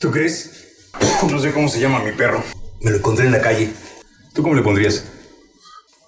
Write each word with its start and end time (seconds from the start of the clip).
¿Tú 0.00 0.10
crees? 0.10 0.50
No 1.30 1.38
sé 1.38 1.52
cómo 1.52 1.68
se 1.68 1.78
llama 1.78 2.02
mi 2.02 2.12
perro. 2.12 2.42
Me 2.80 2.90
lo 2.90 2.96
encontré 2.96 3.26
en 3.26 3.32
la 3.32 3.42
calle. 3.42 3.70
¿Tú 4.32 4.42
cómo 4.42 4.54
le 4.54 4.62
pondrías? 4.62 5.04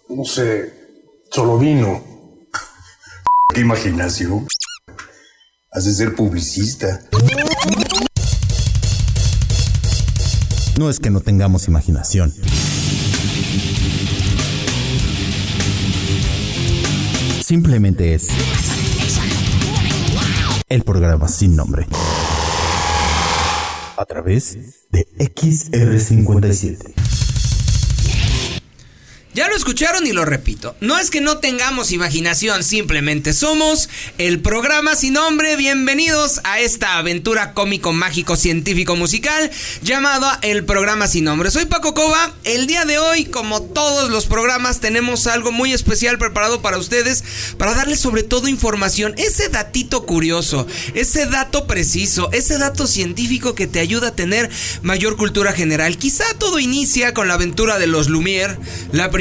No 0.08 0.24
sé. 0.24 0.72
Solo 1.30 1.58
vino. 1.58 2.02
¿Qué 3.54 3.60
imaginación? 3.60 4.46
Has 5.72 5.84
de 5.84 5.92
ser 5.92 6.14
publicista. 6.14 7.02
No 10.78 10.88
es 10.88 10.98
que 10.98 11.10
no 11.10 11.20
tengamos 11.20 11.68
imaginación. 11.68 12.32
Simplemente 17.44 18.14
es 18.14 18.28
el 20.70 20.82
programa 20.82 21.28
sin 21.28 21.54
nombre. 21.54 21.86
A 23.96 24.04
través 24.06 24.56
de 24.90 25.06
XR57. 25.18 27.21
Ya 29.34 29.48
lo 29.48 29.56
escucharon 29.56 30.06
y 30.06 30.12
lo 30.12 30.26
repito. 30.26 30.76
No 30.80 30.98
es 30.98 31.10
que 31.10 31.22
no 31.22 31.38
tengamos 31.38 31.90
imaginación, 31.90 32.62
simplemente 32.62 33.32
somos 33.32 33.88
el 34.18 34.40
programa 34.40 34.94
sin 34.94 35.14
nombre. 35.14 35.56
Bienvenidos 35.56 36.42
a 36.44 36.60
esta 36.60 36.98
aventura 36.98 37.54
cómico, 37.54 37.94
mágico, 37.94 38.36
científico, 38.36 38.94
musical 38.94 39.50
llamado 39.82 40.26
El 40.42 40.66
programa 40.66 41.06
sin 41.06 41.24
nombre. 41.24 41.50
Soy 41.50 41.64
Paco 41.64 41.94
Cova. 41.94 42.34
El 42.44 42.66
día 42.66 42.84
de 42.84 42.98
hoy, 42.98 43.24
como 43.24 43.62
todos 43.62 44.10
los 44.10 44.26
programas, 44.26 44.80
tenemos 44.80 45.26
algo 45.26 45.50
muy 45.50 45.72
especial 45.72 46.18
preparado 46.18 46.60
para 46.60 46.76
ustedes 46.76 47.24
para 47.56 47.72
darles 47.72 48.00
sobre 48.00 48.24
todo 48.24 48.48
información, 48.48 49.14
ese 49.16 49.48
datito 49.48 50.04
curioso, 50.04 50.66
ese 50.92 51.24
dato 51.24 51.66
preciso, 51.66 52.30
ese 52.32 52.58
dato 52.58 52.86
científico 52.86 53.54
que 53.54 53.66
te 53.66 53.80
ayuda 53.80 54.08
a 54.08 54.14
tener 54.14 54.50
mayor 54.82 55.16
cultura 55.16 55.54
general. 55.54 55.96
Quizá 55.96 56.24
todo 56.38 56.58
inicia 56.58 57.14
con 57.14 57.28
la 57.28 57.34
aventura 57.34 57.78
de 57.78 57.86
los 57.86 58.10
Lumière, 58.10 58.58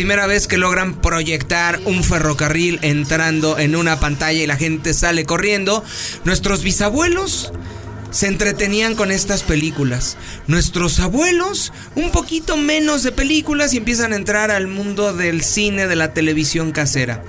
vez 0.04 0.48
que 0.48 0.58
logran 0.58 0.96
proyectar 0.96 1.80
un 1.86 2.04
ferrocarril 2.04 2.80
entrando 2.82 3.60
en 3.60 3.76
una 3.76 4.00
pantalla 4.00 4.42
y 4.42 4.48
la 4.48 4.58
gente 4.58 4.94
sale 4.94 5.26
corriendo, 5.26 5.84
nuestros 6.24 6.64
bisabuelos 6.64 7.52
se 8.12 8.28
entretenían 8.28 8.96
con 8.96 9.12
estas 9.12 9.44
películas. 9.44 10.18
Nuestros 10.48 11.00
abuelos, 11.00 11.74
un 11.96 12.12
poquito 12.12 12.58
menos 12.58 13.04
de 13.04 13.12
películas 13.12 13.74
y 13.74 13.78
empiezan 13.78 14.14
a 14.14 14.18
entrar 14.18 14.52
al 14.52 14.68
mundo 14.68 15.14
del 15.14 15.42
cine, 15.42 15.88
de 15.88 15.96
la 15.96 16.14
televisión 16.14 16.72
casera. 16.72 17.24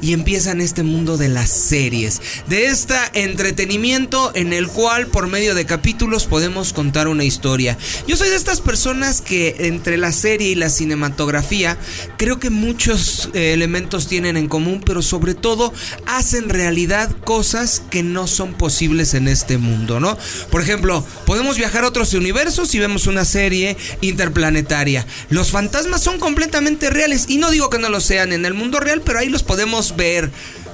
Y 0.00 0.12
empiezan 0.12 0.60
este 0.60 0.84
mundo 0.84 1.16
de 1.16 1.28
las 1.28 1.50
series, 1.50 2.22
de 2.48 2.66
este 2.66 2.94
entretenimiento 3.14 4.30
en 4.34 4.52
el 4.52 4.68
cual 4.68 5.08
por 5.08 5.26
medio 5.26 5.56
de 5.56 5.66
capítulos 5.66 6.26
podemos 6.26 6.72
contar 6.72 7.08
una 7.08 7.24
historia. 7.24 7.76
Yo 8.06 8.16
soy 8.16 8.30
de 8.30 8.36
estas 8.36 8.60
personas 8.60 9.20
que 9.20 9.56
entre 9.58 9.96
la 9.96 10.12
serie 10.12 10.50
y 10.50 10.54
la 10.54 10.70
cinematografía 10.70 11.76
creo 12.16 12.38
que 12.38 12.50
muchos 12.50 13.30
eh, 13.34 13.52
elementos 13.54 14.06
tienen 14.06 14.36
en 14.36 14.48
común, 14.48 14.82
pero 14.86 15.02
sobre 15.02 15.34
todo 15.34 15.72
hacen 16.06 16.48
realidad 16.48 17.10
cosas 17.24 17.82
que 17.90 18.04
no 18.04 18.28
son 18.28 18.54
posibles 18.54 19.14
en 19.14 19.26
este 19.26 19.58
mundo, 19.58 19.98
¿no? 19.98 20.16
Por 20.50 20.62
ejemplo, 20.62 21.04
podemos 21.26 21.56
viajar 21.56 21.84
a 21.84 21.88
otros 21.88 22.14
universos 22.14 22.74
y 22.74 22.78
vemos 22.78 23.06
una 23.06 23.24
serie 23.24 23.76
interplanetaria. 24.00 25.06
Los 25.30 25.50
fantasmas 25.50 26.02
son 26.02 26.18
completamente 26.18 26.90
reales 26.90 27.26
y 27.28 27.38
no 27.38 27.50
digo 27.50 27.70
que 27.70 27.78
no 27.78 27.88
lo 27.88 28.00
sean 28.00 28.32
en 28.32 28.44
el 28.44 28.54
mundo 28.54 28.80
real, 28.80 29.02
pero 29.04 29.18
ahí 29.18 29.28
los 29.28 29.42
podemos 29.42 29.96
ver, 29.96 30.30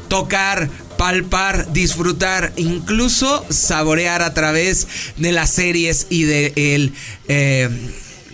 tocar, 0.09 0.69
palpar, 0.97 1.73
disfrutar, 1.73 2.53
incluso 2.57 3.45
saborear 3.51 4.23
a 4.23 4.35
través 4.35 4.87
de 5.17 5.33
las 5.33 5.51
series 5.51 6.07
y 6.11 6.25
de 6.25 6.53
el, 6.57 6.93
eh, 7.29 7.69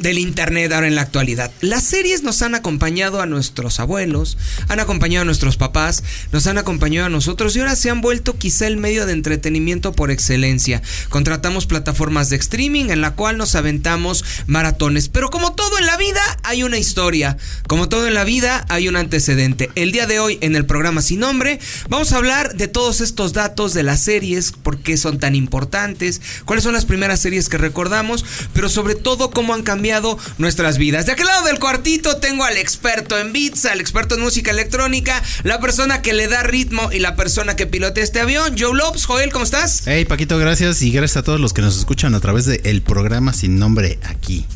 del 0.01 0.19
internet 0.19 0.73
ahora 0.73 0.89
en 0.89 0.95
la 0.95 1.03
actualidad. 1.03 1.53
Las 1.61 1.85
series 1.85 2.23
nos 2.23 2.41
han 2.43 2.55
acompañado 2.55 3.21
a 3.21 3.27
nuestros 3.27 3.81
abuelos, 3.81 4.39
han 4.69 4.81
acompañado 4.81 5.23
a 5.23 5.27
nuestros 5.27 5.57
papás, 5.57 6.03
nos 6.33 6.47
han 6.47 6.59
acompañado 6.59 7.07
a 7.07 7.11
nosotros 7.11 7.55
y 7.55 7.61
ahora 7.61 7.77
se 7.77 7.91
han 7.91 8.01
vuelto 8.01 8.39
quizá 8.39 8.67
el 8.67 8.79
medio 8.79 9.05
de 9.07 9.13
entretenimiento 9.13 9.93
por 9.93 10.11
excelencia. 10.11 10.83
Contratamos 11.11 11.67
plataformas 11.67 12.31
de 12.31 12.37
streaming 12.37 12.87
en 12.87 13.03
la 13.03 13.13
cual 13.13 13.37
nos 13.37 13.55
aventamos 13.55 14.25
maratones, 14.47 15.09
pero 15.09 15.29
como 15.29 15.55
todo 15.55 15.79
en 15.79 15.87
la 15.87 15.99
vida 15.99 16.23
hay 16.43 16.63
una 16.63 16.79
historia, 16.79 17.37
como 17.69 17.89
todo 17.89 18.09
en 18.09 18.15
la 18.15 18.25
vida 18.25 18.65
hay 18.71 18.89
un 18.89 18.97
antecedente. 18.97 19.71
El 19.75 19.93
día 19.93 20.07
de 20.07 20.19
hoy 20.19 20.39
en 20.41 20.57
el 20.57 20.65
programa 20.65 21.03
Sin 21.03 21.21
Nombre 21.21 21.61
vamos 21.89 22.13
a 22.13 22.17
hablar 22.17 22.55
de 22.55 22.69
todos 22.69 23.03
estos 23.03 23.35
datos 23.35 23.75
de 23.75 23.83
las 23.83 24.03
series, 24.03 24.53
por 24.53 24.79
qué 24.79 24.97
son 24.97 25.19
tan 25.19 25.35
importantes, 25.35 26.23
cuáles 26.47 26.65
son 26.65 26.73
las 26.73 26.87
primeras 26.87 27.21
series 27.21 27.51
que 27.51 27.59
recordamos, 27.59 28.25
pero 28.55 28.71
sobre 28.71 28.95
todo 28.95 29.31
cómo 29.31 29.53
han 29.53 29.63
cambiado 29.63 29.90
nuestras 30.39 30.79
vidas. 30.79 31.07
De 31.07 31.13
aquel 31.13 31.27
lado 31.27 31.47
del 31.47 31.59
cuartito 31.59 32.17
tengo 32.17 32.45
al 32.45 32.57
experto 32.57 33.19
en 33.19 33.33
beats, 33.33 33.65
al 33.65 33.81
experto 33.81 34.15
en 34.15 34.21
música 34.23 34.51
electrónica, 34.51 35.23
la 35.43 35.61
persona 35.61 36.03
que 36.03 36.13
le 36.13 36.29
da 36.29 36.43
ritmo 36.43 36.91
y 36.93 36.99
la 36.99 37.17
persona 37.17 37.57
que 37.57 37.67
pilotea 37.67 38.05
este 38.05 38.21
avión. 38.21 38.57
Joe 38.59 38.77
Lopes, 38.77 39.07
Joel, 39.07 39.33
¿cómo 39.33 39.45
estás? 39.45 39.83
Hey, 39.87 40.05
Paquito, 40.05 40.39
gracias 40.39 40.83
y 40.83 40.91
gracias 40.91 41.19
a 41.19 41.23
todos 41.23 41.41
los 41.41 41.53
que 41.53 41.63
nos 41.63 41.79
escuchan 41.79 42.15
a 42.15 42.21
través 42.21 42.47
del 42.47 42.83
programa 42.83 43.33
sin 43.33 43.59
nombre 43.59 43.99
aquí, 44.05 44.47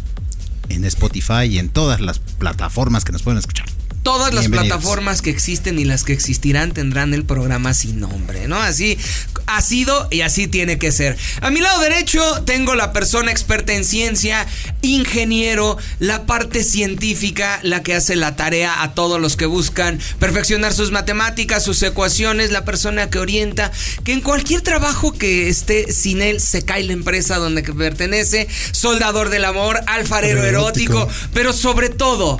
en 0.68 0.84
Spotify 0.84 1.44
y 1.48 1.58
en 1.58 1.68
todas 1.68 2.00
las 2.00 2.18
plataformas 2.18 3.04
que 3.04 3.12
nos 3.12 3.22
pueden 3.22 3.38
escuchar. 3.38 3.66
Todas 4.04 4.34
las 4.34 4.48
plataformas 4.48 5.22
que 5.22 5.30
existen 5.30 5.78
y 5.78 5.84
las 5.84 6.04
que 6.04 6.12
existirán 6.12 6.72
tendrán 6.72 7.14
el 7.14 7.24
programa 7.24 7.72
sin 7.72 8.00
nombre, 8.00 8.48
¿no? 8.48 8.56
Así 8.60 8.98
ha 9.46 9.62
sido 9.62 10.08
y 10.10 10.20
así 10.20 10.46
tiene 10.46 10.78
que 10.78 10.92
ser. 10.92 11.16
A 11.40 11.50
mi 11.50 11.60
lado 11.60 11.80
derecho 11.80 12.42
tengo 12.44 12.74
la 12.74 12.92
persona 12.92 13.30
experta 13.30 13.72
en 13.72 13.84
ciencia, 13.86 14.46
ingeniero, 14.82 15.78
la 16.00 16.26
parte 16.26 16.64
científica, 16.64 17.60
la 17.62 17.82
que 17.82 17.94
hace 17.94 18.14
la 18.14 18.36
tarea 18.36 18.82
a 18.82 18.92
todos 18.92 19.20
los 19.20 19.36
que 19.36 19.46
buscan 19.46 19.98
perfeccionar 20.18 20.74
sus 20.74 20.90
matemáticas, 20.90 21.64
sus 21.64 21.82
ecuaciones, 21.82 22.50
la 22.50 22.66
persona 22.66 23.08
que 23.08 23.18
orienta, 23.18 23.72
que 24.04 24.12
en 24.12 24.20
cualquier 24.20 24.60
trabajo 24.60 25.12
que 25.12 25.48
esté 25.48 25.92
sin 25.92 26.20
él 26.20 26.40
se 26.40 26.62
cae 26.62 26.84
la 26.84 26.92
empresa 26.92 27.38
donde 27.38 27.62
pertenece, 27.62 28.48
soldador 28.72 29.30
del 29.30 29.46
amor, 29.46 29.80
alfarero 29.86 30.44
erótico, 30.44 30.98
erótico 30.98 31.30
pero 31.32 31.54
sobre 31.54 31.88
todo 31.88 32.38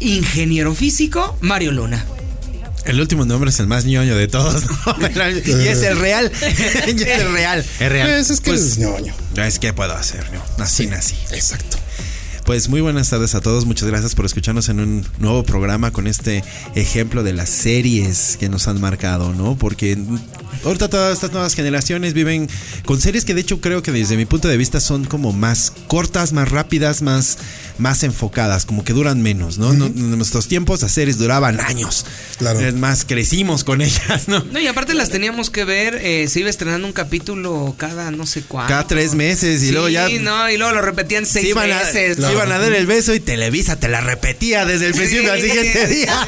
ingeniero 0.00 0.74
físico, 0.74 1.36
Mario 1.40 1.72
Luna. 1.72 2.04
El 2.84 3.00
último 3.00 3.24
nombre 3.24 3.50
es 3.50 3.60
el 3.60 3.66
más 3.66 3.86
ñoño 3.86 4.14
de 4.14 4.28
todos. 4.28 4.62
y 5.46 5.50
es 5.68 5.82
el 5.82 5.98
real. 5.98 6.30
y 6.86 6.90
es 6.90 7.20
el 7.20 7.32
real. 7.32 7.64
Es 7.80 7.88
real. 7.88 8.08
Pues 8.08 8.30
es 8.30 8.40
que 8.40 8.50
pues, 8.50 8.60
es 8.60 8.78
ñoño. 8.78 9.14
Es 9.36 9.58
que 9.58 9.72
puedo 9.72 9.94
hacer, 9.94 10.24
¿no? 10.32 10.62
Así, 10.62 10.86
nací. 10.86 11.16
Exacto. 11.32 11.78
Pues 12.44 12.68
muy 12.68 12.82
buenas 12.82 13.08
tardes 13.08 13.34
a 13.34 13.40
todos, 13.40 13.64
muchas 13.64 13.88
gracias 13.88 14.14
por 14.14 14.26
escucharnos 14.26 14.68
en 14.68 14.78
un 14.78 15.06
nuevo 15.18 15.44
programa 15.44 15.92
con 15.92 16.06
este 16.06 16.44
ejemplo 16.74 17.22
de 17.22 17.32
las 17.32 17.48
series 17.48 18.36
que 18.38 18.50
nos 18.50 18.68
han 18.68 18.82
marcado, 18.82 19.32
¿no? 19.32 19.56
Porque 19.56 19.96
ahorita 20.62 20.90
todas 20.90 21.14
estas 21.14 21.32
nuevas 21.32 21.54
generaciones 21.54 22.12
viven 22.12 22.50
con 22.84 23.00
series 23.00 23.24
que 23.24 23.32
de 23.32 23.40
hecho 23.40 23.62
creo 23.62 23.82
que 23.82 23.92
desde 23.92 24.18
mi 24.18 24.26
punto 24.26 24.48
de 24.48 24.58
vista 24.58 24.78
son 24.80 25.06
como 25.06 25.32
más 25.32 25.72
cortas, 25.86 26.34
más 26.34 26.50
rápidas, 26.50 27.00
más, 27.00 27.38
más 27.78 28.02
enfocadas, 28.04 28.64
como 28.66 28.84
que 28.84 28.92
duran 28.92 29.20
menos, 29.22 29.58
¿no? 29.58 29.72
En 29.72 30.16
nuestros 30.16 30.48
tiempos 30.48 30.82
las 30.82 30.92
series 30.92 31.18
duraban 31.18 31.60
años. 31.60 32.06
Claro. 32.38 32.60
Es 32.60 32.74
más, 32.74 33.04
crecimos 33.04 33.64
con 33.64 33.80
ellas, 33.82 34.28
¿no? 34.28 34.44
No, 34.52 34.60
y 34.60 34.66
aparte 34.66 34.94
las 34.94 35.10
teníamos 35.10 35.50
que 35.50 35.64
ver, 35.64 35.96
eh, 36.02 36.28
se 36.28 36.40
iba 36.40 36.50
estrenando 36.50 36.86
un 36.86 36.92
capítulo 36.92 37.74
cada 37.78 38.10
no 38.10 38.26
sé 38.26 38.42
cuánto. 38.42 38.68
Cada 38.70 38.86
tres 38.86 39.14
meses 39.14 39.62
y 39.62 39.66
sí, 39.66 39.72
luego 39.72 39.88
ya... 39.88 40.08
no, 40.20 40.48
y 40.50 40.56
luego 40.56 40.72
lo 40.74 40.82
repetían 40.82 41.26
seis 41.26 41.44
sí, 41.46 41.50
iban 41.50 41.70
a, 41.72 41.78
meses. 41.78 42.16
sí, 42.16 42.22
iban 42.30 42.52
a 42.52 42.58
dar 42.58 42.72
el 42.72 42.86
beso 42.86 43.14
y 43.14 43.20
Televisa 43.20 43.76
te 43.76 43.88
la 43.88 44.00
repetía 44.00 44.64
desde 44.66 44.86
el 44.86 44.94
principio 44.94 45.32
al 45.32 45.40
siguiente 45.40 45.86
día. 45.88 46.26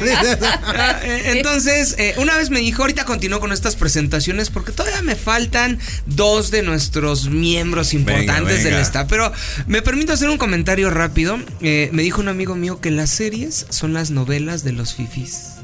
Ah, 0.65 0.99
eh, 1.03 1.33
Entonces, 1.35 1.95
eh, 1.97 2.13
una 2.17 2.37
vez 2.37 2.49
me 2.49 2.59
dijo, 2.59 2.81
ahorita 2.83 3.05
continúo 3.05 3.39
con 3.39 3.51
estas 3.51 3.75
presentaciones 3.75 4.49
porque 4.49 4.71
todavía 4.71 5.01
me 5.01 5.15
faltan 5.15 5.79
dos 6.05 6.51
de 6.51 6.63
nuestros 6.63 7.29
miembros 7.29 7.93
importantes 7.93 8.45
Venga, 8.45 8.63
venga. 8.63 8.69
del 8.77 8.81
staff. 8.85 9.07
Pero 9.09 9.31
me 9.67 9.81
permito 9.81 10.13
hacer 10.13 10.29
un 10.29 10.37
comentario 10.37 10.89
rápido. 10.89 11.36
Eh, 11.61 11.89
me 11.91 12.03
dijo 12.03 12.21
un 12.21 12.27
amigo 12.27 12.55
mío 12.55 12.79
que 12.79 12.91
las 12.91 13.09
series 13.09 13.65
son 13.69 13.93
las 13.93 14.11
novelas 14.11 14.63
de 14.63 14.71
los 14.71 14.95
fifis. 14.95 15.57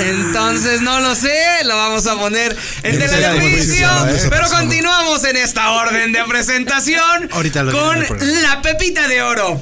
Entonces 0.00 0.80
no 0.80 1.00
lo 1.00 1.14
sé, 1.14 1.64
lo 1.64 1.76
vamos 1.76 2.06
a 2.06 2.16
poner 2.16 2.56
en 2.82 2.98
después, 2.98 3.68
eso 3.68 4.30
pero 4.30 4.48
continuamos 4.48 5.24
en 5.24 5.36
esta 5.36 5.72
orden 5.72 6.12
de 6.12 6.24
presentación 6.24 7.28
Ahorita 7.32 7.62
lo 7.62 7.72
con 7.72 8.02
el 8.02 8.42
la 8.42 8.62
pepita 8.62 9.08
de 9.08 9.22
oro. 9.22 9.60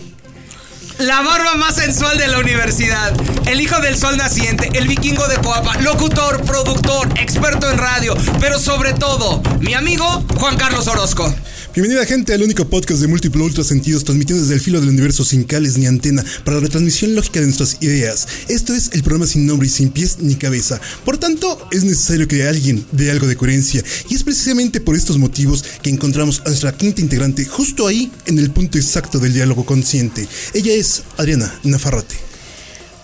La 0.99 1.23
barba 1.23 1.57
más 1.57 1.75
sensual 1.75 2.19
de 2.19 2.29
la 2.29 2.39
universidad. 2.39 3.13
El 3.47 3.61
hijo 3.61 3.81
del 3.81 3.99
sol 3.99 4.17
naciente. 4.17 4.71
El 4.75 4.87
vikingo 4.87 5.27
de 5.27 5.39
Coapa. 5.39 5.77
Locutor, 5.81 6.45
productor, 6.45 7.09
experto 7.19 7.69
en 7.69 7.79
radio. 7.79 8.17
Pero 8.39 8.61
sobre 8.61 8.93
todo, 8.93 9.43
mi 9.59 9.75
amigo 9.75 10.25
Juan 10.37 10.57
Carlos 10.57 10.87
Orozco. 10.87 11.35
Bienvenida 11.75 12.07
gente 12.07 12.33
al 12.33 12.41
único 12.41 12.65
podcast 12.67 13.01
de 13.01 13.09
múltiplo 13.09 13.43
ultra 13.45 13.65
sentidos 13.65 14.05
transmitiendo 14.05 14.43
desde 14.43 14.55
el 14.55 14.61
filo 14.61 14.79
del 14.79 14.91
universo 14.91 15.25
sin 15.25 15.43
cales 15.43 15.77
ni 15.77 15.87
antena 15.87 16.25
para 16.45 16.59
la 16.59 16.63
retransmisión 16.63 17.17
lógica 17.17 17.41
de 17.41 17.47
nuestras 17.47 17.83
ideas. 17.83 18.29
Esto 18.47 18.73
es 18.73 18.93
el 18.93 19.03
programa 19.03 19.27
sin 19.27 19.45
nombre 19.45 19.67
y 19.67 19.71
sin 19.71 19.91
pies 19.91 20.19
ni 20.21 20.37
cabeza. 20.37 20.81
Por 21.05 21.19
tanto, 21.19 21.67
es 21.73 21.83
necesario 21.83 22.29
que 22.29 22.47
alguien 22.47 22.87
dé 22.93 23.11
algo 23.11 23.27
de 23.27 23.35
coherencia 23.35 23.83
y 24.09 24.15
es 24.15 24.23
precisamente 24.23 24.81
por 24.81 24.95
estos 24.95 25.19
motivos 25.19 25.65
que 25.83 25.91
encontramos 25.91 26.43
a 26.45 26.51
nuestra 26.51 26.77
quinta 26.77 27.01
integrante 27.01 27.45
justo 27.45 27.89
ahí 27.89 28.09
en 28.27 28.39
el 28.39 28.53
punto 28.53 28.79
exacto 28.79 29.19
del 29.19 29.33
diálogo 29.33 29.67
consciente. 29.67 30.29
Ella 30.53 30.75
es 30.75 31.03
Adriana 31.17 31.59
Nafarrate. 31.65 32.15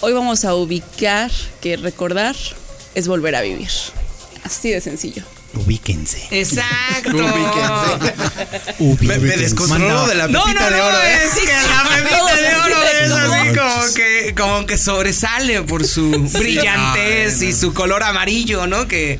Hoy 0.00 0.12
vamos 0.12 0.44
a 0.44 0.54
ubicar 0.54 1.32
que 1.60 1.76
recordar 1.76 2.36
es 2.94 3.08
volver 3.08 3.34
a 3.34 3.42
vivir. 3.42 3.70
Así 4.44 4.70
de 4.70 4.80
sencillo. 4.80 5.24
Ubíquense. 5.54 6.28
Exacto. 6.30 7.12
Me, 7.12 7.32
me 9.18 9.36
descontrolo 9.36 10.06
de 10.06 10.14
la 10.14 10.28
No, 10.28 10.44
pepita 10.44 10.70
no, 10.70 10.76
de 10.76 10.80
oro, 10.80 10.92
no, 10.92 11.02
¿eh? 11.02 11.24
es 11.24 11.34
que 11.40 11.52
la 11.52 11.82
pepita 11.96 12.36
de 12.36 12.54
oro 12.56 12.82
es 12.82 13.10
así 13.12 13.48
como 13.56 13.94
que, 13.94 14.34
como 14.36 14.66
que 14.66 14.78
sobresale 14.78 15.62
por 15.62 15.84
su 15.84 16.10
brillantez 16.32 17.42
y 17.42 17.52
su 17.52 17.74
color 17.74 18.02
amarillo, 18.02 18.66
¿no? 18.66 18.86
Que, 18.86 19.18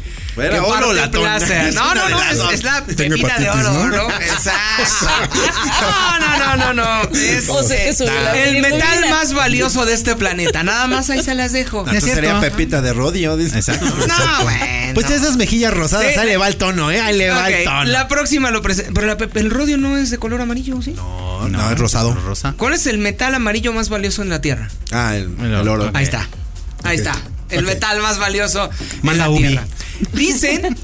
Oro. 0.48 0.92
Es 0.92 1.75
No, 1.75 1.94
no, 1.94 2.08
no, 2.08 2.22
es, 2.22 2.38
es 2.54 2.62
la 2.64 2.84
pepita 2.84 3.38
de 3.38 3.50
oro, 3.50 3.72
¿no? 3.72 3.88
¿no? 3.88 4.10
Exacto. 4.10 5.38
No, 5.81 6.19
no, 6.19 6.38
no, 6.38 6.56
no, 6.56 6.75
no. 6.75 7.10
Es 7.20 7.48
O 7.48 7.62
sea, 7.62 8.22
la 8.22 8.37
el 8.37 8.60
metal 8.62 9.10
más 9.10 9.32
valioso 9.32 9.84
de 9.87 9.94
este 9.94 10.16
planeta. 10.16 10.62
Nada 10.62 10.87
más 10.87 11.10
ahí 11.10 11.22
se 11.22 11.34
las 11.34 11.52
dejo. 11.52 11.81
Entonces 11.81 12.04
Es 12.04 12.14
sería 12.14 12.40
pepita 12.40 12.81
de 12.82 12.92
rodio. 12.92 13.37
dice. 13.37 13.58
Exacto. 13.58 13.87
No, 14.10 14.42
bueno. 14.44 14.94
Pues 14.94 15.10
esas 15.10 15.37
mejillas 15.37 15.72
rosadas, 15.72 16.12
Sí. 16.14 16.19
ahí 16.19 16.26
le 16.28 16.37
va 16.37 16.48
el 16.48 16.56
tono, 16.56 16.90
¿eh? 16.90 17.00
Ahí 17.00 17.16
le 17.16 17.31
va 17.31 17.48
el 17.48 17.64
tono. 17.64 17.84
La 17.84 18.08
próxima 18.08 18.50
lo 18.50 18.60
presento. 18.62 18.92
Pero 18.94 19.06
la 19.06 19.16
pe- 19.16 19.28
el 19.38 19.50
rodio 19.50 19.76
no 19.78 19.96
es 19.96 20.10
de 20.10 20.19
color 20.19 20.40
amarillo, 20.40 20.81
¿sí? 20.82 20.92
No, 20.92 21.48
no, 21.48 21.70
es 21.70 21.78
rosado. 21.78 22.14
Rosa. 22.14 22.54
¿Cuál 22.56 22.75
es 22.75 22.87
el 22.87 22.98
metal 22.98 23.34
amarillo 23.34 23.72
más 23.72 23.88
valioso 23.88 24.22
en 24.22 24.31
la 24.31 24.40
Tierra? 24.40 24.69
Ah, 24.90 25.16
el, 25.16 25.28
oro. 25.69 25.90
Ahí 25.94 26.04
está. 26.04 26.28
Ahí 26.82 26.96
está. 26.96 27.12
El 27.50 27.64
metal 27.64 28.00
más 28.00 28.19
valioso 28.19 28.70
Manda 29.02 29.25
en 29.26 29.31
la 29.31 29.37
Ubi. 29.37 29.48
Tierra. 29.48 29.66
Dicen, 30.12 30.76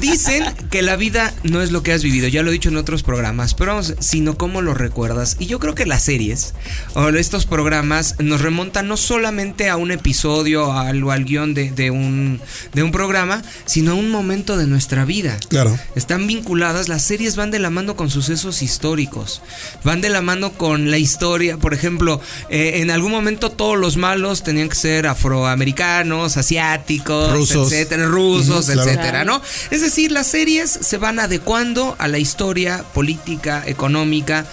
dicen 0.00 0.44
que 0.70 0.82
la 0.82 0.96
vida 0.96 1.32
no 1.42 1.62
es 1.62 1.70
lo 1.70 1.82
que 1.82 1.92
has 1.92 2.02
vivido, 2.02 2.28
ya 2.28 2.42
lo 2.42 2.50
he 2.50 2.52
dicho 2.52 2.68
en 2.68 2.76
otros 2.76 3.02
programas, 3.02 3.54
pero 3.54 3.72
vamos, 3.72 3.94
sino 4.00 4.36
cómo 4.36 4.62
lo 4.62 4.74
recuerdas. 4.74 5.36
Y 5.38 5.46
yo 5.46 5.58
creo 5.58 5.74
que 5.74 5.86
las 5.86 6.02
series 6.02 6.54
o 6.94 7.08
estos 7.08 7.46
programas 7.46 8.16
nos 8.18 8.40
remontan 8.40 8.88
no 8.88 8.96
solamente 8.96 9.68
a 9.68 9.76
un 9.76 9.90
episodio 9.90 10.72
al, 10.72 11.02
o 11.02 11.10
al 11.10 11.24
guion 11.24 11.54
de, 11.54 11.70
de 11.70 11.90
un, 11.90 12.40
de 12.72 12.82
un 12.82 12.90
programa, 12.92 13.42
sino 13.64 13.92
a 13.92 13.94
un 13.94 14.10
momento 14.10 14.56
de 14.56 14.66
nuestra 14.66 15.04
vida. 15.04 15.38
Claro. 15.48 15.78
Están 15.94 16.26
vinculadas, 16.26 16.88
las 16.88 17.02
series 17.02 17.36
van 17.36 17.50
de 17.50 17.58
la 17.58 17.70
mano 17.70 17.96
con 17.96 18.10
sucesos 18.10 18.62
históricos, 18.62 19.42
van 19.84 20.00
de 20.00 20.08
la 20.08 20.22
mano 20.22 20.52
con 20.52 20.90
la 20.90 20.98
historia, 20.98 21.56
por 21.56 21.74
ejemplo, 21.74 22.20
eh, 22.50 22.74
en 22.76 22.90
algún 22.90 23.12
momento 23.12 23.50
todos 23.50 23.78
los 23.78 23.96
malos 23.96 24.42
tenían 24.42 24.68
que 24.68 24.74
ser 24.74 25.06
afroamericanos, 25.06 26.36
asiáticos, 26.36 27.32
Rusos. 27.32 27.72
etcétera, 27.72 28.06
rusos, 28.06 28.55
Claro. 28.62 28.82
etcétera, 28.82 29.24
¿no? 29.24 29.42
Es 29.70 29.80
decir, 29.80 30.12
las 30.12 30.26
series 30.26 30.70
se 30.70 30.98
van 30.98 31.18
adecuando 31.18 31.96
a 31.98 32.08
la 32.08 32.18
historia 32.18 32.84
política, 32.94 33.62
económica, 33.66 34.46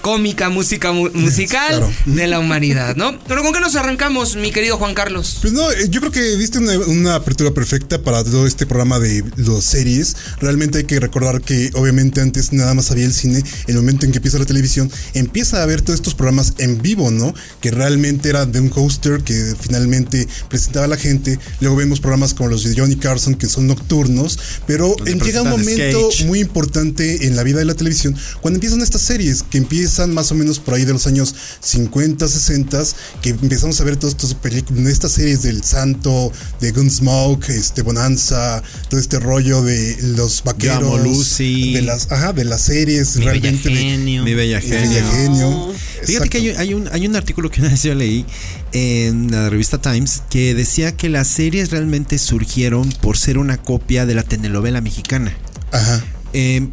cómica, 0.00 0.48
música 0.48 0.92
mu- 0.92 1.10
musical 1.14 1.68
claro. 1.78 1.92
de 2.06 2.26
la 2.26 2.38
humanidad, 2.38 2.96
¿no? 2.96 3.18
Pero 3.28 3.42
¿con 3.42 3.52
qué 3.52 3.60
nos 3.60 3.76
arrancamos, 3.76 4.36
mi 4.36 4.50
querido 4.52 4.76
Juan 4.78 4.94
Carlos? 4.94 5.38
Pues 5.40 5.52
no, 5.52 5.70
eh, 5.72 5.88
yo 5.90 6.00
creo 6.00 6.12
que 6.12 6.36
diste 6.36 6.58
una, 6.58 6.78
una 6.78 7.14
apertura 7.16 7.50
perfecta 7.52 8.02
para 8.02 8.24
todo 8.24 8.46
este 8.46 8.66
programa 8.66 8.98
de 8.98 9.24
los 9.36 9.64
series. 9.64 10.16
Realmente 10.40 10.78
hay 10.78 10.84
que 10.84 10.98
recordar 11.00 11.40
que 11.42 11.70
obviamente 11.74 12.20
antes 12.20 12.52
nada 12.52 12.74
más 12.74 12.90
había 12.90 13.04
el 13.04 13.12
cine. 13.12 13.42
El 13.66 13.76
momento 13.76 14.06
en 14.06 14.12
que 14.12 14.18
empieza 14.18 14.38
la 14.38 14.46
televisión, 14.46 14.90
empieza 15.14 15.62
a 15.62 15.66
ver 15.66 15.82
todos 15.82 15.96
estos 15.98 16.14
programas 16.14 16.54
en 16.58 16.80
vivo, 16.80 17.10
¿no? 17.10 17.34
Que 17.60 17.70
realmente 17.70 18.28
era 18.30 18.46
de 18.46 18.60
un 18.60 18.70
hoster 18.74 19.22
que 19.22 19.54
finalmente 19.60 20.26
presentaba 20.48 20.86
a 20.86 20.88
la 20.88 20.96
gente. 20.96 21.38
Luego 21.60 21.76
vemos 21.76 22.00
programas 22.00 22.34
como 22.34 22.48
los 22.48 22.64
de 22.64 22.74
Johnny 22.78 22.96
Carson 22.96 23.34
que 23.34 23.46
son 23.48 23.66
nocturnos. 23.66 24.38
Pero 24.66 24.94
llega 25.04 25.42
un 25.42 25.50
momento 25.50 26.10
sketch. 26.10 26.26
muy 26.26 26.40
importante 26.40 27.26
en 27.26 27.36
la 27.36 27.42
vida 27.42 27.58
de 27.58 27.64
la 27.66 27.74
televisión 27.74 28.16
cuando 28.40 28.56
empiezan 28.56 28.80
estas 28.80 29.02
series 29.02 29.42
que 29.42 29.58
empiezan 29.58 29.89
más 30.06 30.30
o 30.32 30.34
menos 30.34 30.58
por 30.58 30.74
ahí 30.74 30.84
de 30.84 30.92
los 30.92 31.06
años 31.06 31.34
50, 31.60 32.26
60, 32.28 32.82
que 33.22 33.30
empezamos 33.30 33.80
a 33.80 33.84
ver 33.84 33.96
todas 33.96 34.14
estas 34.14 34.34
películas, 34.34 34.86
estas 34.86 35.12
series 35.12 35.42
del 35.42 35.62
Santo, 35.64 36.32
de 36.60 36.70
Gunsmoke, 36.72 37.48
este 37.50 37.82
Bonanza, 37.82 38.62
todo 38.88 39.00
este 39.00 39.18
rollo 39.18 39.62
de 39.62 39.96
los 40.02 40.42
vaqueros, 40.44 40.80
Llamo 40.82 40.98
Lucy. 40.98 41.74
de 41.74 41.82
las, 41.82 42.10
ajá, 42.12 42.32
de 42.32 42.44
las 42.44 42.62
series 42.62 43.16
Mi 43.16 43.24
bella 43.26 43.40
realmente 43.40 43.68
de- 43.68 43.74
genio. 43.76 44.24
Mi 44.24 44.34
bella 44.34 44.60
genio. 44.60 44.80
Bella 44.80 45.10
Genio. 45.12 45.72
Fíjate 46.04 46.28
que 46.30 46.38
hay, 46.38 46.48
hay 46.50 46.74
un, 46.74 46.88
hay 46.92 47.06
un 47.06 47.14
artículo 47.16 47.50
que 47.50 47.60
una 47.60 47.70
vez 47.70 47.82
yo 47.82 47.94
leí 47.94 48.24
en 48.72 49.30
la 49.30 49.50
revista 49.50 49.80
Times 49.80 50.22
que 50.30 50.54
decía 50.54 50.96
que 50.96 51.08
las 51.08 51.28
series 51.28 51.70
realmente 51.70 52.18
surgieron 52.18 52.88
por 53.02 53.18
ser 53.18 53.36
una 53.38 53.58
copia 53.58 54.06
de 54.06 54.14
la 54.14 54.22
telenovela 54.22 54.80
mexicana. 54.80 55.36
Ajá. 55.72 56.02
Eh, 56.32 56.68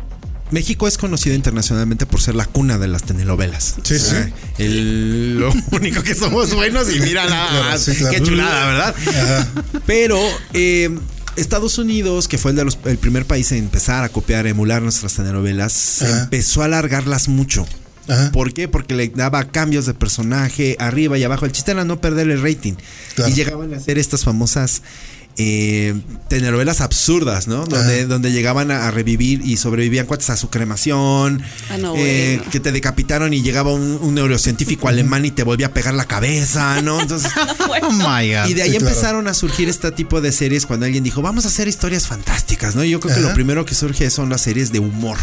México 0.51 0.87
es 0.87 0.97
conocido 0.97 1.35
internacionalmente 1.35 2.05
por 2.05 2.21
ser 2.21 2.35
la 2.35 2.45
cuna 2.45 2.77
de 2.77 2.87
las 2.87 3.03
telenovelas. 3.03 3.75
Sí, 3.83 3.99
sí. 3.99 4.15
El, 4.57 5.39
lo 5.39 5.53
único 5.71 6.01
que 6.03 6.15
somos 6.15 6.53
buenos 6.53 6.93
y 6.95 6.99
mira 6.99 7.25
nada 7.29 7.61
más. 7.71 7.81
sí, 7.83 7.95
claro. 7.95 8.15
Qué 8.15 8.23
chulada, 8.23 8.65
¿verdad? 8.67 8.95
Ajá. 9.07 9.47
Pero 9.85 10.19
eh, 10.53 10.89
Estados 11.35 11.77
Unidos, 11.77 12.27
que 12.27 12.37
fue 12.37 12.51
el, 12.51 12.57
de 12.57 12.65
los- 12.65 12.79
el 12.85 12.97
primer 12.97 13.25
país 13.25 13.51
en 13.51 13.59
empezar 13.59 14.03
a 14.03 14.09
copiar, 14.09 14.47
emular 14.47 14.81
nuestras 14.81 15.13
telenovelas, 15.15 16.01
empezó 16.01 16.61
a 16.61 16.65
alargarlas 16.65 17.27
mucho. 17.27 17.65
Ajá. 18.07 18.31
¿Por 18.31 18.53
qué? 18.53 18.69
Porque 18.69 18.95
le 18.95 19.09
daba 19.09 19.43
cambios 19.49 19.85
de 19.85 19.93
personaje 19.93 20.77
arriba 20.79 21.17
y 21.17 21.25
abajo. 21.25 21.45
El 21.45 21.51
chiste 21.51 21.71
era 21.71 21.83
no 21.83 21.99
perder 21.99 22.29
el 22.31 22.41
rating. 22.41 22.73
Claro. 23.15 23.29
Y 23.31 23.35
llegaban 23.35 23.73
a 23.73 23.77
hacer 23.77 23.97
estas 23.97 24.23
famosas 24.23 24.81
eh, 25.37 25.93
telenovelas 26.29 26.81
absurdas, 26.81 27.47
¿no? 27.47 27.65
Donde, 27.65 28.05
donde 28.05 28.31
llegaban 28.31 28.71
a, 28.71 28.87
a 28.87 28.91
revivir 28.91 29.41
y 29.45 29.57
sobrevivían 29.57 30.05
cuates 30.07 30.29
a 30.31 30.37
su 30.37 30.49
cremación. 30.49 31.41
Ah, 31.69 31.77
no, 31.77 31.93
eh, 31.95 32.37
bueno. 32.37 32.51
Que 32.51 32.59
te 32.59 32.71
decapitaron 32.71 33.33
y 33.33 33.41
llegaba 33.41 33.71
un, 33.73 33.99
un 34.01 34.15
neurocientífico 34.15 34.87
alemán 34.89 35.25
y 35.25 35.31
te 35.31 35.43
volvía 35.43 35.67
a 35.67 35.73
pegar 35.73 35.93
la 35.93 36.05
cabeza, 36.05 36.81
¿no? 36.81 36.99
Entonces. 37.01 37.31
Oh 37.79 37.91
my 37.91 38.33
God. 38.33 38.47
Y 38.49 38.53
de 38.53 38.63
ahí 38.63 38.71
Sí, 38.71 38.77
claro. 38.77 38.87
empezaron 38.87 39.27
a 39.27 39.33
surgir 39.33 39.69
este 39.69 39.91
tipo 39.91 40.19
de 40.19 40.31
series 40.31 40.65
cuando 40.65 40.85
alguien 40.87 41.03
dijo, 41.03 41.21
vamos 41.21 41.45
a 41.45 41.49
hacer 41.49 41.67
historias 41.67 42.07
fantásticas, 42.07 42.75
¿no? 42.75 42.83
Y 42.83 42.89
yo 42.89 42.99
creo 42.99 43.13
que 43.15 43.21
lo 43.21 43.33
primero 43.33 43.65
que 43.65 43.75
surge 43.75 44.09
son 44.09 44.29
las 44.29 44.41
series 44.41 44.71
de 44.71 44.79
humor. 44.79 45.17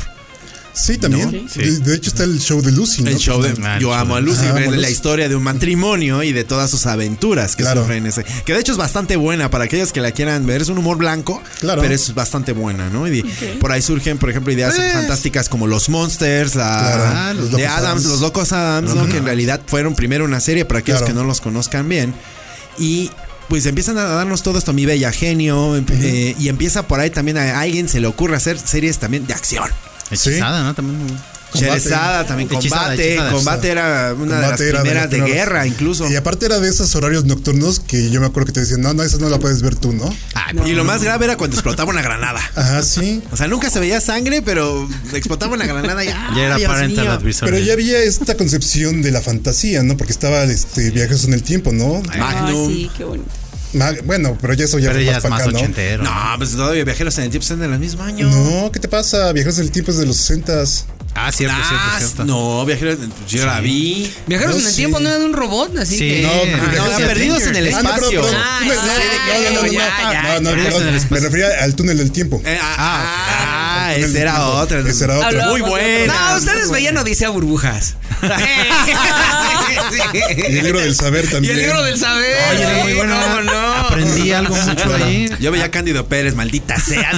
Sí, 0.74 0.98
también. 0.98 1.46
Sí. 1.48 1.60
De, 1.60 1.78
de 1.78 1.94
hecho 1.94 2.10
está 2.10 2.24
el 2.24 2.40
show 2.40 2.60
de 2.60 2.72
Lucy, 2.72 3.02
¿no? 3.02 3.10
El 3.10 3.18
show 3.18 3.40
de 3.40 3.54
Ah, 3.62 3.76
el 3.76 3.80
Yo 3.80 3.94
amo 3.94 4.16
a 4.16 4.20
Lucy, 4.20 4.40
Ajá, 4.46 4.48
es 4.48 4.66
amo 4.66 4.68
a 4.68 4.70
la 4.72 4.76
Lucy. 4.78 4.92
historia 4.92 5.28
de 5.28 5.36
un 5.36 5.42
matrimonio 5.44 6.22
y 6.24 6.32
de 6.32 6.42
todas 6.42 6.68
sus 6.70 6.86
aventuras 6.86 7.54
que 7.54 7.62
Claro. 7.62 7.82
sufren 7.82 8.04
ese. 8.06 8.24
Que 8.44 8.52
de 8.54 8.60
hecho 8.60 8.72
es 8.72 8.78
bastante 8.78 9.14
buena 9.16 9.50
para 9.50 9.64
aquellos 9.64 9.92
que 9.92 10.00
la 10.00 10.10
quieran 10.10 10.44
ver. 10.46 10.62
Es 10.62 10.68
un 10.68 10.78
humor 10.78 10.96
blanco, 10.96 11.40
Claro. 11.60 11.80
pero 11.80 11.94
es 11.94 12.12
bastante 12.14 12.52
buena, 12.52 12.90
¿no? 12.90 13.06
Y 13.06 13.22
por 13.60 13.70
ahí 13.70 13.82
surgen, 13.82 14.18
por 14.18 14.30
ejemplo, 14.30 14.52
ideas 14.52 14.74
Pues. 14.74 14.92
fantásticas 14.92 15.48
como 15.48 15.66
los 15.68 15.88
Monsters, 15.88 16.56
la 16.56 16.64
Claro, 16.80 17.04
ah, 17.06 17.32
los 17.34 17.44
de 17.52 17.58
Locos 17.58 17.66
Adams, 17.68 17.84
Adams. 17.86 18.04
los 18.06 18.20
Locos 18.20 18.52
Adams, 18.52 18.94
¿no? 18.96 19.06
Que 19.08 19.18
en 19.18 19.24
realidad 19.24 19.60
fueron 19.66 19.94
primero 19.94 20.24
una 20.24 20.40
serie 20.40 20.64
para 20.64 20.80
aquellos 20.80 21.02
Claro. 21.02 21.14
que 21.14 21.18
no 21.20 21.24
los 21.24 21.40
conozcan 21.40 21.88
bien. 21.88 22.12
Y 22.78 23.10
pues 23.48 23.66
empiezan 23.66 23.96
a 23.98 24.04
darnos 24.04 24.42
todo 24.42 24.58
esto, 24.58 24.72
mi 24.72 24.86
bella 24.86 25.12
genio, 25.12 25.76
em- 25.76 25.84
eh, 25.90 26.34
y 26.38 26.48
empieza 26.48 26.88
por 26.88 26.98
ahí 26.98 27.10
también 27.10 27.36
a 27.36 27.60
alguien 27.60 27.88
se 27.88 28.00
le 28.00 28.06
ocurre 28.08 28.34
hacer 28.36 28.58
series 28.58 28.98
también 28.98 29.26
de 29.26 29.34
acción. 29.34 29.68
Hechizada, 30.10 30.62
¿no? 30.62 30.74
También. 30.74 31.18
Combate. 31.54 31.80
Cheresada 31.80 32.26
también, 32.26 32.48
Hechizada, 32.52 32.80
combate, 32.82 33.08
hechizada. 33.10 33.30
combate 33.30 33.68
era 33.68 34.14
una 34.18 34.34
de 34.34 34.40
las 34.40 34.50
Combate 34.50 34.68
era 34.68 34.80
primeras 34.80 35.10
de, 35.10 35.20
guerra 35.20 35.66
incluso. 35.68 36.10
Y 36.10 36.16
aparte 36.16 36.46
era 36.46 36.58
de 36.58 36.68
esos 36.68 36.92
horarios 36.96 37.26
nocturnos 37.26 37.78
que 37.78 38.10
yo 38.10 38.20
me 38.20 38.26
acuerdo 38.26 38.46
que 38.46 38.52
te 38.54 38.60
decían, 38.60 38.80
no, 38.80 38.92
no, 38.92 39.04
esa 39.04 39.18
no 39.18 39.28
la 39.28 39.38
puedes 39.38 39.62
ver 39.62 39.76
tú, 39.76 39.92
¿no? 39.92 40.12
Ay, 40.34 40.56
Y 40.66 40.72
lo 40.72 40.82
más 40.82 41.04
grave 41.04 41.26
era 41.26 41.36
cuando 41.36 41.54
explotaba 41.54 41.92
una 41.92 42.02
granada. 42.02 42.40
Ajá, 42.56 42.82
sí. 42.82 43.22
O 43.30 43.36
sea, 43.36 43.46
nunca 43.46 43.70
se 43.70 43.78
veía 43.78 44.00
sangre, 44.00 44.42
pero 44.42 44.88
explotaba 45.12 45.54
una 45.54 45.66
granada 45.66 46.04
y 46.04 46.08
¡ah, 46.08 46.32
ya 46.34 46.42
era 46.42 46.56
Dios 46.56 46.68
parental 46.68 47.06
advisory. 47.06 47.52
Pero 47.52 47.64
ya 47.64 47.72
había 47.74 48.00
esta 48.00 48.36
concepción 48.36 49.00
de 49.00 49.12
la 49.12 49.20
fantasía, 49.20 49.84
¿no? 49.84 49.96
Porque 49.96 50.12
estaba 50.12 50.42
este 50.42 50.90
viajes 50.90 51.24
en 51.24 51.34
el 51.34 51.44
tiempo, 51.44 51.70
¿no? 51.72 52.02
Ay, 52.10 52.18
Magnum. 52.18 52.68
sí, 52.68 52.90
qué 52.96 53.04
bonito. 53.04 53.30
Bueno, 54.04 54.38
pero 54.40 54.54
ya 54.54 54.64
eso 54.64 54.78
ya 54.78 54.88
Pero 54.88 54.98
fue 55.00 55.04
ya 55.04 55.12
más 55.12 55.16
es 55.18 55.22
para 55.22 55.34
más 55.34 55.42
acá, 55.42 55.50
¿no? 55.52 55.58
ochentero. 55.58 56.04
No, 56.04 56.10
pues 56.38 56.52
todavía 56.52 56.84
viajeros 56.84 57.18
en 57.18 57.24
el 57.24 57.30
tiempo 57.30 57.42
están 57.42 57.62
en 57.62 57.72
el 57.72 57.78
mismo 57.78 58.02
año. 58.02 58.28
No, 58.30 58.70
¿qué 58.72 58.80
te 58.80 58.88
pasa? 58.88 59.32
Viajes 59.32 59.58
en 59.58 59.64
el 59.64 59.70
tiempo 59.70 59.90
es 59.90 59.98
de 59.98 60.06
los 60.06 60.16
60 60.16 60.62
Ah, 61.16 61.30
cierto, 61.32 61.56
Ah, 61.58 61.64
cierto, 61.68 61.98
cierto. 61.98 62.24
No, 62.24 62.64
viajeros, 62.66 62.96
pues 62.96 63.30
yo 63.30 63.46
la 63.46 63.60
vi. 63.60 64.12
Viajeros 64.26 64.54
No, 64.56 64.60
en 64.60 64.66
el 64.66 64.70
sí. 64.72 64.76
tiempo 64.78 64.98
no 65.00 65.08
era 65.08 65.18
de 65.18 65.24
un 65.24 65.32
robot, 65.32 65.78
así 65.78 65.96
Sí. 65.96 66.08
que. 66.08 66.22
No, 66.22 66.30
Ah, 66.30 66.72
No, 66.90 66.96
sí, 66.96 67.02
perdidos 67.04 67.42
en 67.44 67.56
el 67.56 67.66
Ah, 67.66 67.78
espacio. 67.78 68.22
Ah, 68.34 68.58
sí, 68.60 68.66
No, 68.68 68.74
no, 68.74 68.80
no, 68.82 68.82
no, 68.82 68.82
no, 68.82 68.92
ya, 68.92 69.22
no, 69.32 69.32
ya, 69.42 69.50
no, 69.52 69.60
no, 69.62 69.66
ya. 69.70 69.92
perdón. 70.34 70.44
Perdidos 70.54 70.82
en 70.82 70.88
el 70.88 71.00
Me 71.10 71.20
refería 71.20 71.46
al 71.62 71.74
túnel 71.76 71.98
del 71.98 72.10
tiempo. 72.10 72.42
Eh, 72.44 72.58
ah, 72.60 73.86
ah, 73.88 73.92
del 73.94 74.16
era 74.16 74.32
tiempo. 74.32 74.50
otra. 74.54 74.80
Esa 74.80 75.04
era. 75.04 75.26
Hablaba- 75.26 75.50
Muy 75.52 75.60
buena. 75.60 76.30
No, 76.32 76.36
ustedes 76.38 76.70
veían 76.70 76.96
Odisea 76.96 77.28
Burbujas. 77.30 77.94
Y 80.38 80.56
el 80.56 80.64
libro 80.64 80.80
del 80.80 80.94
saber 80.94 81.24
Y 81.24 81.28
también. 81.28 81.54
el 81.54 81.60
libro 81.62 81.82
del 81.82 81.98
saber. 81.98 82.36
Oye, 82.52 82.62
era 82.62 82.82
muy 82.82 82.92
Sí, 82.92 82.96
bueno. 82.98 83.16
¿cómo 83.22 83.40
no? 83.42 83.72
Aprendí 83.74 84.32
algo 84.32 84.56
mucho 84.56 84.94
ahí. 84.94 85.28
Yo 85.40 85.50
veía 85.52 85.66
a 85.66 85.70
Cándido 85.70 86.06
Pérez, 86.08 86.34
maldita 86.34 86.78
sea. 86.80 87.12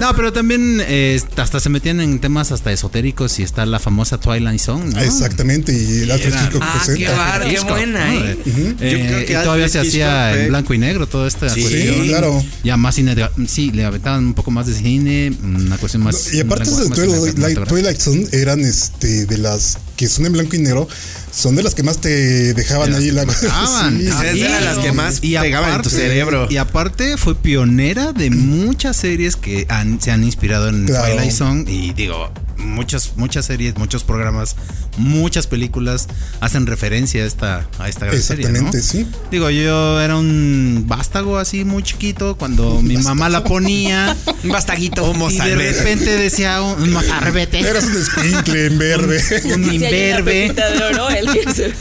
No, 0.00 0.14
pero 0.14 0.32
también 0.32 0.82
eh, 0.86 1.20
hasta 1.36 1.60
se 1.60 1.68
metían 1.68 2.00
en 2.00 2.18
temas 2.20 2.52
hasta 2.52 2.72
esotéricos 2.72 3.09
y 3.38 3.42
está 3.42 3.66
la 3.66 3.78
famosa 3.78 4.18
Twilight 4.18 4.60
Zone. 4.60 4.94
¿no? 4.94 5.00
Exactamente, 5.00 5.72
y 5.72 6.02
el 6.02 6.10
Alfred 6.10 6.32
Hitchcock 6.34 6.62
Ah, 6.64 6.80
qué 6.86 6.92
presenta. 6.92 7.16
bar, 7.16 7.48
qué 7.48 7.60
buena, 7.60 8.06
¿no? 8.06 8.24
¿eh? 8.24 8.38
Eh, 8.46 8.46
Yo 8.46 8.98
creo 9.06 9.26
que 9.26 9.32
y 9.32 9.34
todavía 9.44 9.64
Alfred 9.66 9.68
se 9.82 9.88
hacía 9.88 10.40
en 10.42 10.48
blanco 10.48 10.74
y 10.74 10.78
negro 10.78 11.06
toda 11.06 11.28
esta 11.28 11.48
Sí, 11.48 11.60
cuestión. 11.62 12.06
claro. 12.06 12.44
Ya 12.64 12.76
más 12.76 12.94
cine, 12.94 13.14
de- 13.14 13.28
sí, 13.46 13.70
le 13.72 13.84
aventaban 13.84 14.24
un 14.26 14.34
poco 14.34 14.50
más 14.50 14.66
de 14.66 14.74
cine, 14.74 15.32
una 15.42 15.76
cuestión 15.78 16.02
más. 16.02 16.32
Y 16.32 16.40
aparte 16.40 16.70
de 16.70 16.88
Twilight. 16.88 17.68
Twilight 17.68 18.00
Zone 18.00 18.26
eran 18.32 18.60
este 18.60 19.26
de 19.26 19.38
las 19.38 19.78
que 20.00 20.08
son 20.08 20.24
en 20.24 20.32
blanco 20.32 20.56
y 20.56 20.60
negro, 20.60 20.88
son 21.30 21.56
de 21.56 21.62
las 21.62 21.74
que 21.74 21.82
más 21.82 21.98
te 22.00 22.54
dejaban 22.54 22.94
ahí 22.94 23.10
la 23.10 23.26
Dejaban. 23.26 24.00
Sí, 24.00 24.40
eran 24.40 24.64
las 24.64 24.78
que 24.78 24.92
más 24.92 25.20
pegaban 25.20 25.74
en 25.74 25.82
tu 25.82 25.90
cerebro. 25.90 26.46
Y 26.48 26.56
aparte 26.56 27.18
fue 27.18 27.34
pionera 27.34 28.12
de 28.14 28.30
muchas 28.30 28.96
series 28.96 29.36
que 29.36 29.66
han- 29.68 30.00
se 30.00 30.10
han 30.10 30.24
inspirado 30.24 30.70
en 30.70 30.86
Claro. 30.86 31.04
Twilight 31.12 31.32
Zone. 31.32 31.64
Y 31.70 31.92
digo, 31.92 32.32
muchas, 32.56 33.12
muchas 33.16 33.44
series, 33.44 33.76
muchos 33.76 34.02
programas, 34.04 34.56
muchas 34.96 35.46
películas 35.46 36.08
hacen 36.40 36.66
referencia 36.66 37.22
a 37.22 37.26
esta, 37.26 37.68
a 37.78 37.88
esta 37.90 38.06
gran 38.06 38.22
serie. 38.22 38.44
¿no? 38.44 38.50
Exactamente, 38.70 38.82
sí. 38.82 39.06
Digo, 39.30 39.50
yo 39.50 40.00
era 40.00 40.16
un 40.16 40.84
vástago 40.86 41.36
así 41.38 41.64
muy 41.66 41.82
chiquito 41.82 42.36
cuando 42.38 42.80
mi 42.82 42.96
mamá 42.96 43.28
la 43.28 43.44
ponía. 43.44 44.16
Un 44.42 44.48
bastaguito. 44.50 45.04
Homo 45.04 45.30
y 45.30 45.36
de 45.36 45.54
repente 45.54 46.16
decía 46.16 46.62
un, 46.62 46.82
un 46.82 46.92
mozarbete, 46.94 47.60
Eras 47.60 47.84
un 47.84 47.96
escuincle 48.00 48.66
en 48.66 48.78
verde. 48.78 49.22
un 49.54 49.68
Si 49.68 49.78
hay 49.96 50.10
una 50.12 50.18
imberbe. 50.20 50.42
pepita 50.48 50.70
de 50.70 50.82
oro, 50.84 51.08
él 51.10 51.26
quiere 51.26 51.52
ser 51.54 51.74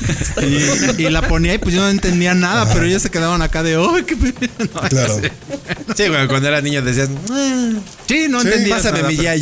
Y, 0.97 1.03
y 1.03 1.09
la 1.09 1.27
ponía 1.27 1.53
y 1.53 1.57
pues 1.57 1.75
yo 1.75 1.81
no 1.81 1.89
entendía 1.89 2.33
nada, 2.33 2.71
pero 2.73 2.85
ellos 2.85 3.01
se 3.01 3.09
quedaban 3.09 3.41
acá 3.41 3.63
de, 3.63 3.75
¡ay, 3.75 4.03
qué 4.03 4.15
pe-". 4.15 4.49
No, 4.73 4.81
Claro. 4.89 5.21
Sí, 5.95 6.07
güey, 6.07 6.27
cuando 6.27 6.47
era 6.47 6.61
niño 6.61 6.81
decías, 6.81 7.09
"Ah, 7.31 7.69
Sí, 8.07 8.25
no 8.29 8.41
Sí, 8.41 8.47
entendía. 8.47 8.75
pásame 8.77 9.03
mi. 9.03 9.17
Ah. 9.25 9.35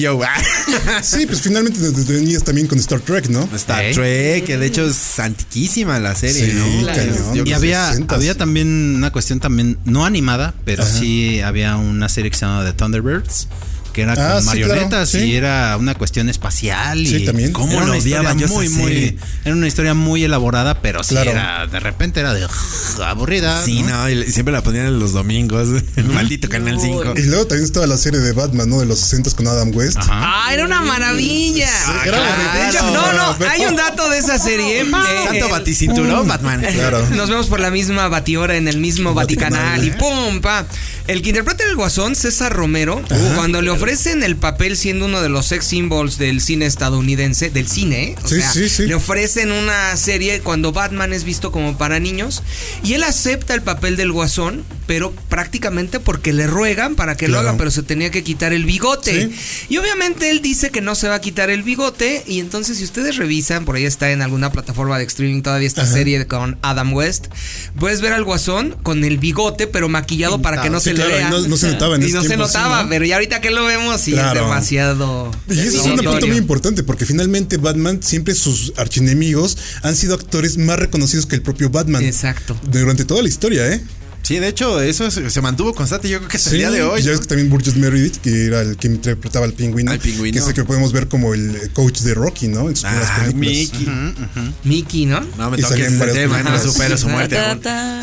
Sí, 1.03 1.25
pues 1.25 1.41
finalmente 1.41 1.79
te 1.79 2.13
venías 2.13 2.43
también 2.43 2.67
con 2.67 2.77
Star 2.79 2.99
Trek, 2.99 3.27
¿no? 3.29 3.47
Star 3.55 3.83
¿Eh? 3.83 3.93
Trek, 3.93 4.45
que 4.45 4.57
de 4.57 4.65
hecho 4.65 4.85
es 4.87 5.19
antiquísima 5.19 5.99
la 5.99 6.15
serie, 6.15 6.47
Sí, 6.47 6.53
¿no? 6.53 6.81
Claro. 6.83 6.97
cañón. 6.99 7.35
Yo 7.35 7.43
Y 7.45 7.53
había, 7.53 7.91
60s. 7.93 8.13
había 8.13 8.35
también 8.35 8.95
una 8.95 9.11
cuestión 9.11 9.39
también, 9.39 9.77
no 9.85 10.05
animada, 10.05 10.53
pero 10.65 10.83
Ajá. 10.83 10.91
sí 10.91 11.39
había 11.41 11.77
una 11.77 12.09
serie 12.09 12.31
que 12.31 12.37
se 12.37 12.45
llamaba 12.45 12.65
The 12.65 12.73
Thunderbirds, 12.73 13.47
que 13.97 14.03
era 14.03 14.13
Ah, 14.13 14.33
con 14.33 14.41
sí, 14.41 14.45
marionetas 14.45 14.89
claro, 14.89 15.05
sí. 15.07 15.31
y 15.31 15.35
era 15.35 15.75
una 15.75 15.95
cuestión 15.95 16.29
espacial 16.29 17.01
y 17.01 17.07
Sí, 17.07 17.25
también. 17.25 17.51
¿Cómo 17.51 17.71
era 17.71 17.81
lo 17.81 17.87
una 17.93 17.97
odiaba 17.97 18.35
yo 18.35 18.47
muy, 18.47 19.17
era 19.43 19.55
una 19.55 19.65
historia 19.67 19.95
muy 19.95 20.23
elaborada, 20.23 20.81
pero 20.83 21.03
sí 21.03 21.15
Claro. 21.15 21.31
era, 21.31 21.65
de 21.65 21.79
repente 21.79 22.19
era 22.19 22.31
de 22.35 22.45
aburrida. 23.03 23.59
Sí, 23.65 23.81
no, 23.81 24.07
y 24.07 24.31
siempre 24.31 24.51
la 24.53 24.61
ponían 24.61 24.85
en 24.85 24.99
los 24.99 25.13
domingos, 25.13 25.81
el 25.95 26.05
maldito 26.05 26.47
Canal 26.47 26.79
5. 26.79 27.13
Y 27.17 27.23
luego 27.23 27.47
también 27.47 27.65
estaba 27.65 27.87
la 27.87 27.97
serie 27.97 28.19
de 28.19 28.33
Batman, 28.33 28.69
¿no? 28.69 28.79
De 28.81 28.85
los 28.85 28.99
60 28.99 29.31
con 29.31 29.47
Adam 29.47 29.71
West. 29.73 29.97
Ajá. 29.97 30.45
Ah, 30.45 30.53
era 30.53 30.63
una 30.65 30.81
maravilla. 30.81 31.69
Ah, 31.87 32.03
de 32.03 32.69
hecho, 32.69 32.83
bonito. 32.83 33.01
no, 33.13 33.35
no, 33.39 33.45
hay 33.49 33.65
un 33.65 33.75
dato 33.75 34.07
de 34.11 34.19
esa 34.19 34.37
serie. 34.37 34.81
eh, 34.81 34.85
Santo 35.25 35.45
el- 35.45 35.51
baticinturón, 35.51 36.27
Batman. 36.27 36.61
Claro. 36.71 37.03
Nos 37.15 37.29
vemos 37.29 37.47
por 37.47 37.59
la 37.59 37.71
misma 37.71 38.07
batihora 38.09 38.57
en 38.57 38.67
el 38.67 38.77
mismo 38.77 39.15
Vaticanal 39.15 39.83
y 39.83 39.89
pum, 39.89 40.39
pa. 40.41 40.67
El 41.07 41.21
que 41.21 41.29
interpreta 41.29 41.63
el 41.63 41.77
guasón, 41.77 42.15
César 42.15 42.51
Romero, 42.53 43.01
cuando 43.35 43.61
le 43.61 43.69
ofrecen 43.69 44.23
el 44.23 44.35
papel 44.35 44.75
siendo 44.75 45.05
uno 45.05 45.21
de 45.21 45.29
los 45.29 45.45
sex 45.45 45.65
symbols 45.65 46.17
del 46.17 46.41
cine 46.41 46.65
estadounidense, 46.65 47.49
del 47.49 47.67
cine, 47.69 48.03
¿eh? 48.09 48.15
o 48.23 48.27
Sí, 48.27 48.35
sea, 48.41 48.51
sí, 48.51 48.67
sí. 48.67 48.87
le 48.87 48.95
ofrecen 48.95 49.53
una 49.53 49.95
serie 49.95 50.41
cuando 50.41 50.73
Batman 50.73 51.13
es 51.13 51.23
visto 51.23 51.51
como 51.53 51.77
para 51.77 51.99
niños 52.01 52.43
y 52.83 52.93
él 52.93 53.03
acepta 53.03 53.53
el 53.53 53.61
papel 53.61 53.95
del 53.95 54.11
guasón, 54.11 54.65
pero 54.85 55.11
prácticamente 55.29 56.01
porque 56.01 56.33
le 56.33 56.45
ruegan 56.45 56.95
para 56.95 57.15
que 57.15 57.29
lo 57.29 57.39
haga, 57.39 57.55
pero 57.57 57.71
se 57.71 57.83
tenía 57.83 58.11
que 58.11 58.23
quitar 58.23 58.51
el 58.51 58.65
bigote. 58.65 59.29
Y 59.69 59.77
obviamente 59.77 60.29
él 60.29 60.41
dice 60.41 60.71
que 60.71 60.81
no 60.81 60.95
se 60.95 61.07
va 61.07 61.15
a 61.15 61.21
quitar 61.21 61.49
el 61.49 61.63
bigote. 61.63 62.23
Y 62.25 62.39
entonces, 62.39 62.77
si 62.77 62.85
ustedes 62.85 63.17
revisan, 63.17 63.65
por 63.65 63.75
ahí 63.75 63.83
está 63.85 64.11
en 64.11 64.21
alguna 64.21 64.49
plataforma 64.51 64.97
de 64.97 65.03
streaming 65.05 65.41
todavía 65.41 65.67
esta 65.67 65.81
Ajá. 65.83 65.91
serie 65.91 66.25
con 66.27 66.57
Adam 66.61 66.93
West. 66.93 67.27
Puedes 67.77 67.99
ver 67.99 68.13
al 68.13 68.23
guasón 68.23 68.77
con 68.81 69.03
el 69.03 69.17
bigote, 69.17 69.67
pero 69.67 69.89
maquillado 69.89 70.41
para 70.41 70.61
que 70.61 70.69
no 70.69 70.79
se 70.79 70.96
claro, 71.05 71.17
y 71.19 71.31
no- 71.43 71.47
no 71.47 71.57
se 71.57 71.67
notaba 71.71 71.95
en 71.95 72.01
Y 72.01 72.05
ese 72.05 72.13
no 72.15 72.23
se 72.23 72.37
notaba, 72.37 72.83
¿no? 72.83 72.89
pero 72.89 73.05
ya 73.05 73.15
ahorita 73.15 73.41
que 73.41 73.51
lo 73.51 73.63
vemos, 73.65 73.99
sí 74.01 74.11
Claro. 74.11 74.39
es 74.41 74.45
demasiado. 74.47 75.31
Y 75.49 75.59
eso 75.59 75.67
es 75.69 75.73
una 75.75 75.89
notorio. 75.95 76.01
pregunta 76.11 76.27
muy 76.27 76.37
importante 76.37 76.83
porque 76.83 77.05
finalmente 77.05 77.57
Batman, 77.57 77.99
siempre 78.03 78.35
sus 78.35 78.73
archienemigos 78.77 79.57
han 79.83 79.95
sido 79.95 80.15
actores 80.15 80.57
más 80.57 80.79
reconocidos 80.79 81.25
que 81.25 81.35
el 81.35 81.41
propio 81.41 81.69
Batman. 81.69 82.03
Exacto. 82.03 82.59
Durante 82.71 83.05
toda 83.05 83.21
la 83.21 83.29
historia, 83.29 83.71
¿eh? 83.71 83.81
Sí, 84.27 84.39
de 84.39 84.49
hecho, 84.49 84.81
eso 84.81 85.09
se 85.09 85.41
mantuvo 85.41 85.73
constante. 85.73 86.09
Yo 86.09 86.17
creo 86.17 86.27
que 86.27 86.35
hasta 86.35 86.49
el 86.49 86.57
día 86.57 86.69
de 86.69 86.83
hoy. 86.83 87.01
Ya 87.01 87.11
ves 87.11 87.21
que 87.21 87.27
también 87.27 87.49
Burgess 87.49 87.77
Meredith, 87.77 88.17
que 88.17 88.47
era 88.47 88.59
el 88.59 88.75
que 88.75 88.87
interpretaba 88.87 89.45
al 89.45 89.53
pingüino, 89.53 89.89
Al 89.91 89.99
pingüino. 89.99 90.33
que 90.33 90.39
es 90.39 90.47
el 90.47 90.53
que 90.53 90.65
podemos 90.65 90.91
ver 90.91 91.07
como 91.07 91.33
el 91.33 91.55
eh, 91.55 91.69
coach 91.71 91.99
de 92.01 92.13
Rocky, 92.13 92.49
¿no? 92.49 92.67
En 92.67 92.75
sus 92.75 92.83
primeras 92.89 93.09
Ah, 93.09 93.15
películas. 93.31 93.53
Mickey. 93.53 93.87
Mickey, 94.65 95.05
¿no? 95.05 95.21
No 95.37 95.49
me 95.49 95.57
toques 95.57 95.79
ese 95.79 95.97
varias 95.97 96.17
tema, 96.17 96.39
no 96.39 96.43
películas. 96.49 96.73
supero 96.73 96.97
su 96.97 97.07
muerte. 97.07 97.35
Ta, 97.37 97.51
aún. 97.51 97.61
ta. 97.61 98.01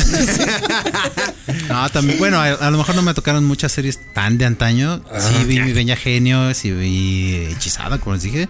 No, 1.68 1.90
también, 1.90 2.18
bueno, 2.18 2.38
a, 2.40 2.52
a 2.52 2.70
lo 2.70 2.78
mejor 2.78 2.94
no 2.94 3.02
me 3.02 3.12
tocaron 3.12 3.44
muchas 3.44 3.72
series 3.72 3.98
tan 4.14 4.38
de 4.38 4.46
antaño. 4.46 5.04
sí 5.18 5.44
vi 5.44 5.60
Mi 5.60 5.72
Bella 5.74 5.96
Genio, 5.96 6.54
sí 6.54 6.70
vi 6.70 7.48
Hechizada, 7.52 7.98
como 7.98 8.14
les 8.14 8.22
dije. 8.22 8.48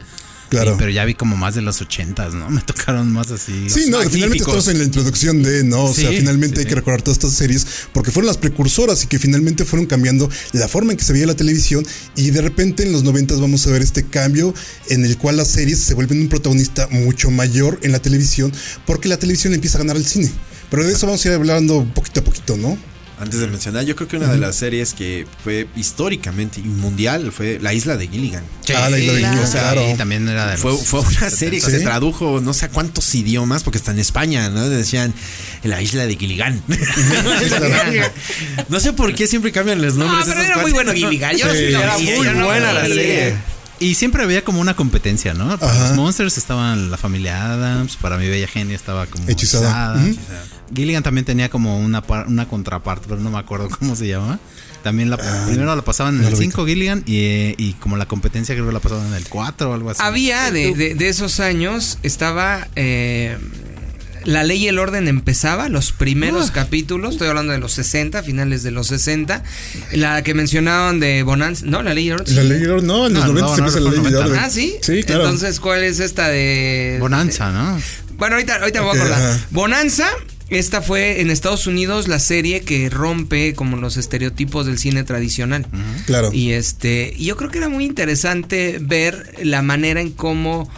Claro. 0.48 0.72
Sí, 0.72 0.76
pero 0.78 0.90
ya 0.90 1.04
vi 1.04 1.14
como 1.14 1.36
más 1.36 1.54
de 1.54 1.62
los 1.62 1.80
ochentas, 1.80 2.34
¿no? 2.34 2.50
Me 2.54 2.60
tocaron 2.62 3.12
más 3.12 3.30
así. 3.30 3.68
Sí, 3.68 3.90
no, 3.90 4.00
finalmente 4.02 4.44
estamos 4.44 4.68
en 4.68 4.78
la 4.78 4.84
introducción 4.84 5.42
de, 5.42 5.64
¿no? 5.64 5.84
O 5.84 5.94
sea, 5.94 6.10
finalmente 6.10 6.56
sí, 6.56 6.62
hay 6.62 6.68
que 6.68 6.74
recordar 6.74 7.02
todas 7.02 7.18
estas 7.18 7.32
series 7.32 7.66
porque 7.92 8.10
fueron 8.10 8.26
las 8.26 8.36
precursoras 8.36 9.02
y 9.04 9.06
que 9.06 9.18
finalmente 9.18 9.64
fueron 9.64 9.86
cambiando 9.86 10.28
la 10.52 10.68
forma 10.68 10.92
en 10.92 10.98
que 10.98 11.04
se 11.04 11.12
veía 11.12 11.26
la 11.26 11.36
televisión 11.36 11.86
y 12.16 12.30
de 12.30 12.42
repente 12.42 12.82
en 12.82 12.92
los 12.92 13.02
noventas 13.02 13.40
vamos 13.40 13.66
a 13.66 13.70
ver 13.70 13.82
este 13.82 14.04
cambio 14.04 14.54
en 14.88 15.04
el 15.04 15.16
cual 15.18 15.36
las 15.36 15.48
series 15.48 15.80
se 15.80 15.94
vuelven 15.94 16.20
un 16.20 16.28
protagonista 16.28 16.88
mucho 16.90 17.30
mayor 17.30 17.78
en 17.82 17.92
la 17.92 18.00
televisión 18.00 18.52
porque 18.86 19.08
la 19.08 19.16
televisión 19.16 19.52
le 19.52 19.56
empieza 19.56 19.78
a 19.78 19.80
ganar 19.80 19.96
al 19.96 20.04
cine. 20.04 20.30
Pero 20.70 20.84
de 20.84 20.92
eso 20.92 21.06
vamos 21.06 21.24
a 21.24 21.28
ir 21.28 21.34
hablando 21.34 21.84
poquito 21.94 22.20
a 22.20 22.24
poquito, 22.24 22.56
¿no? 22.56 22.78
Antes 23.24 23.40
de 23.40 23.46
mencionar, 23.48 23.84
yo 23.84 23.96
creo 23.96 24.06
que 24.08 24.16
una 24.16 24.28
de 24.28 24.38
las 24.38 24.54
series 24.56 24.92
que 24.94 25.26
fue 25.42 25.66
históricamente 25.76 26.60
y 26.60 26.64
mundial 26.64 27.32
fue 27.32 27.58
La 27.60 27.72
Isla 27.74 27.96
de 27.96 28.06
Gilligan. 28.06 28.44
Ah, 28.76 28.88
la 28.90 28.98
isla 28.98 29.12
de 29.14 29.18
claro. 29.20 29.34
Gilligan, 29.34 29.38
O 29.38 29.46
sea, 29.46 29.60
claro. 29.72 29.94
también 29.96 30.28
era 30.28 30.46
de 30.50 30.56
Fue, 30.58 30.72
los 30.72 30.82
fue 30.86 31.00
una 31.00 31.30
serie 31.30 31.60
que 31.60 31.66
Sí. 31.66 31.72
se 31.72 31.80
tradujo 31.80 32.40
no 32.42 32.52
sé 32.54 32.66
a 32.66 32.68
cuántos 32.70 33.14
idiomas, 33.14 33.62
porque 33.62 33.78
está 33.78 33.90
en 33.92 33.98
España, 33.98 34.50
¿no? 34.50 34.68
Decían 34.68 35.12
la 35.64 35.80
isla 35.82 36.06
de 36.06 36.16
Gilligan. 36.16 36.62
no 38.68 38.80
sé 38.80 38.92
por 38.92 39.14
qué 39.14 39.26
siempre 39.26 39.52
cambian 39.52 39.80
los 39.82 39.94
No, 39.96 40.06
nombres. 40.06 40.26
pero 40.28 40.40
era 40.42 40.58
muy 40.58 40.72
bueno 40.72 40.92
Gilligan. 40.92 41.36
Yo 41.36 41.50
Sí, 41.50 41.58
sí 41.58 41.74
era 41.74 41.98
muy 41.98 42.42
buena 42.44 42.72
la 42.72 42.86
serie. 42.86 43.34
Y 43.80 43.94
siempre 43.94 44.22
había 44.22 44.44
como 44.44 44.60
una 44.60 44.74
competencia, 44.76 45.34
¿no? 45.34 45.58
Para 45.58 45.72
Ajá. 45.72 45.88
los 45.88 45.96
Monsters 45.96 46.38
estaban 46.38 46.90
la 46.90 46.96
familia 46.96 47.52
Adams, 47.52 47.96
para 47.96 48.16
mi 48.18 48.28
bella 48.28 48.46
genio 48.46 48.76
estaba 48.76 49.06
como 49.06 49.28
Hechizada. 49.28 50.00
Ujú. 50.02 50.16
Gilligan 50.74 51.02
también 51.02 51.24
tenía 51.24 51.50
como 51.50 51.78
una, 51.78 52.02
par- 52.02 52.26
una 52.28 52.48
contraparte, 52.48 53.06
pero 53.08 53.20
no 53.20 53.30
me 53.30 53.38
acuerdo 53.38 53.68
cómo 53.78 53.96
se 53.96 54.06
llama. 54.06 54.38
También 54.82 55.08
la, 55.10 55.16
primero 55.16 55.74
la 55.74 55.82
pasaban 55.82 56.14
en 56.16 56.20
no 56.22 56.28
el 56.28 56.34
lo 56.34 56.38
5 56.40 56.66
Gilligan 56.66 57.02
y, 57.06 57.16
eh, 57.18 57.54
y 57.58 57.72
como 57.74 57.96
la 57.96 58.06
competencia 58.06 58.54
creo 58.54 58.66
que 58.66 58.72
la 58.72 58.80
pasaban 58.80 59.06
en 59.08 59.14
el 59.14 59.26
4 59.28 59.70
o 59.70 59.74
algo 59.74 59.90
así. 59.90 60.00
Había 60.02 60.50
de, 60.50 60.74
de- 60.74 60.94
de 60.94 61.08
esos 61.08 61.40
años, 61.40 61.98
estaba 62.02 62.68
eh, 62.76 63.38
La 64.24 64.42
Ley 64.42 64.64
y 64.64 64.68
el 64.68 64.78
Orden 64.78 65.08
empezaba, 65.08 65.68
los 65.68 65.92
primeros 65.92 66.50
capítulos, 66.50 67.12
estoy 67.14 67.28
hablando 67.28 67.52
de 67.52 67.58
los 67.58 67.72
60, 67.72 68.22
finales 68.22 68.62
de 68.62 68.70
los 68.70 68.86
60, 68.88 69.42
la 69.92 70.22
que 70.22 70.34
mencionaban 70.34 71.00
de 71.00 71.22
Bonanza, 71.22 71.64
no, 71.66 71.82
La 71.82 71.94
Ley 71.94 72.06
y 72.06 72.08
el 72.08 72.14
Orden. 72.14 72.36
La 72.36 72.42
ley, 72.42 72.62
no, 72.82 73.06
en 73.06 73.14
los 73.14 73.26
No, 73.26 73.32
90 73.32 73.40
no, 73.40 73.54
se 73.54 73.60
no, 73.60 73.66
empieza 73.66 73.80
no, 73.80 73.84
la 73.84 73.90
ley 73.90 74.00
de 74.04 74.10
90. 74.10 74.18
orden. 74.26 74.38
Ah, 74.42 74.50
sí. 74.50 74.74
Sí, 74.82 75.02
claro. 75.02 75.24
Entonces, 75.24 75.60
¿cuál 75.60 75.84
es 75.84 76.00
esta 76.00 76.28
de. 76.28 76.96
Bonanza, 77.00 77.50
¿no? 77.52 77.78
Bueno, 78.16 78.36
ahorita, 78.36 78.56
ahorita 78.56 78.80
me 78.80 78.86
voy 78.86 78.96
a 78.96 79.00
acordar. 79.02 79.20
ajá. 79.20 79.46
Bonanza. 79.50 80.08
Esta 80.50 80.82
fue 80.82 81.22
en 81.22 81.30
Estados 81.30 81.66
Unidos 81.66 82.06
la 82.06 82.18
serie 82.18 82.60
que 82.60 82.90
rompe 82.90 83.54
como 83.54 83.78
los 83.78 83.96
estereotipos 83.96 84.66
del 84.66 84.78
cine 84.78 85.02
tradicional. 85.02 85.66
Claro. 86.06 86.30
Y 86.34 86.52
este, 86.52 87.14
y 87.16 87.24
yo 87.24 87.36
creo 87.38 87.50
que 87.50 87.58
era 87.58 87.70
muy 87.70 87.84
interesante 87.86 88.78
ver 88.80 89.32
la 89.42 89.62
manera 89.62 90.02
en 90.02 90.10
cómo 90.10 90.70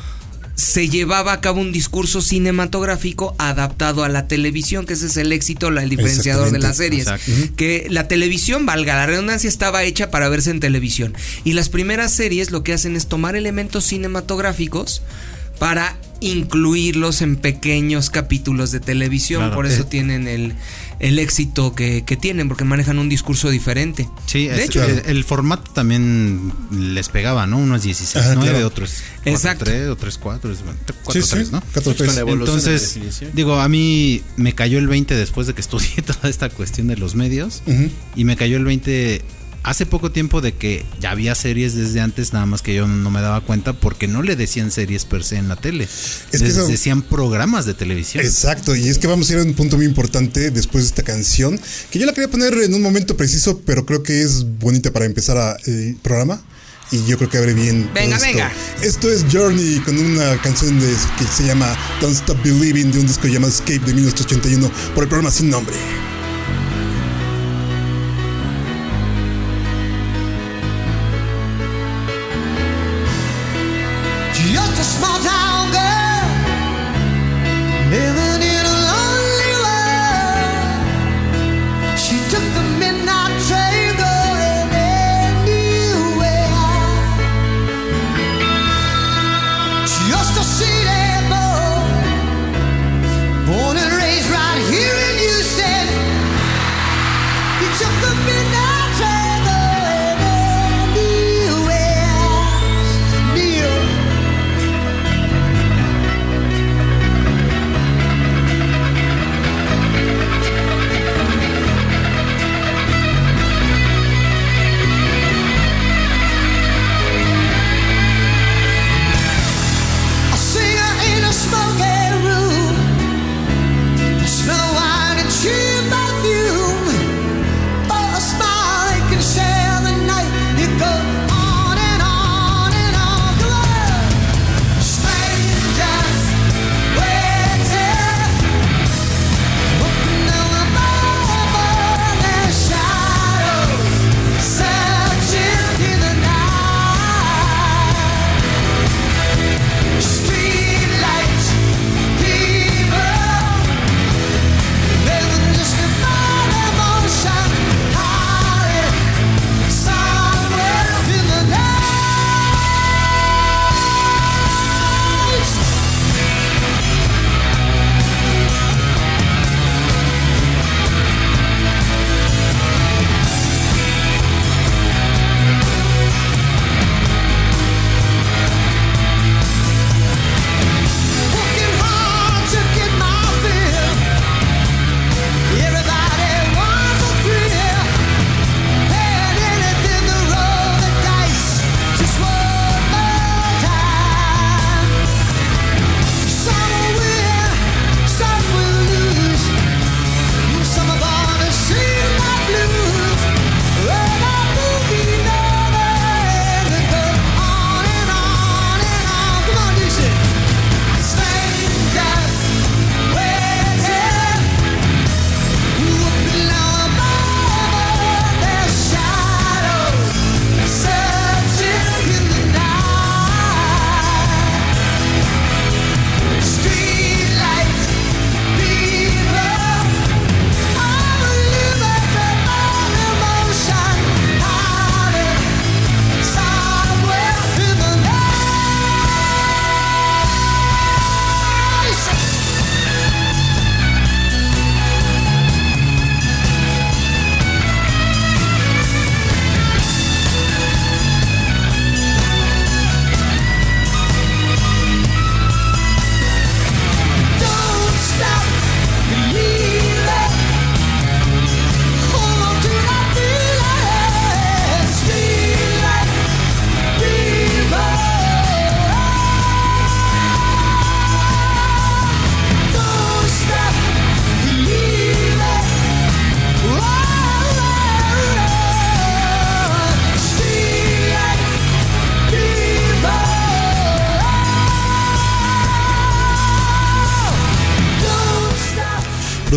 se 0.56 0.88
llevaba 0.88 1.34
a 1.34 1.40
cabo 1.42 1.60
un 1.60 1.70
discurso 1.70 2.22
cinematográfico 2.22 3.34
adaptado 3.38 4.04
a 4.04 4.08
la 4.08 4.26
televisión, 4.26 4.86
que 4.86 4.94
ese 4.94 5.06
es 5.06 5.16
el 5.18 5.30
éxito, 5.32 5.70
la- 5.70 5.82
el 5.82 5.90
diferenciador 5.90 6.50
de 6.50 6.58
las 6.58 6.78
series. 6.78 7.06
Que 7.56 7.86
la 7.90 8.08
televisión, 8.08 8.64
valga 8.66 8.96
la 8.96 9.04
redundancia, 9.06 9.48
estaba 9.48 9.84
hecha 9.84 10.10
para 10.10 10.28
verse 10.30 10.50
en 10.50 10.58
televisión. 10.60 11.14
Y 11.44 11.52
las 11.52 11.68
primeras 11.68 12.12
series 12.12 12.50
lo 12.50 12.62
que 12.62 12.72
hacen 12.72 12.96
es 12.96 13.06
tomar 13.06 13.36
elementos 13.36 13.84
cinematográficos 13.84 15.02
para 15.58 15.96
incluirlos 16.20 17.22
en 17.22 17.36
pequeños 17.36 18.10
capítulos 18.10 18.72
de 18.72 18.80
televisión. 18.80 19.40
Claro. 19.42 19.54
Por 19.56 19.66
eso 19.66 19.82
Eh. 19.82 19.86
tienen 19.90 20.26
el, 20.28 20.54
el 20.98 21.18
éxito 21.18 21.74
que, 21.74 22.04
que 22.04 22.16
tienen, 22.16 22.48
porque 22.48 22.64
manejan 22.64 22.98
un 22.98 23.08
discurso 23.08 23.50
diferente. 23.50 24.08
Sí, 24.26 24.46
de 24.48 24.56
es- 24.56 24.64
hecho, 24.70 24.82
el, 24.82 25.02
el 25.06 25.24
formato 25.24 25.70
también 25.72 26.52
les 26.70 27.08
pegaba, 27.08 27.46
¿no? 27.46 27.58
Unos 27.58 27.82
16, 27.82 28.16
Ajá, 28.24 28.34
9, 28.36 28.50
claro. 28.50 28.66
otros 28.66 29.02
Exacto. 29.24 29.64
3, 29.66 29.88
otros 29.90 30.18
4, 30.18 30.54
4, 31.04 31.22
Sí, 31.22 31.28
3, 31.30 31.46
sí, 31.48 31.52
¿no? 31.52 31.62
4-3. 31.74 31.96
Con 32.06 32.14
la 32.14 32.20
evolución 32.20 32.26
de 32.26 32.26
la 32.26 32.32
Entonces, 32.70 32.94
definición. 32.94 33.30
digo, 33.34 33.60
a 33.60 33.68
mí 33.68 34.22
me 34.36 34.54
cayó 34.54 34.78
el 34.78 34.86
20 34.88 35.14
después 35.14 35.46
de 35.46 35.54
que 35.54 35.60
estudié 35.60 35.90
toda 36.06 36.28
esta 36.30 36.48
cuestión 36.48 36.86
de 36.86 36.96
los 36.96 37.14
medios. 37.14 37.62
Ujú. 37.66 37.90
Y 38.14 38.24
me 38.24 38.36
cayó 38.36 38.56
el 38.56 38.64
20 38.64 39.22
hace 39.66 39.84
poco 39.84 40.10
tiempo 40.12 40.40
de 40.40 40.54
que 40.54 40.86
ya 41.00 41.10
había 41.10 41.34
series 41.34 41.74
desde 41.74 42.00
antes, 42.00 42.32
nada 42.32 42.46
más 42.46 42.62
que 42.62 42.74
yo 42.74 42.86
no 42.88 43.10
me 43.10 43.20
daba 43.20 43.40
cuenta 43.42 43.74
porque 43.74 44.08
no 44.08 44.22
le 44.22 44.36
decían 44.36 44.70
series 44.70 45.04
per 45.04 45.24
se 45.24 45.36
en 45.36 45.48
la 45.48 45.56
tele. 45.56 45.84
Es 45.84 46.30
que 46.30 46.38
Les 46.38 46.50
eso- 46.56 46.66
decían 46.68 47.02
programas 47.02 47.66
de 47.66 47.74
televisión. 47.74 48.24
Exacto, 48.24 48.74
y 48.74 48.88
es 48.88 48.98
que 48.98 49.06
vamos 49.08 49.28
a 49.28 49.34
ir 49.34 49.38
a 49.40 49.42
un 49.42 49.54
punto 49.54 49.76
muy 49.76 49.84
importante 49.86 50.50
después 50.50 50.84
de 50.84 50.88
esta 50.88 51.02
canción, 51.02 51.60
que 51.90 51.98
yo 51.98 52.06
la 52.06 52.12
quería 52.14 52.30
poner 52.30 52.54
en 52.54 52.72
un 52.74 52.80
momento 52.80 53.16
preciso, 53.16 53.60
pero 53.66 53.84
creo 53.84 54.02
que 54.02 54.22
es 54.22 54.44
bonita 54.58 54.90
para 54.92 55.04
empezar 55.04 55.36
a- 55.36 55.56
el 55.66 55.96
programa. 56.00 56.40
Y 56.92 57.04
yo 57.04 57.18
creo 57.18 57.28
que 57.28 57.38
abre 57.38 57.52
bien. 57.52 57.82
todo 57.86 57.94
Venga, 57.94 58.14
esto. 58.16 58.28
venga. 58.28 58.52
Esto 58.80 59.10
es 59.10 59.24
Journey 59.32 59.80
con 59.80 59.98
una 59.98 60.40
canción 60.40 60.78
de- 60.78 60.86
que 61.18 61.24
se 61.24 61.44
llama 61.44 61.76
Don't 62.00 62.14
Stop 62.14 62.40
Believing 62.44 62.92
de 62.92 63.00
un 63.00 63.08
disco 63.08 63.26
llamado 63.26 63.52
Escape 63.52 63.80
de 63.80 63.92
1981 63.92 64.70
por 64.94 65.02
el 65.02 65.08
programa 65.08 65.32
sin 65.32 65.50
nombre. 65.50 65.74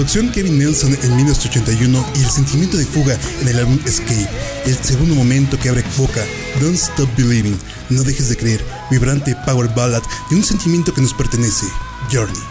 Kevin 0.09 0.57
Nelson 0.57 0.91
en 1.03 1.15
1981 1.17 2.03
y 2.15 2.23
el 2.23 2.29
sentimiento 2.31 2.77
de 2.77 2.85
fuga 2.85 3.15
en 3.41 3.47
el 3.47 3.59
álbum 3.59 3.79
Escape, 3.85 4.27
el 4.65 4.75
segundo 4.75 5.13
momento 5.13 5.59
que 5.59 5.69
abre 5.69 5.83
boca, 5.97 6.25
Don't 6.59 6.73
Stop 6.75 7.07
Believing. 7.15 7.55
No 7.91 8.01
dejes 8.01 8.27
de 8.27 8.35
creer, 8.35 8.65
vibrante 8.89 9.35
power 9.45 9.69
ballad 9.75 10.01
de 10.31 10.35
un 10.35 10.43
sentimiento 10.43 10.95
que 10.95 11.01
nos 11.01 11.13
pertenece, 11.13 11.67
Journey. 12.11 12.41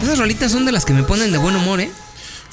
Esas 0.00 0.18
rolitas 0.18 0.52
son 0.52 0.64
de 0.64 0.70
las 0.70 0.84
que 0.84 0.92
me 0.92 1.02
ponen 1.02 1.32
de 1.32 1.38
buen 1.38 1.56
humor, 1.56 1.80
¿eh? 1.80 1.90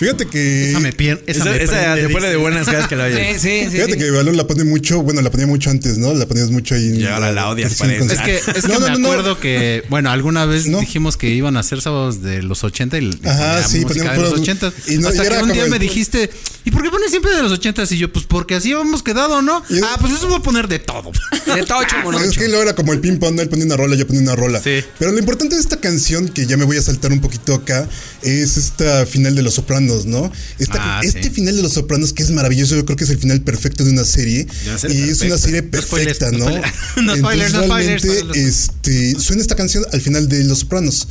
Fíjate 0.04 0.26
que... 0.28 0.70
Esa 0.70 0.80
me 0.80 0.92
pierde. 0.94 1.24
Esa, 1.28 1.40
Esa, 1.44 1.50
me 1.52 1.64
esa 1.64 1.72
prende, 1.94 2.08
te 2.08 2.14
pone 2.14 2.28
de 2.30 2.36
buenas 2.36 2.66
vez 2.68 2.88
que 2.88 2.96
la 2.96 3.08
Sí, 3.10 3.14
oyes. 3.16 3.42
sí, 3.42 3.50
sí. 3.66 3.70
Fíjate 3.72 3.94
sí. 3.94 3.98
que 4.00 4.12
Balón 4.12 4.38
la 4.38 4.46
pone 4.48 4.64
mucho, 4.64 5.02
bueno, 5.02 5.22
la 5.22 5.32
ponía 5.32 5.48
mucho 5.48 5.70
antes, 5.70 5.98
¿no? 5.98 6.14
La 6.14 6.26
ponías 6.26 6.50
mucho 6.52 6.76
ahí. 6.76 7.00
Y 7.00 7.06
ahora 7.06 7.32
la 7.32 7.50
odias, 7.50 7.76
parece. 7.76 8.14
Es 8.14 8.22
que, 8.22 8.36
es 8.38 8.66
que 8.66 8.68
No, 8.74 8.80
me 8.80 8.90
no, 8.90 8.98
no. 9.00 9.08
acuerdo 9.12 9.40
que, 9.40 9.84
bueno, 9.90 10.10
alguna 10.12 10.46
vez 10.46 10.68
No. 10.68 10.80
dijimos 10.80 11.18
que 11.18 11.30
iban 11.30 11.58
a 11.58 11.62
hacer 11.62 11.82
sábados 11.82 12.22
de 12.22 12.44
los 12.44 12.64
80 12.64 12.98
y, 13.00 13.18
Ajá, 13.26 13.64
sí, 13.64 13.80
música 13.82 13.88
poníamos 13.88 14.16
de 14.16 14.22
los 14.22 14.30
puros- 14.32 14.42
80. 14.42 14.74
y 14.88 14.98
no- 14.98 15.08
Hasta 15.10 15.24
y 15.26 15.28
que 15.30 15.38
un 15.44 15.52
día 15.54 15.64
el- 15.66 15.70
me 15.72 15.80
dijiste, 15.80 16.30
¿y 16.66 16.72
por 16.72 16.84
qué 16.84 16.90
pones 16.90 17.10
siempre 17.12 17.36
de 17.36 17.42
los 17.44 17.52
80? 17.52 17.84
Y 17.92 17.98
yo, 17.98 18.12
pues 18.12 18.26
porque 18.28 18.56
así 18.56 18.72
habíamos 18.72 19.04
quedado, 19.04 19.42
¿no? 19.42 19.64
Y- 19.70 19.80
Ah, 19.84 19.98
pues 20.00 20.14
eso 20.14 20.28
voy 20.28 20.38
a 20.38 20.40
poner 20.40 20.68
de 20.68 20.80
todo. 20.80 21.12
De 21.46 21.64
tocho, 21.64 21.88
Pues 22.04 22.04
monocho. 22.04 22.24
es 22.32 22.38
que 22.38 22.48
luego 22.48 22.64
era 22.64 22.74
como 22.76 22.94
el 22.94 23.00
ping 23.00 23.18
pong, 23.18 23.36
¿no? 23.36 23.42
él 23.42 23.50
ponía 23.50 23.66
una 23.66 23.78
rola, 23.78 23.96
yo 23.96 24.08
ponía 24.08 24.22
una 24.22 24.36
rola. 24.36 24.62
Sí. 24.62 24.84
Pero 24.98 25.12
lo 25.12 25.20
importante 25.20 25.56
de 25.56 25.62
esta 25.62 25.78
canción, 25.78 26.30
que 26.30 26.46
ya 26.46 26.58
me 26.58 26.64
voy 26.66 26.78
a 26.78 26.82
saltar 26.82 27.12
un 27.12 27.20
poquito 27.22 27.54
acá, 27.54 27.88
es 28.22 28.58
esta 28.58 29.06
final 29.06 29.36
de 29.36 29.42
Los 29.44 29.56
Sopranos, 29.56 30.06
¿no? 30.06 30.32
Esta- 30.60 30.98
Ah, 31.00 31.02
este 31.04 31.24
sí. 31.24 31.30
final 31.30 31.56
de 31.56 31.62
Los 31.64 31.74
Sopranos, 31.74 32.14
que 32.14 32.24
es 32.24 32.32
maravilloso, 32.32 32.76
yo 32.76 32.86
creo 32.86 32.96
que 32.98 33.04
es 33.04 33.10
el 33.10 33.18
final 33.20 33.42
perfecto 33.42 33.84
de 33.84 33.92
una 33.92 34.04
serie. 34.06 34.48
Y 34.90 35.10
es 35.10 35.22
una 35.22 35.38
serie 35.38 35.64
perfecta, 35.64 36.32
no 36.32 36.40
¿no? 36.40 36.46
spoilers. 36.46 36.74
No 37.04 37.16
spoilers, 37.16 37.54
no 37.54 37.64
Entonces, 37.64 37.66
spoilers, 37.66 38.04
realmente, 38.04 38.08
spoilers. 38.20 38.38
este, 38.38 39.20
suena 39.20 39.42
esta 39.42 39.56
canción 39.56 39.86
al 39.92 40.02
final 40.02 40.28
de 40.30 40.44
Los 40.46 40.60
Sopranos. 40.60 41.08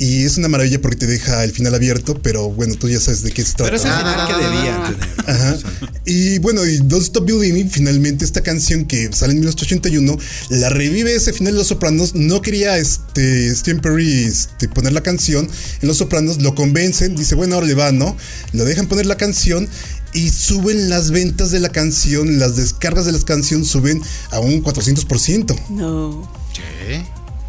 Y 0.00 0.24
es 0.24 0.36
una 0.36 0.46
maravilla 0.48 0.80
porque 0.80 0.96
te 0.96 1.06
deja 1.06 1.42
el 1.42 1.50
final 1.52 1.74
abierto, 1.74 2.14
pero 2.22 2.48
bueno, 2.50 2.76
tú 2.76 2.88
ya 2.88 3.00
sabes 3.00 3.22
de 3.22 3.32
qué 3.32 3.42
se 3.44 3.54
trata. 3.54 3.64
Pero 3.64 3.76
es 3.76 3.84
el 3.84 3.92
final 3.92 4.26
que 4.28 4.34
debía 4.34 4.76
tener. 4.76 4.87
Ajá. 5.26 5.58
Y 6.04 6.38
bueno, 6.38 6.64
y 6.64 6.78
Don't 6.78 7.02
Stop 7.02 7.26
Believing, 7.26 7.70
finalmente 7.70 8.24
esta 8.24 8.42
canción 8.42 8.86
que 8.86 9.12
sale 9.12 9.32
en 9.32 9.40
1981, 9.40 10.18
la 10.50 10.68
revive 10.70 11.14
ese 11.14 11.32
final 11.32 11.52
de 11.52 11.58
Los 11.58 11.68
Sopranos. 11.68 12.14
No 12.14 12.40
quería 12.40 12.78
este 12.78 13.54
Stephen 13.54 13.80
Perry 13.80 14.24
este, 14.24 14.68
poner 14.68 14.92
la 14.92 15.02
canción 15.02 15.48
en 15.80 15.88
Los 15.88 15.98
Sopranos, 15.98 16.40
lo 16.40 16.54
convencen, 16.54 17.14
dice, 17.14 17.34
bueno, 17.34 17.56
ahora 17.56 17.66
le 17.66 17.74
va, 17.74 17.92
¿no? 17.92 18.16
Lo 18.52 18.64
dejan 18.64 18.86
poner 18.86 19.06
la 19.06 19.16
canción 19.16 19.68
y 20.14 20.30
suben 20.30 20.88
las 20.88 21.10
ventas 21.10 21.50
de 21.50 21.60
la 21.60 21.68
canción, 21.68 22.38
las 22.38 22.56
descargas 22.56 23.06
de 23.06 23.12
la 23.12 23.18
canción 23.20 23.64
suben 23.64 24.00
a 24.30 24.40
un 24.40 24.62
400%. 24.62 25.68
No. 25.70 26.30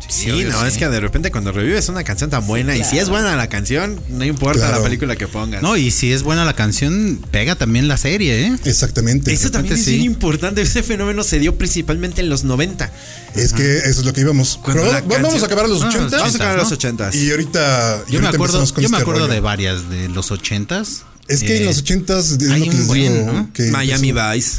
Sí, 0.10 0.44
no, 0.44 0.66
es 0.66 0.78
que 0.78 0.88
de 0.90 1.00
repente 1.00 1.32
cuando 1.32 1.52
revives 1.52 1.88
una 1.88 2.04
canción 2.04 2.30
tan 2.30 2.46
buena 2.48 2.76
y 2.76 2.84
si 2.84 2.98
es 2.98 3.10
buena 3.10 3.36
la 3.36 3.48
canción, 3.48 4.00
no 4.10 4.26
importa 4.26 4.60
Claro. 4.60 4.78
la 4.78 4.84
película 4.84 5.16
que 5.16 5.28
pongas. 5.28 5.62
No, 5.62 5.78
y 5.78 5.92
si 5.92 6.12
es 6.12 6.24
buena 6.24 6.46
la 6.46 6.54
canción, 6.56 7.20
pega 7.32 7.56
también 7.56 7.88
la 7.88 7.96
serie, 7.98 8.48
¿eh? 8.48 8.56
Exactamente. 8.66 9.32
Eso 9.32 9.52
también 9.52 9.76
es 9.76 9.86
sí. 9.86 9.92
bien 9.98 10.06
importante. 10.06 10.62
Ese 10.62 10.82
fenómeno 10.84 11.24
se 11.24 11.40
dio 11.40 11.56
principalmente 11.58 12.22
en 12.22 12.30
los 12.30 12.44
90. 12.44 12.92
Es 13.36 13.54
que 13.54 13.78
eso 13.78 14.00
es 14.02 14.06
lo 14.06 14.12
que 14.14 14.22
íbamos. 14.22 14.60
Pero 14.66 14.84
la 14.84 15.02
vamos 15.02 15.16
canción- 15.18 15.44
a 15.44 15.46
acabar 15.46 15.66
a 15.66 15.68
los 15.68 15.82
Ah, 15.84 15.88
80. 15.90 16.18
Vamos 16.18 16.34
a 16.34 16.38
acabar 16.38 16.54
a 16.56 16.62
los 16.62 16.70
¿no? 16.70 16.76
80. 16.76 17.12
Y 17.16 17.30
ahorita, 17.32 18.04
y 18.08 18.14
Yo 18.14 18.20
me 18.20 18.26
ahorita 18.28 18.30
acuerdo, 18.30 18.44
empezamos 18.58 18.74
con 18.74 18.84
yo 18.84 18.90
me 18.90 18.98
este 18.98 19.02
acuerdo 19.04 19.22
rollo. 19.22 19.34
de 19.34 19.40
varias 19.40 19.90
de 19.90 20.10
los 20.10 20.32
80s. 20.32 21.04
Es 21.28 21.42
que 21.42 21.54
Eh, 21.54 21.60
en 21.60 21.66
los 21.68 21.78
80s 21.84 22.42
es 22.42 22.50
hay 22.50 22.60
lo 22.62 22.66
que 22.66 22.72
un 22.72 22.78
les 22.78 22.88
buen, 22.88 23.14
digo, 23.14 23.32
¿no? 23.34 23.54
que 23.54 23.70
Miami 23.72 24.10
empezó- 24.10 24.32
Vice. 24.34 24.52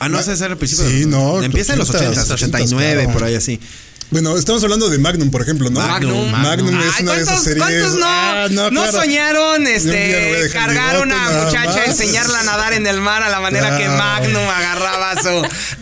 Ah, 0.00 0.08
no, 0.08 0.20
ese 0.20 0.34
es 0.34 0.40
el 0.42 0.56
principio. 0.58 0.86
Sí, 0.88 1.00
de- 1.00 1.06
no, 1.06 1.42
Empieza 1.42 1.72
en 1.72 1.78
los 1.80 1.88
80, 1.90 2.20
80s, 2.22 2.30
89, 2.30 3.02
claro. 3.04 3.12
por 3.18 3.24
ahí 3.24 3.34
así. 3.34 3.58
Bueno, 4.10 4.38
estamos 4.38 4.62
hablando 4.64 4.88
de 4.88 4.96
Magnum, 4.98 5.30
por 5.30 5.42
ejemplo, 5.42 5.68
¿no? 5.68 5.80
Magnum. 5.80 6.30
Magnum 6.30 6.80
es 6.80 6.94
Ay, 6.96 7.02
una 7.02 7.12
de 7.12 7.22
esas 7.22 7.42
¿cuántos, 7.42 7.44
series. 7.44 7.58
cuántos 7.62 7.94
no, 8.00 8.06
Ah, 8.08 8.46
no, 8.50 8.70
claro. 8.70 8.92
soñaron 8.92 9.62
no 9.64 9.68
a 9.68 9.72
este, 9.72 9.90
dejar 9.90 10.66
cargar 10.66 10.96
a 10.96 11.00
una 11.00 11.30
muchacha, 11.44 11.64
más. 11.76 11.88
enseñarla 11.88 12.40
a 12.40 12.42
nadar 12.44 12.72
en 12.72 12.86
el 12.86 13.02
mar 13.02 13.22
a 13.22 13.28
la 13.28 13.40
manera 13.40 13.76
que. 13.76 13.86
Magnum 13.86 14.48
agarraba 14.48 15.10
a 15.10 15.22
su, 15.22 15.28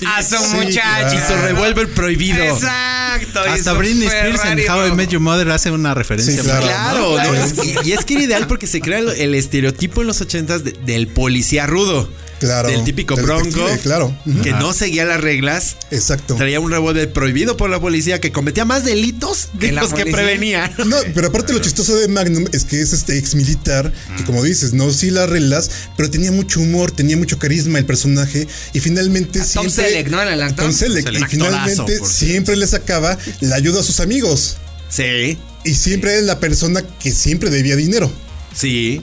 a 0.08 0.22
su 0.24 0.36
Sí, 0.44 0.56
muchacha? 0.56 1.08
claro. 1.08 1.14
Y 1.14 1.18
su 1.20 1.40
revuelve 1.40 1.86
prohibido. 1.86 2.42
Exacto. 2.42 3.40
Hasta 3.48 3.72
Britney 3.74 4.08
Spears 4.08 4.44
en 4.44 4.70
How 4.70 4.88
I. 4.88 4.92
Met 4.92 5.10
Your 5.10 5.20
Mother 5.22 5.48
hace 5.50 5.70
una 5.70 5.94
referencia. 5.94 6.42
Sí, 6.42 6.48
claro. 6.48 7.20
Es- 7.20 7.54
y, 7.64 7.88
y 7.88 7.92
es 7.92 8.04
que 8.04 8.14
era 8.14 8.22
ideal 8.24 8.46
porque 8.48 8.66
se 8.66 8.80
crea 8.80 8.98
el, 8.98 9.08
el 9.10 9.34
estereotipo 9.36 10.00
en 10.00 10.08
los 10.08 10.20
80s 10.20 10.62
de- 10.62 10.72
del 10.84 11.06
policía 11.06 11.66
rudo. 11.68 12.08
Claro. 12.38 12.68
Del 12.68 12.84
típico 12.84 13.14
Del 13.16 13.24
bronco. 13.24 13.66
claro. 13.82 14.16
Que 14.42 14.50
no 14.52 14.72
seguía 14.72 15.04
las 15.04 15.20
reglas. 15.20 15.76
Exacto. 15.90 16.34
Traía 16.36 16.60
un 16.60 16.70
revólver 16.70 17.12
prohibido 17.12 17.56
por 17.56 17.70
la 17.70 17.80
policía 17.80 18.20
que 18.20 18.32
cometía 18.32 18.64
más 18.64 18.84
delitos 18.84 19.48
de 19.54 19.72
los 19.72 19.92
que 19.92 20.06
prevenía. 20.06 20.72
No, 20.86 20.96
pero 21.14 21.28
aparte 21.28 21.52
lo 21.52 21.58
chistoso 21.58 21.96
de 21.96 22.06
Magnum 22.06 22.44
es 22.52 22.64
que 22.64 22.80
es 22.80 22.92
este 22.92 23.18
ex 23.18 23.34
militar 23.34 23.92
que 24.16 24.24
como 24.24 24.42
dices, 24.44 24.72
no 24.72 24.92
sí 24.92 25.10
las 25.10 25.28
reglas, 25.28 25.70
pero 25.96 26.10
tenía 26.10 26.30
mucho 26.30 26.60
humor, 26.60 26.92
tenía 26.92 27.16
mucho 27.16 27.38
carisma 27.38 27.78
el 27.78 27.86
personaje 27.86 28.46
y 28.72 28.80
finalmente 28.80 29.40
A 29.40 29.44
Tom 29.44 29.68
siempre 29.68 29.90
Selleck, 29.90 30.08
¿no? 30.08 30.22
El. 30.22 30.54
Tom 30.54 30.72
Selleck, 30.72 31.12
y 31.12 31.24
finalmente 31.24 31.98
siempre 32.06 32.56
le 32.56 32.66
sacaba 32.66 33.18
la 33.40 33.56
ayuda 33.56 33.80
a 33.80 33.82
sus 33.82 34.00
amigos 34.00 34.56
Sí, 34.88 35.36
y 35.64 35.74
siempre 35.74 36.18
es 36.18 36.22
la 36.24 36.38
persona 36.38 36.82
que 37.00 37.10
siempre 37.10 37.50
debía 37.50 37.76
dinero. 37.76 38.12
sí. 38.54 39.02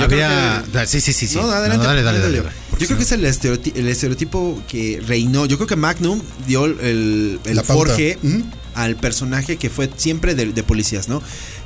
Yo 0.00 0.04
Había. 0.06 0.62
creo 0.70 0.82
que- 0.82 0.86
Sí, 0.88 1.00
sí, 1.00 1.12
sí. 1.12 1.26
sí. 1.26 1.36
No, 1.36 1.42
No, 1.42 1.52
adelante, 1.52 1.86
dale, 1.86 2.02
dale, 2.02 2.18
adelante. 2.18 2.38
dale, 2.48 2.54
dale. 2.54 2.78
Yo 2.80 2.86
creo 2.86 2.96
que 2.98 3.04
es 3.04 3.12
el, 3.12 3.24
estereoti- 3.24 3.72
el 3.76 3.88
estereotipo 3.88 4.62
que 4.68 5.02
reinó. 5.06 5.46
Yo 5.46 5.56
creo 5.56 5.66
que 5.66 5.76
Magnum 5.76 6.20
dio 6.46 6.64
el, 6.64 7.38
el 7.44 7.60
forje 7.62 8.18
Ujú. 8.22 8.42
al 8.74 8.96
personaje 8.96 9.56
que 9.56 9.68
fue 9.68 9.90
siempre 9.96 10.34
de, 10.34 10.46
de 10.46 10.62
policías, 10.62 11.08
¿no? 11.08 11.22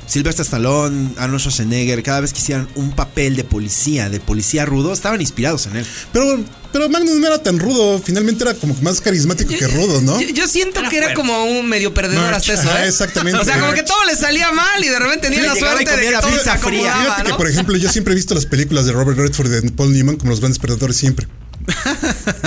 Sylvester 0.07 0.43
Stallone, 0.45 1.09
Arnold 1.17 1.39
Schwarzenegger, 1.41 2.01
cada 2.03 2.21
vez 2.21 2.31
que 2.33 2.39
hicieran 2.39 2.67
un 2.75 2.91
papel 2.91 3.35
de 3.35 3.43
policía, 3.43 4.09
de 4.09 4.19
policía 4.19 4.65
rudo, 4.65 4.93
estaban 4.93 5.21
inspirados 5.21 5.65
en 5.67 5.77
él. 5.77 5.85
Pero, 6.13 6.43
pero 6.71 6.89
Magnum 6.89 7.19
no 7.19 7.27
era 7.27 7.41
tan 7.41 7.57
rudo, 7.59 7.99
finalmente 8.03 8.43
era 8.43 8.53
como 8.53 8.75
más 8.81 9.01
carismático 9.01 9.49
que 9.57 9.67
rudo, 9.67 10.01
¿no? 10.01 10.19
Yo, 10.21 10.29
yo 10.29 10.47
siento 10.47 10.81
que 10.89 10.97
era 10.97 11.13
como 11.13 11.45
un 11.45 11.67
medio 11.67 11.93
perdedor 11.93 12.33
hasta 12.33 12.53
eso, 12.53 12.69
¿eh? 12.77 12.87
exactamente. 12.87 13.39
O 13.39 13.43
sea, 13.45 13.59
como 13.59 13.73
que 13.73 13.83
todo 13.83 14.03
le 14.05 14.15
salía 14.15 14.51
mal 14.51 14.83
y 14.83 14.87
de 14.89 14.99
repente 14.99 15.29
tenía 15.29 15.41
Sí, 15.41 15.47
la 15.47 15.55
suerte 15.55 15.91
de 15.97 16.01
que 16.05 16.11
la 16.11 16.21
todo 16.21 16.31
pizza 16.31 16.57
fría. 16.57 16.95
Fíjate 17.01 17.23
que, 17.23 17.33
por 17.33 17.47
ejemplo, 17.49 17.75
yo 17.77 17.89
siempre 17.89 18.13
he 18.13 18.15
visto 18.15 18.35
las 18.35 18.45
películas 18.45 18.85
de 18.85 18.91
Robert 18.91 19.17
Redford 19.17 19.47
y 19.47 19.49
de 19.49 19.71
Paul 19.71 19.93
Newman 19.93 20.17
como 20.17 20.31
los 20.31 20.39
grandes 20.39 20.59
perdedores 20.59 20.97
siempre. 20.97 21.27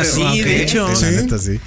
Sí, 0.05 0.43
de 0.43 0.63
hecho. 0.63 0.95
sí, 0.95 1.03
la 1.05 1.11
Sí. 1.11 1.17
neta, 1.17 1.39
sí. 1.39 1.61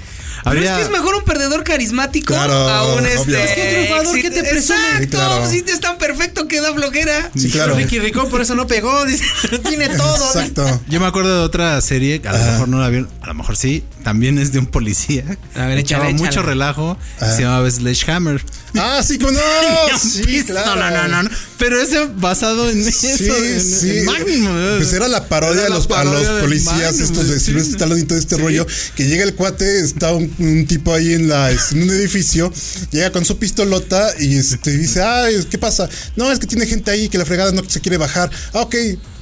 Pero 0.44 0.56
Habría- 0.56 0.72
es 0.72 0.76
que 0.78 0.82
es 0.84 0.90
mejor 0.90 1.14
un 1.14 1.24
perdedor 1.24 1.62
carismático 1.64 2.34
Claro, 2.34 2.52
a 2.52 2.94
un 2.94 3.06
este. 3.06 3.44
Es 3.44 3.50
que 3.52 3.62
un 3.62 3.68
triunfador 3.86 4.20
que 4.22 4.30
te 4.30 4.42
presume. 4.44 4.78
Exacto, 4.78 5.00
Sí, 5.02 5.06
claro. 5.08 5.50
si 5.50 5.58
es 5.58 5.80
tan 5.80 5.98
perfecto 5.98 6.48
que 6.48 6.60
da 6.60 6.72
flojera. 6.74 7.30
Sí, 7.36 7.50
claro. 7.50 7.74
Ricky 7.76 7.98
Ricón 8.00 8.28
por 8.28 8.40
eso 8.40 8.54
no 8.54 8.66
pegó, 8.66 9.04
dice, 9.06 9.24
tiene 9.68 9.88
todo. 9.90 10.26
Exacto. 10.26 10.80
Yo 10.88 11.00
me 11.00 11.06
acuerdo 11.06 11.38
de 11.38 11.44
otra 11.44 11.80
serie, 11.80 12.20
que 12.20 12.28
a 12.28 12.32
lo 12.32 12.38
mejor 12.52 12.68
no 12.68 12.80
la 12.80 12.88
vieron, 12.88 13.08
a 13.22 13.26
lo 13.28 13.34
mejor 13.34 13.56
sí, 13.56 13.84
también 14.02 14.38
es 14.38 14.52
de 14.52 14.58
un 14.58 14.66
policía. 14.66 15.24
A 15.54 15.66
ver, 15.66 15.78
Echaba 15.78 16.10
mucho 16.10 16.42
relajo, 16.42 16.98
se 17.18 17.42
llamaba 17.42 17.70
Sledgehammer. 17.70 18.42
Ah, 18.74 19.02
sí, 19.06 19.18
como 19.18 19.32
no. 19.32 19.40
Sí, 19.98 20.44
claro. 20.44 20.76
no, 20.76 21.08
no, 21.08 21.22
no. 21.22 21.30
Pero 21.58 21.80
ese 21.80 22.06
basado 22.16 22.70
en 22.70 22.82
Sí, 22.90 23.06
eso, 23.06 23.36
en, 23.44 23.60
sí. 23.60 23.98
en 23.98 24.04
Magnum. 24.06 24.54
¿verdad? 24.54 24.76
Pues 24.78 24.92
era 24.92 25.08
la 25.08 25.28
parodia 25.28 25.60
Era 25.60 25.66
a 25.66 25.70
la 25.70 25.76
los, 25.76 25.84
a 25.84 25.88
parodia 25.88 26.32
los 26.32 26.40
policías 26.40 26.76
Magnum, 26.94 27.02
estos 27.02 27.28
de 27.28 27.38
sí. 27.38 27.46
Sylvester 27.46 27.74
Stallone 27.74 28.00
y 28.00 28.04
todo 28.04 28.18
este 28.18 28.36
rollo. 28.36 28.66
Que 28.96 29.06
llega 29.06 29.24
el 29.24 29.34
cuate, 29.34 29.80
está 29.80 30.12
un, 30.12 30.32
un 30.38 30.66
tipo 30.66 30.94
ahí 30.94 31.12
en 31.14 31.28
la 31.28 31.50
en 31.52 31.82
un 31.82 31.90
edificio, 31.90 32.52
llega 32.90 33.12
con 33.12 33.24
su 33.24 33.38
pistolota 33.38 34.12
y 34.18 34.36
este 34.36 34.76
dice, 34.76 35.02
ah, 35.02 35.26
¿qué 35.50 35.58
pasa? 35.58 35.88
No, 36.16 36.32
es 36.32 36.38
que 36.38 36.46
tiene 36.46 36.66
gente 36.66 36.90
ahí 36.90 37.08
que 37.08 37.18
la 37.18 37.24
fregada 37.24 37.52
no 37.52 37.62
se 37.68 37.80
quiere 37.80 37.98
bajar. 37.98 38.30
Ah, 38.52 38.62
ok, 38.62 38.74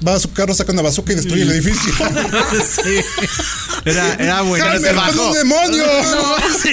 va 0.06 0.14
a 0.14 0.20
su 0.20 0.32
carro, 0.32 0.54
saca 0.54 0.72
una 0.72 0.82
bazooka 0.82 1.12
y 1.12 1.16
destruye 1.16 1.42
el 1.42 1.50
edificio. 1.52 1.92
Sí. 2.70 3.00
Era, 3.84 4.14
era 4.14 4.42
bueno. 4.42 4.64
¡Hammer, 4.66 4.80
se 4.80 4.86
con 4.88 4.96
bajó. 4.96 5.28
un 5.28 5.34
demonio! 5.34 5.84
No, 5.86 6.36
sí, 6.62 6.68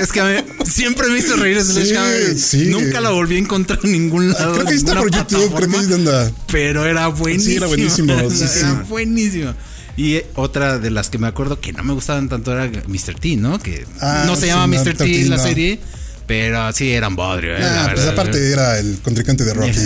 es 0.00 0.10
que 0.10 0.20
a 0.20 0.24
mí 0.24 0.34
siempre 0.64 1.08
me 1.08 1.18
hizo 1.18 1.36
reír 1.36 1.56
ese 1.58 1.72
Sí, 1.72 1.80
Sledgehammer. 1.86 2.38
sí. 2.38 2.66
Nunca 2.66 3.00
la 3.00 3.10
volví 3.10 3.36
a 3.36 3.38
encontrar 3.38 3.78
en 3.84 3.92
ningún 3.92 4.32
lado. 4.32 4.54
Creo 4.54 4.66
que 4.66 4.74
está 4.74 4.94
por 4.96 5.10
YouTube, 5.10 5.28
creo 5.28 5.50
que 5.50 5.56
plataforma, 5.68 5.80
ahí 5.80 5.92
anda. 5.94 6.32
Pero 6.50 6.84
era 6.86 7.06
buenísimo. 7.08 7.50
Sí, 7.50 7.56
era 7.56 7.66
buenísimo, 7.68 8.30
sí, 8.30 8.36
sí. 8.48 8.58
Era 8.58 8.72
buenísimo. 8.88 9.54
Y 9.96 10.14
eh, 10.16 10.26
otra 10.34 10.78
de 10.78 10.90
las 10.90 11.10
que 11.10 11.18
me 11.18 11.28
acuerdo 11.28 11.60
que 11.60 11.72
no 11.72 11.84
me 11.84 11.92
gustaban 11.92 12.28
tanto 12.28 12.52
era 12.52 12.66
Mr. 12.88 13.14
T, 13.20 13.36
¿no? 13.36 13.58
Que 13.60 13.86
Ah, 14.00 14.24
no 14.26 14.34
se 14.34 14.42
sí, 14.42 14.46
llama 14.48 14.66
no, 14.66 14.82
Mr. 14.82 14.96
T 14.96 15.04
T, 15.04 15.24
la 15.28 15.36
no. 15.36 15.42
serie, 15.42 15.78
pero 16.26 16.72
sí 16.72 16.90
eran 16.90 17.14
bodrio, 17.14 17.56
eh, 17.56 17.60
la 17.60 17.84
Ah, 17.84 17.90
pues 17.94 18.06
aparte 18.06 18.50
era 18.52 18.78
el 18.78 18.98
contrincante 19.02 19.44
de 19.44 19.54
Rocky. 19.54 19.78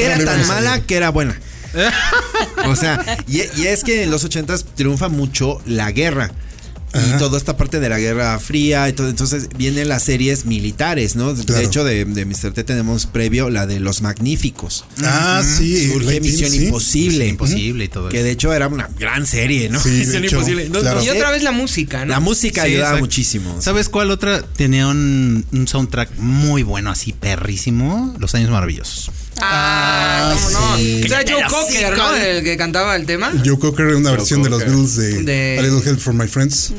Era 0.00 0.24
tan 0.24 0.46
mala 0.46 0.80
que 0.80 0.94
era 0.96 1.10
buena. 1.10 1.38
O 2.66 2.76
sea, 2.76 3.18
y, 3.28 3.38
y 3.60 3.66
es 3.66 3.84
que 3.84 4.02
en 4.04 4.10
los 4.10 4.24
ochentas 4.24 4.64
triunfa 4.74 5.08
mucho 5.08 5.60
la 5.66 5.90
guerra. 5.92 6.30
Y 6.94 7.18
toda 7.18 7.36
esta 7.36 7.54
parte 7.58 7.80
de 7.80 7.90
la 7.90 7.98
Guerra 7.98 8.38
Fría 8.40 8.88
y 8.88 8.94
todo. 8.94 9.10
Entonces 9.10 9.50
vienen 9.58 9.88
las 9.90 10.04
series 10.04 10.46
militares, 10.46 11.16
¿no? 11.16 11.34
De 11.34 11.62
hecho, 11.62 11.84
de, 11.84 12.06
de 12.06 12.24
Mr. 12.24 12.52
T 12.54 12.64
tenemos 12.64 13.04
previo 13.04 13.50
la 13.50 13.66
de 13.66 13.78
Los 13.78 14.00
Magníficos. 14.00 14.86
Ah, 15.04 15.42
sí. 15.44 15.90
Surge 15.92 16.18
Misión 16.22 16.50
sí. 16.50 16.64
Imposible. 16.64 17.26
Imposible 17.26 17.84
y 17.84 17.88
todo 17.88 18.08
Que 18.08 18.16
eso. 18.16 18.24
de 18.24 18.30
hecho 18.30 18.54
era 18.54 18.68
una 18.68 18.88
gran 18.98 19.26
serie, 19.26 19.68
¿no? 19.68 19.78
Sí, 19.82 19.90
Misión 19.90 20.24
hecho, 20.24 20.36
Imposible. 20.36 20.68
No- 20.70 20.80
claro. 20.80 21.00
no 21.00 21.04
Y 21.04 21.10
otra 21.10 21.30
vez 21.30 21.42
la 21.42 21.52
música, 21.52 22.06
¿no? 22.06 22.10
La 22.12 22.20
música 22.20 22.62
Sí, 22.62 22.68
ayudaba 22.68 22.88
exacto. 22.92 23.04
muchísimo. 23.04 23.56
¿Sabes 23.60 23.90
cuál 23.90 24.10
otra? 24.10 24.40
Tenía 24.40 24.86
un, 24.86 25.44
un 25.52 25.68
soundtrack 25.68 26.16
muy 26.16 26.62
bueno, 26.62 26.90
así 26.90 27.12
perrísimo. 27.12 28.16
Los 28.18 28.34
años 28.34 28.48
maravillosos. 28.50 29.10
Ah, 29.40 30.34
¿cómo 30.34 30.50
no? 30.50 30.76
sí. 30.76 31.02
O 31.04 31.08
sea, 31.08 31.20
Joe 31.28 31.42
Cocker, 31.48 31.96
¿no? 31.96 32.14
El 32.16 32.42
que 32.44 32.56
cantaba 32.56 32.96
el 32.96 33.06
tema. 33.06 33.32
Joe 33.44 33.58
Cocker 33.58 33.86
era 33.88 33.96
una 33.96 34.10
versión 34.12 34.42
de 34.42 34.50
los 34.50 34.60
Cocker. 34.62 34.74
Beatles 34.76 34.96
de, 34.96 35.22
De- 35.22 35.58
A 35.58 35.62
Little 35.62 35.88
Help 35.90 36.00
for 36.00 36.14
My 36.14 36.26
Friends. 36.26 36.72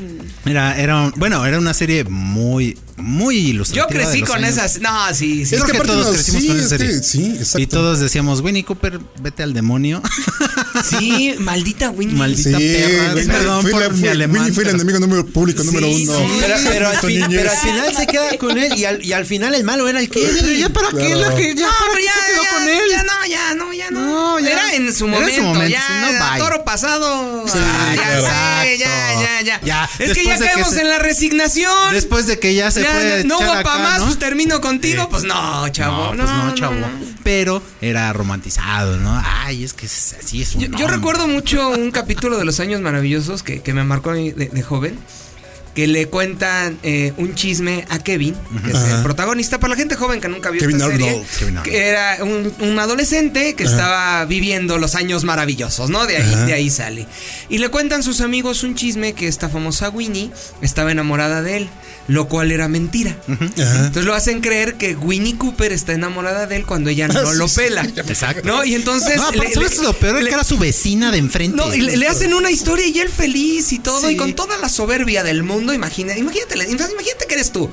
Era, 0.46 0.80
era, 0.80 0.98
un- 1.04 1.14
bueno, 1.18 1.46
era 1.46 1.58
una 1.60 1.74
serie 1.74 2.04
muy, 2.06 2.78
muy 2.98 3.44
Yo 3.44 3.50
ilustrativa. 3.50 3.88
de 3.88 3.94
crecí 3.94 4.22
con 4.22 4.38
años. 4.44 4.58
esas. 4.58 4.80
No, 4.82 5.14
sí, 5.14 5.46
sí. 5.46 5.56
Creo 5.56 5.66
que 5.68 5.72
que 5.74 5.80
todos 5.80 6.06
no, 6.08 6.14
crecimos 6.14 6.42
sí, 6.42 6.48
con 6.48 6.60
esa 6.60 6.76
es 6.76 6.82
que- 6.82 6.88
serie. 6.88 7.04
sí, 7.04 7.36
exacto. 7.38 7.60
Y 7.60 7.68
todos 7.68 8.00
decíamos, 8.00 8.42
Winnie 8.42 8.64
Cooper, 8.64 9.00
vete 9.22 9.44
al 9.44 9.54
demonio. 9.54 10.02
Sí, 10.84 11.36
maldita 11.40 11.90
Winnie. 11.90 12.16
Maldita 12.16 12.58
Sí, 12.58 12.74
perra. 12.74 13.14
Winnie- 13.16 13.28
Perdón 13.28 13.62
fue 13.62 13.72
por 13.72 13.82
la- 13.82 13.90
mi 13.90 14.00
fue- 14.00 14.10
alemán. 14.10 14.38
Winnie 14.38 14.54
fue 14.54 14.64
el 14.64 14.70
enemigo 14.72 15.00
número 15.00 15.26
público 15.26 15.64
número 15.64 15.88
Sí, 15.88 16.08
uno. 16.08 16.18
sí. 16.20 16.26
Pero, 16.42 16.56
pero 16.70 16.90
al 16.90 16.98
fin- 16.98 17.26
pero 17.30 17.52
al 17.52 17.58
final 17.58 17.96
se 17.96 18.08
queda 18.08 18.38
con 18.38 18.58
él 18.58 18.74
y 18.78 18.86
al, 18.86 19.04
y 19.04 19.14
al 19.14 19.26
final 19.26 19.56
el 19.56 19.64
malo 19.64 19.88
era 19.88 20.00
el 20.00 20.10
que. 20.10 20.20
Pero 20.22 20.52
ya 20.52 20.70
para 20.70 20.90
qué 20.90 20.98
Claro. 20.98 21.20
la 21.20 21.36
que 21.36 21.56
ya 21.56 21.66
No, 21.66 21.72
para 21.72 21.92
pero 21.92 21.98
qué 21.98 22.06
ya, 22.06 22.14
se 22.14 22.32
quedó 22.34 22.44
ya, 22.44 22.50
con 22.54 22.70
él. 22.70 22.90
ya 22.92 23.04
no, 23.04 23.26
ya 23.28 23.56
no, 23.56 23.74
ya 23.74 23.92
no. 23.92 24.00
No, 24.00 24.40
ya. 24.40 24.50
Era 24.52 24.74
en 24.76 24.94
su 24.96 25.06
Era 25.08 25.16
en 25.16 25.22
momento, 25.22 25.42
su 25.42 25.48
momento, 25.48 25.68
ya, 25.70 26.02
no, 26.02 26.32
bye. 26.32 26.40
toro 26.40 26.64
pasado. 26.66 27.46
Sí, 27.48 27.54
Ah, 27.60 27.94
ya 27.96 28.02
claro. 28.02 28.22
ya, 28.22 28.76
ya, 28.78 29.42
ya, 29.44 29.60
Ya, 29.64 29.90
Es 30.00 30.14
que 30.14 30.24
ya 30.26 30.38
que 30.38 30.46
caemos 30.46 30.74
en 30.78 30.90
la 30.90 31.00
resignación. 31.00 31.94
Después 31.94 32.28
de 32.28 32.40
que 32.40 32.54
ya 32.56 32.72
se 32.72 32.84
fue. 32.84 33.24
no 33.26 33.36
echar 33.36 33.48
hubo 33.48 33.64
pa' 33.64 33.74
acá, 33.74 33.78
más, 33.84 34.02
pues 34.04 34.20
termino 34.20 34.62
contigo. 34.62 35.10
Pues 35.10 35.24
no, 35.24 35.68
chavo. 35.70 36.14
No, 36.16 36.24
pues 36.24 36.30
no, 36.36 36.56
chavo. 36.56 36.76
Pero 37.24 37.62
era 37.82 38.12
romantizado, 38.14 38.98
¿no? 38.98 39.22
Ay, 39.26 39.64
es 39.64 39.74
que 39.74 39.86
así 39.88 40.42
es 40.42 40.56
un 40.56 40.69
Yo, 40.78 40.88
recuerdo 40.88 41.28
mucho 41.28 41.70
un 41.70 41.92
capítulo 41.92 42.38
de 42.38 42.46
los 42.46 42.60
años 42.60 42.82
maravillosos 42.82 43.44
que, 43.44 43.62
que 43.62 43.74
me 43.74 43.84
marcó 43.84 44.14
de, 44.14 44.34
de 44.34 44.62
joven. 44.62 44.98
Que 45.80 45.88
le 45.88 46.08
cuentan 46.10 46.78
eh, 46.84 47.14
un 47.16 47.36
chisme 47.36 47.86
a 47.90 48.00
Kevin, 48.00 48.36
que 48.66 48.72
es 48.72 48.78
el 48.84 49.02
protagonista, 49.02 49.62
para 49.62 49.72
la 49.76 49.78
gente 49.78 49.96
joven 49.96 50.20
que 50.20 50.28
nunca 50.28 50.50
vio 50.50 50.60
Kevin 50.60 50.76
esta 50.76 50.90
serie. 50.90 51.24
Kevin 51.40 51.60
que 51.64 51.78
era 51.88 52.18
un, 52.22 52.52
un 52.60 52.80
adolescente 52.80 53.54
que 53.56 53.64
estaba 53.64 54.26
viviendo 54.26 54.78
los 54.78 54.96
años 54.96 55.24
maravillosos, 55.24 55.90
¿no? 55.90 56.06
De 56.06 56.18
ahí, 56.18 56.36
de 56.48 56.52
ahí 56.54 56.70
sale. 56.70 57.08
Y 57.48 57.60
le 57.60 57.70
cuentan 57.70 58.04
sus 58.04 58.20
amigos 58.20 58.64
un 58.64 58.76
chisme 58.76 59.14
que 59.14 59.30
esta 59.30 59.48
famosa 59.48 59.90
Winnie 59.90 60.32
estaba 60.62 60.92
enamorada 60.92 61.42
de 61.42 61.56
él, 61.56 61.70
lo 62.10 62.28
cual 62.28 62.52
era 62.52 62.68
mentira. 62.68 63.16
Entonces 63.30 64.04
lo 64.04 64.14
hacen 64.16 64.42
creer 64.42 64.76
que 64.76 64.96
Winnie 64.98 65.38
Cooper 65.38 65.72
está 65.72 65.94
enamorada 65.94 66.46
de 66.46 66.58
él 66.58 66.66
cuando 66.66 66.90
ella 66.90 67.08
no 67.14 67.20
Ah, 67.20 67.32
sí, 67.32 67.38
lo 67.38 67.48
pela. 67.48 67.84
Exacto. 67.86 68.42
¿No? 68.46 68.66
Y 68.66 68.76
entonces. 68.76 69.16
No, 69.16 69.28
aparte, 69.28 69.48
le- 69.48 69.54
¿sabes 69.54 69.78
le- 69.78 69.84
lo 69.86 69.94
peor? 69.94 70.18
Es 70.18 70.26
que 70.28 70.34
era 70.34 70.44
su 70.44 70.58
vecina 70.58 71.10
de 71.12 71.20
enfrente. 71.20 71.56
no, 71.56 71.74
y 71.74 71.80
le, 71.80 71.96
le 71.96 72.08
hacen 72.10 72.34
una 72.34 72.52
historia 72.52 72.86
y 72.86 73.00
él 73.00 73.08
feliz 73.08 73.72
y 73.72 73.80
todo, 73.80 74.02
Sí. 74.10 74.16
y 74.16 74.18
con 74.18 74.34
toda 74.34 74.58
la 74.58 74.68
soberbia 74.68 75.24
del 75.24 75.44
mundo, 75.44 75.69
imagina, 75.74 76.18
imagínate, 76.18 76.56
imagínate 76.56 77.26
que 77.28 77.34
eres 77.34 77.52
tú, 77.52 77.70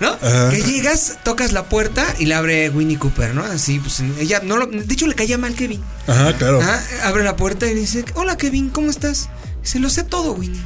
¿no? 0.00 0.18
Que 0.50 0.62
llegas, 0.62 1.18
tocas 1.24 1.52
la 1.52 1.68
puerta 1.68 2.14
y 2.18 2.26
le 2.26 2.34
abre 2.34 2.70
Winnie 2.70 2.98
Cooper, 2.98 3.34
¿no? 3.34 3.44
Así, 3.44 3.78
pues 3.78 4.00
ella, 4.18 4.40
no 4.42 4.56
lo, 4.56 4.66
de 4.66 4.92
hecho 4.92 5.06
le 5.06 5.14
caía 5.14 5.38
mal 5.38 5.54
Kevin. 5.54 5.82
Ajá, 6.06 6.36
claro. 6.36 6.60
Ajá, 6.60 6.82
abre 7.04 7.24
la 7.24 7.36
puerta 7.36 7.66
y 7.66 7.74
dice, 7.74 8.04
hola 8.14 8.36
Kevin, 8.36 8.70
¿cómo 8.70 8.90
estás? 8.90 9.28
Dice, 9.62 9.78
lo 9.80 9.90
sé 9.90 10.04
todo, 10.04 10.32
Winnie. 10.32 10.60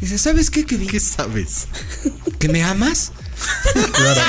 Dice, 0.00 0.18
¿sabes 0.18 0.50
qué, 0.50 0.66
Kevin? 0.66 0.88
¿Qué 0.88 0.98
sabes? 0.98 1.68
¿Que 2.38 2.48
me 2.48 2.62
amas? 2.62 3.12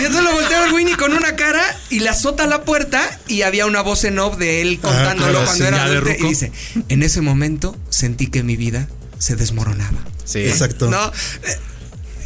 Y 0.02 0.06
entonces 0.06 0.24
lo 0.24 0.32
voltea 0.34 0.58
a 0.58 0.66
ver 0.66 0.74
Winnie 0.74 0.96
con 0.98 1.14
una 1.14 1.36
cara 1.36 1.62
y 1.90 2.00
le 2.00 2.10
azota 2.10 2.48
la 2.48 2.64
puerta 2.64 3.20
y 3.28 3.44
había 3.44 3.66
una 3.66 3.82
voz 3.82 4.04
en 4.06 4.18
off 4.20 4.38
de 4.38 4.62
él 4.62 4.80
contándolo 4.80 5.32
claro, 5.32 5.46
cuando 5.46 5.66
era 5.66 5.84
adulto 5.84 6.10
y 6.20 6.30
dice, 6.30 6.52
en 6.90 7.04
ese 7.04 7.22
momento 7.22 7.78
sentí 7.90 8.28
que 8.28 8.44
mi 8.44 8.56
vida 8.56 8.88
se 9.20 9.36
desmoronaba. 9.36 10.00
Sí. 10.26 10.40
Exacto. 10.40 10.90
No, 10.90 11.12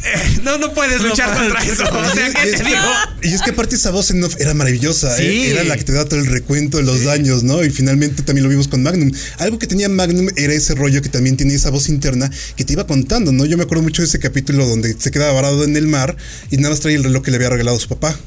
eh, 0.04 0.38
no, 0.42 0.58
no 0.58 0.72
puedes 0.74 1.00
luchar 1.02 1.36
contra 1.36 1.62
eso. 1.64 1.84
O 1.92 2.14
sea, 2.14 2.28
Y 2.28 2.32
¿qué 2.32 2.50
es 2.50 2.56
te 2.58 2.64
digo? 2.64 2.78
Y 3.22 3.34
es 3.34 3.42
que 3.42 3.50
aparte 3.50 3.74
esa 3.76 3.90
voz 3.90 4.10
en 4.10 4.22
off 4.24 4.36
era 4.38 4.54
maravillosa, 4.54 5.16
Sí. 5.16 5.22
¿eh? 5.24 5.50
era 5.50 5.64
la 5.64 5.76
que 5.76 5.84
te 5.84 5.92
da 5.92 6.04
todo 6.04 6.18
el 6.20 6.26
recuento 6.26 6.76
de 6.78 6.84
los 6.84 7.04
daños, 7.04 7.42
¿no? 7.42 7.64
Y 7.64 7.70
finalmente 7.70 8.22
también 8.22 8.44
lo 8.44 8.50
vimos 8.50 8.68
con 8.68 8.82
Magnum. 8.82 9.10
Algo 9.38 9.58
que 9.58 9.66
tenía 9.66 9.88
Magnum 9.88 10.28
era 10.36 10.52
ese 10.52 10.74
rollo 10.74 11.02
que 11.02 11.08
también 11.08 11.36
tenía 11.36 11.56
esa 11.56 11.70
voz 11.70 11.88
interna 11.88 12.30
que 12.56 12.64
te 12.64 12.72
iba 12.74 12.86
contando, 12.86 13.32
¿no? 13.32 13.44
Yo 13.44 13.56
me 13.56 13.64
acuerdo 13.64 13.82
mucho 13.82 14.02
de 14.02 14.08
ese 14.08 14.18
capítulo 14.18 14.66
donde 14.66 14.94
se 14.98 15.10
queda 15.10 15.32
varado 15.32 15.64
en 15.64 15.76
el 15.76 15.86
mar 15.88 16.16
y 16.50 16.56
nada 16.58 16.70
más 16.70 16.80
trae 16.80 16.94
el 16.94 17.04
reloj 17.04 17.22
que 17.24 17.30
le 17.30 17.36
había 17.36 17.50
regalado 17.50 17.78
su 17.78 17.88
papá. 17.88 18.18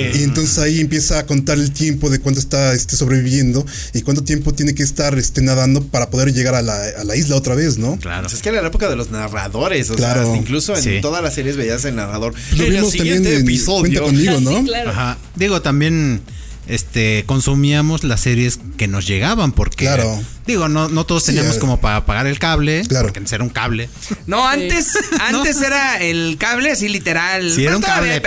Y 0.00 0.22
entonces 0.22 0.58
ahí 0.58 0.80
empieza 0.80 1.18
a 1.18 1.26
contar 1.26 1.58
el 1.58 1.72
tiempo 1.72 2.10
de 2.10 2.20
cuánto 2.20 2.40
está 2.40 2.72
este, 2.74 2.96
sobreviviendo 2.96 3.64
y 3.92 4.02
cuánto 4.02 4.22
tiempo 4.24 4.52
tiene 4.54 4.74
que 4.74 4.82
estar 4.82 5.18
este, 5.18 5.42
nadando 5.42 5.82
para 5.84 6.10
poder 6.10 6.32
llegar 6.32 6.54
a 6.54 6.62
la, 6.62 6.76
a 6.98 7.04
la 7.04 7.16
isla 7.16 7.36
otra 7.36 7.54
vez, 7.54 7.78
¿no? 7.78 7.96
Claro. 7.98 8.22
Pues 8.22 8.34
es 8.34 8.42
que 8.42 8.48
era 8.50 8.60
la 8.62 8.68
época 8.68 8.88
de 8.88 8.96
los 8.96 9.10
narradores, 9.10 9.90
o 9.90 9.94
Claro. 9.94 10.26
sea, 10.26 10.36
incluso 10.36 10.76
en 10.76 10.82
Sí. 10.82 10.98
todas 11.02 11.22
las 11.22 11.34
series 11.34 11.56
veías 11.56 11.84
el 11.84 11.96
narrador. 11.96 12.34
Lo 12.56 12.64
en 12.64 12.68
el 12.70 12.76
vimos 12.76 12.94
también 12.96 13.26
en 13.26 13.40
episodio. 13.42 13.80
Cuenta 13.80 14.00
conmigo, 14.02 14.40
¿no? 14.40 14.58
Sí, 14.58 14.64
claro. 14.66 14.90
Ajá. 14.90 15.18
Digo, 15.36 15.62
también 15.62 16.20
este 16.68 17.24
consumíamos 17.26 18.04
las 18.04 18.20
series 18.20 18.58
que 18.78 18.86
nos 18.88 19.06
llegaban 19.06 19.52
porque 19.52 19.84
Claro. 19.86 20.22
digo, 20.46 20.68
no, 20.68 20.88
no 20.88 21.04
todos 21.04 21.24
teníamos 21.24 21.56
eh. 21.56 21.58
como 21.58 21.80
para 21.80 22.04
pagar 22.06 22.26
el 22.26 22.38
cable, 22.38 22.82
Claro. 22.88 23.06
porque 23.06 23.18
antes 23.18 23.32
era 23.32 23.42
un 23.44 23.50
cable. 23.50 23.88
No, 24.26 24.46
antes, 24.46 24.96
antes 25.20 25.60
era 25.60 25.98
el 26.00 26.36
cable 26.38 26.70
así 26.70 26.88
literal. 26.88 27.50
Sí, 27.52 27.64
era 27.64 27.76
un 27.76 27.82
cable, 27.82 28.20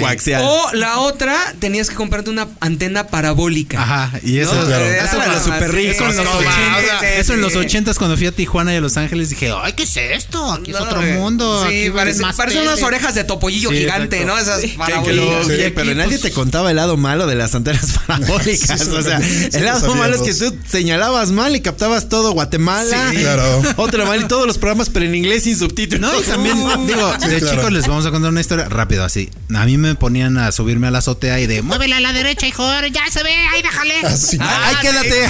coaxial. 0.00 0.42
O 0.44 0.72
la 0.72 0.98
otra, 0.98 1.36
tenías 1.60 1.88
que 1.90 1.94
comprarte 1.96 2.30
una 2.30 2.48
antena 2.60 3.06
parabólica. 3.08 3.82
Ajá, 3.82 4.18
y 4.22 4.38
eso, 4.38 4.54
No, 4.54 4.66
claro. 4.66 4.84
era 4.84 5.04
Eso 5.04 5.16
era 5.22 5.32
los 5.32 5.42
super 5.42 5.72
ricos, 5.72 5.94
Eso 5.96 6.04
en 6.10 6.16
los 6.16 6.24
no, 6.24 6.32
sí, 6.40 6.46
ochentas, 6.46 7.00
sí, 7.00 7.06
eso 7.18 7.32
en 7.34 7.38
sí. 7.38 7.42
los 7.44 7.56
ochentas 7.56 7.98
cuando 7.98 8.16
fui 8.16 8.26
a 8.26 8.32
Tijuana 8.32 8.72
y 8.72 8.76
a 8.76 8.80
Los 8.80 8.96
Ángeles 8.96 9.30
dije, 9.30 9.52
ay, 9.62 9.72
¿qué 9.74 9.82
es 9.84 9.96
esto? 9.96 10.52
Aquí 10.52 10.70
es 10.70 10.76
No, 10.78 10.84
otro 10.84 11.02
mundo. 11.02 11.66
Sí, 11.68 11.90
parece, 11.94 12.20
unas 12.20 12.36
tele". 12.36 12.82
orejas 12.84 13.14
de 13.14 13.24
topollillo 13.24 13.70
Sí, 13.70 13.78
gigante, 13.78 14.22
exacto. 14.22 14.34
¿no? 14.34 14.38
Esas 14.58 14.70
parabólicas. 14.76 15.72
pero 15.74 15.94
nadie 15.94 16.18
te 16.18 16.30
contaba 16.30 16.70
el 16.70 16.76
lado 16.76 16.96
malo 16.96 17.26
de 17.26 17.34
las 17.34 17.54
antenas 17.54 17.73
parabólicas. 18.06 18.80
Sí, 18.80 18.90
o 18.90 19.02
sea, 19.02 19.20
sí, 19.20 19.48
el 19.52 19.64
lado 19.64 19.94
malo 19.94 20.16
es 20.16 20.22
que 20.22 20.34
tú 20.34 20.56
señalabas 20.68 21.30
mal 21.30 21.54
y 21.56 21.60
captabas 21.60 22.08
todo 22.08 22.32
Guatemala. 22.32 23.10
Sí, 23.10 23.18
claro. 23.18 23.62
Otro 23.76 24.06
mal 24.06 24.20
y 24.22 24.24
todos 24.24 24.46
los 24.46 24.58
programas, 24.58 24.90
pero 24.90 25.06
en 25.06 25.14
inglés 25.14 25.44
sin 25.44 25.58
subtítulos. 25.58 26.00
No, 26.12 26.20
y 26.20 26.22
también, 26.26 26.56
digo, 26.86 27.12
Sí, 27.20 27.28
de 27.28 27.40
claro. 27.40 27.56
chicos 27.56 27.72
les 27.72 27.86
vamos 27.86 28.06
a 28.06 28.10
contar 28.10 28.30
una 28.30 28.40
historia 28.40 28.68
rápido 28.68 29.04
así. 29.04 29.30
A 29.54 29.64
mí 29.66 29.78
me 29.78 29.94
ponían 29.94 30.38
a 30.38 30.52
subirme 30.52 30.86
a 30.86 30.90
la 30.90 30.98
azotea 30.98 31.40
y 31.40 31.46
de, 31.46 31.62
muévela 31.62 31.98
a 31.98 32.00
la 32.00 32.12
derecha, 32.12 32.46
hijo, 32.46 32.64
ya 32.92 33.02
se 33.10 33.22
ve, 33.22 33.32
ahí 33.54 33.62
déjale. 33.62 34.00
Así. 34.06 34.38
Ay, 34.40 34.76
quédate. 34.82 35.24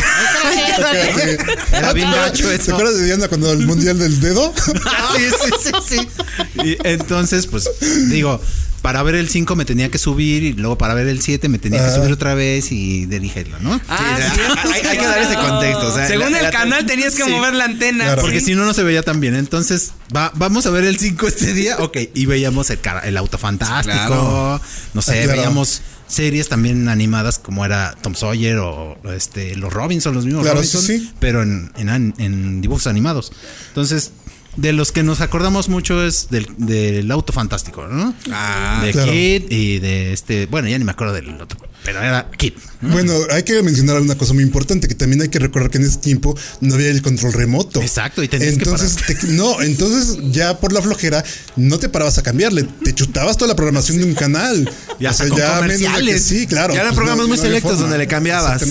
Era 1.72 1.92
bien 1.92 2.10
¿Te 2.10 2.16
gacho 2.16 2.44
acuerdas- 2.44 2.60
eso. 2.60 2.64
¿Te 2.66 2.72
acuerdas 2.72 2.96
de 2.98 3.04
Diana 3.06 3.28
cuando 3.28 3.52
el 3.52 3.66
mundial 3.66 3.98
del 3.98 4.20
dedo? 4.20 4.52
sí, 5.16 5.22
sí, 5.30 5.70
sí, 5.88 5.96
sí. 5.96 6.08
Y 6.64 6.76
entonces, 6.84 7.46
pues, 7.46 7.68
digo, 8.08 8.40
para 8.84 9.02
ver 9.02 9.14
el 9.14 9.30
5 9.30 9.56
me 9.56 9.64
tenía 9.64 9.88
que 9.90 9.96
subir 9.96 10.42
y 10.42 10.52
luego 10.52 10.76
para 10.76 10.92
ver 10.92 11.06
el 11.08 11.22
7 11.22 11.48
me 11.48 11.58
tenía 11.58 11.78
que 11.80 11.86
Ah. 11.90 11.94
subir 11.94 12.12
otra 12.12 12.34
vez 12.34 12.70
y 12.70 13.06
dirigirlo, 13.06 13.58
¿no? 13.60 13.80
Ah, 13.88 14.18
Sí, 14.18 14.24
sí. 14.34 14.40
hay, 14.74 14.80
hay 14.82 14.98
que 14.98 15.04
dar 15.06 15.18
ese 15.22 15.34
contexto. 15.36 15.86
o 15.88 15.94
sea, 15.94 16.06
Según 16.06 16.32
la- 16.32 16.38
el 16.40 16.44
la- 16.44 16.50
canal 16.50 16.84
tenías 16.84 17.14
que 17.14 17.24
sí. 17.24 17.30
mover 17.30 17.54
la 17.54 17.64
antena. 17.64 18.04
Claro. 18.04 18.20
Porque 18.20 18.40
Sí. 18.40 18.46
si 18.48 18.54
no, 18.54 18.66
no 18.66 18.74
se 18.74 18.82
veía 18.82 19.02
tan 19.02 19.20
bien. 19.20 19.36
Entonces, 19.36 19.92
va- 20.14 20.30
vamos 20.34 20.66
a 20.66 20.70
ver 20.70 20.84
el 20.84 20.98
5 20.98 21.26
este 21.26 21.54
día. 21.54 21.78
Ok, 21.78 21.96
y 22.12 22.26
veíamos 22.26 22.68
el, 22.68 23.16
auto 23.16 23.38
fantástico. 23.38 23.94
Claro. 23.96 24.60
No 24.92 25.00
sé, 25.00 25.12
Ah, 25.12 25.22
claro. 25.24 25.38
veíamos 25.38 25.80
series 26.06 26.50
también 26.50 26.90
animadas 26.90 27.38
como 27.38 27.64
era 27.64 27.96
Tom 28.02 28.14
Sawyer 28.14 28.58
o 28.58 28.98
este 29.16 29.56
los 29.56 29.72
Robinson, 29.72 30.12
los 30.14 30.26
mismos 30.26 30.42
Claro, 30.42 30.56
Robinson, 30.58 30.82
sí, 30.82 30.98
sí. 30.98 31.10
pero 31.20 31.42
en, 31.42 31.72
en 31.78 31.88
an- 31.88 32.14
en 32.18 32.60
dibujos 32.60 32.86
animados. 32.86 33.32
Entonces, 33.68 34.10
de 34.56 34.72
los 34.72 34.92
que 34.92 35.02
nos 35.02 35.20
acordamos 35.20 35.68
mucho 35.68 36.04
es 36.04 36.28
del, 36.30 36.46
del 36.58 37.10
auto 37.10 37.32
fantástico, 37.32 37.86
¿no? 37.88 38.14
Ah, 38.30 38.80
de 38.84 38.92
claro. 38.92 39.10
Kid 39.12 39.50
y 39.50 39.78
de 39.80 40.12
este, 40.12 40.46
bueno, 40.46 40.68
ya 40.68 40.78
ni 40.78 40.84
me 40.84 40.92
acuerdo 40.92 41.12
del 41.14 41.40
otro, 41.40 41.58
pero 41.84 42.00
era 42.00 42.30
Kid. 42.36 42.52
Bueno, 42.80 43.14
hay 43.30 43.42
que 43.44 43.62
mencionar 43.62 43.98
una 44.00 44.14
cosa 44.14 44.34
muy 44.34 44.42
importante, 44.42 44.88
que 44.88 44.94
también 44.94 45.22
hay 45.22 45.28
que 45.30 45.38
recordar 45.38 45.70
que 45.70 45.78
en 45.78 45.84
ese 45.84 45.96
tiempo 45.98 46.36
no 46.60 46.74
había 46.74 46.90
el 46.90 47.00
control 47.00 47.32
remoto. 47.32 47.80
Exacto, 47.80 48.22
y 48.22 48.28
tenías 48.28 48.56
que 48.58 48.64
entonces, 48.64 48.96
te- 48.96 49.26
no, 49.28 49.62
entonces 49.62 50.18
ya 50.30 50.60
por 50.60 50.70
la 50.72 50.82
flojera 50.82 51.24
no 51.56 51.78
te 51.78 51.88
parabas 51.88 52.18
a 52.18 52.22
cambiarle, 52.22 52.64
te 52.84 52.94
chutabas 52.94 53.38
toda 53.38 53.48
la 53.48 53.56
programación 53.56 53.98
de 53.98 54.04
un 54.04 54.14
canal. 54.14 54.70
Y 55.00 55.06
hasta 55.06 55.26
con 55.28 55.36
menos 55.36 55.40
de 55.40 55.56
que 55.56 55.84
comerciales. 55.84 56.22
sí, 56.22 56.46
claro. 56.46 56.72
Ya 56.72 56.80
eran 56.82 56.90
pues, 56.94 56.98
programas 56.98 57.26
muy 57.26 57.36
selectos 57.36 57.80
donde 57.80 57.98
le 57.98 58.06
cambiabas. 58.06 58.62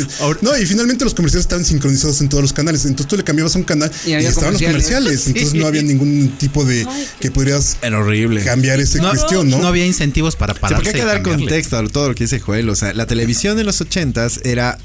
No, 0.41 0.57
y 0.57 0.65
finalmente 0.65 1.03
los 1.03 1.13
comerciales 1.13 1.43
estaban 1.43 1.65
sincronizados 1.65 2.21
en 2.21 2.29
todos 2.29 2.41
los 2.41 2.53
canales. 2.53 2.85
Entonces 2.85 3.07
tú 3.07 3.17
le 3.17 3.25
cambiabas 3.25 3.53
a 3.55 3.57
un 3.57 3.65
canal 3.65 3.91
Y 4.05 4.13
estaban 4.13 4.53
los 4.53 4.61
comerciales. 4.61 5.21
comerciales. 5.21 5.27
Entonces 5.27 5.53
no 5.55 5.67
había 5.67 5.72
ningún 5.81 6.29
tipo 6.37 6.63
de 6.65 6.85
que 7.19 7.31
pudieras 7.31 7.77
Era 7.81 7.99
horrible. 7.99 8.43
cambiar 8.43 8.79
esa 8.79 8.99
cuestión, 8.99 9.49
¿no? 9.49 9.59
No 9.59 9.67
había 9.67 9.85
incentivos 9.85 10.35
para 10.35 10.53
Sí, 10.53 10.59
pararse. 10.59 10.83
porque 10.83 10.89
hay 10.97 11.01
que 11.01 11.05
dar 11.07 11.15
cambiarle. 11.23 11.45
contexto 11.45 11.77
a 11.77 11.87
todo 11.87 12.09
lo 12.09 12.15
que 12.15 12.25
dice 12.25 12.39
Joel. 12.39 12.69
O 12.69 12.75
sea, 12.75 12.93
la 12.93 13.07
televisión 13.07 13.57
de 13.57 13.63
los 13.63 13.81
ochentas 13.81 14.39
era 14.43 14.77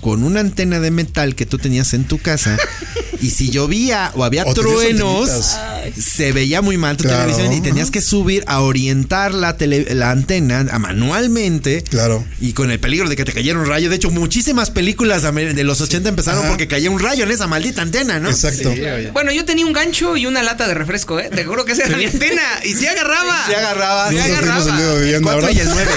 con 0.00 0.22
una 0.22 0.40
antena 0.40 0.80
de 0.80 0.90
metal 0.90 1.34
que 1.34 1.46
tú 1.46 1.58
tenías 1.58 1.94
en 1.94 2.04
tu 2.04 2.18
casa 2.18 2.56
y 3.20 3.30
si 3.30 3.50
llovía 3.50 4.12
o 4.14 4.24
había 4.24 4.44
O 4.44 4.52
truenos 4.54 5.56
se 5.98 6.32
veía 6.32 6.60
muy 6.62 6.76
mal 6.76 6.96
tu 6.96 7.04
Claro. 7.04 7.20
televisión 7.22 7.52
y 7.52 7.60
tenías 7.60 7.90
que 7.90 8.00
subir 8.02 8.44
a 8.46 8.60
orientar 8.60 9.32
la, 9.34 9.56
tele- 9.56 9.94
la 9.94 10.10
antena 10.10 10.66
a 10.70 10.78
manualmente 10.78 11.82
Claro. 11.82 12.24
y 12.40 12.52
con 12.52 12.70
el 12.70 12.78
peligro 12.80 13.08
de 13.08 13.16
que 13.16 13.24
te 13.24 13.32
cayera 13.32 13.58
un 13.58 13.66
rayo 13.66 13.88
de 13.88 13.96
hecho 13.96 14.10
muchísimas 14.10 14.70
películas 14.70 15.22
de 15.22 15.64
los 15.64 15.80
80 15.80 16.08
empezaron 16.08 16.40
Ajá. 16.40 16.48
porque 16.50 16.68
caía 16.68 16.90
un 16.90 17.00
rayo 17.00 17.24
en 17.24 17.30
esa 17.30 17.46
maldita 17.46 17.82
antena 17.82 18.18
¿no? 18.20 18.28
Exacto. 18.30 18.72
Bueno, 19.12 19.32
yo 19.32 19.44
tenía 19.44 19.64
un 19.66 19.72
gancho 19.72 20.16
y 20.16 20.26
una 20.26 20.42
lata 20.42 20.66
de 20.68 20.74
refresco, 20.74 21.18
¿eh? 21.20 21.30
Te 21.34 21.44
juro 21.44 21.64
que 21.64 21.72
esa 21.72 21.84
era 21.84 21.96
mi 21.96 22.04
antena. 22.04 22.42
Y 22.64 22.74
sí 22.74 22.86
agarraba. 22.86 23.44
Sí 23.46 23.54
agarraba, 23.54 24.08
Sí 24.10 24.16
sí 24.16 24.20
Nosotros 24.28 24.48
agarraba. 24.50 24.70
el 24.70 24.76
dedo 24.78 24.94
de 24.98 25.02
el 25.02 25.08
Diana 25.08 25.22
4 25.22 25.40
ahora. 25.40 25.52
y 25.52 25.58
el 25.60 25.68
9 25.68 25.90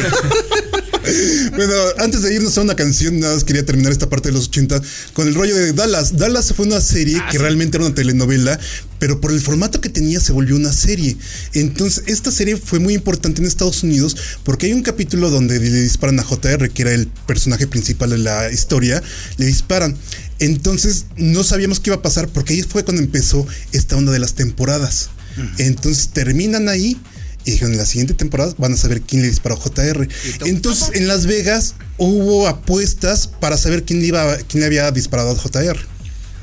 Bueno, 1.56 1.74
antes 2.00 2.22
de 2.22 2.34
irnos 2.36 2.58
a 2.58 2.62
una 2.62 2.76
canción, 2.76 3.20
nada 3.20 3.34
más 3.34 3.44
quería 3.44 3.66
terminar 3.66 3.92
esta 4.00 4.10
parte 4.10 4.30
de 4.30 4.34
los 4.34 4.48
80 4.48 4.82
con 5.14 5.28
el 5.28 5.36
rollo 5.36 5.56
de 5.56 5.74
Dallas. 5.74 6.18
Dallas 6.18 6.54
fue 6.56 6.66
una 6.66 6.82
serie 6.82 7.20
Ah, 7.20 7.30
que 7.32 7.38
realmente 7.38 7.78
era 7.78 7.86
una 7.86 7.96
telenovela, 7.96 8.60
pero 8.98 9.20
por 9.20 9.32
el 9.32 9.42
formato 9.42 9.82
que 9.82 9.90
tenía 9.90 10.20
se 10.20 10.32
volvió 10.32 10.56
una 10.56 10.72
serie. 10.72 11.18
Entonces, 11.54 12.04
esta 12.08 12.32
serie 12.32 12.58
fue 12.58 12.80
muy 12.80 12.94
importante 12.94 13.42
en 13.42 13.48
Estados 13.48 13.84
Unidos 13.84 14.16
porque 14.44 14.68
hay 14.68 14.74
un 14.74 14.82
capítulo 14.82 15.30
donde 15.30 15.60
le 15.60 15.82
disparan 15.82 16.20
a 16.20 16.24
JR, 16.24 16.70
que 16.70 16.82
era 16.82 16.94
el 16.94 17.08
personaje 17.28 17.68
principal 17.68 18.12
de 18.12 18.20
la 18.20 18.52
historia, 18.52 19.02
le 19.38 19.46
disparan. 19.46 19.96
Entonces, 20.40 21.06
no 21.18 21.44
sabíamos 21.44 21.80
qué 21.80 21.90
iba 21.90 21.98
a 21.98 22.02
pasar 22.02 22.30
porque 22.30 22.54
ahí 22.54 22.64
fue 22.64 22.84
cuando 22.84 23.02
empezó 23.02 23.46
esta 23.72 23.98
onda 23.98 24.12
de 24.12 24.20
las 24.20 24.34
temporadas. 24.34 25.10
Entonces, 25.58 26.10
terminan 26.10 26.70
ahí. 26.70 26.98
Y 27.50 27.54
dijeron, 27.54 27.72
en 27.74 27.80
la 27.80 27.86
siguiente 27.86 28.14
temporada 28.14 28.54
van 28.58 28.74
a 28.74 28.78
saber 28.78 29.02
quién 29.02 29.22
le 29.24 29.28
disparó 29.30 29.56
a 29.56 29.60
JR. 29.60 30.08
Entonces, 30.46 30.92
en 30.94 31.08
Las 31.08 31.26
Vegas 31.26 31.76
hubo 31.98 32.48
apuestas 32.48 33.28
para 33.28 33.58
saber 33.58 33.84
quién 33.84 34.00
le, 34.02 34.08
iba, 34.08 34.38
quién 34.48 34.62
le 34.62 34.68
había 34.68 34.92
disparado 34.92 35.32
a 35.32 35.36
JR. 35.36 35.78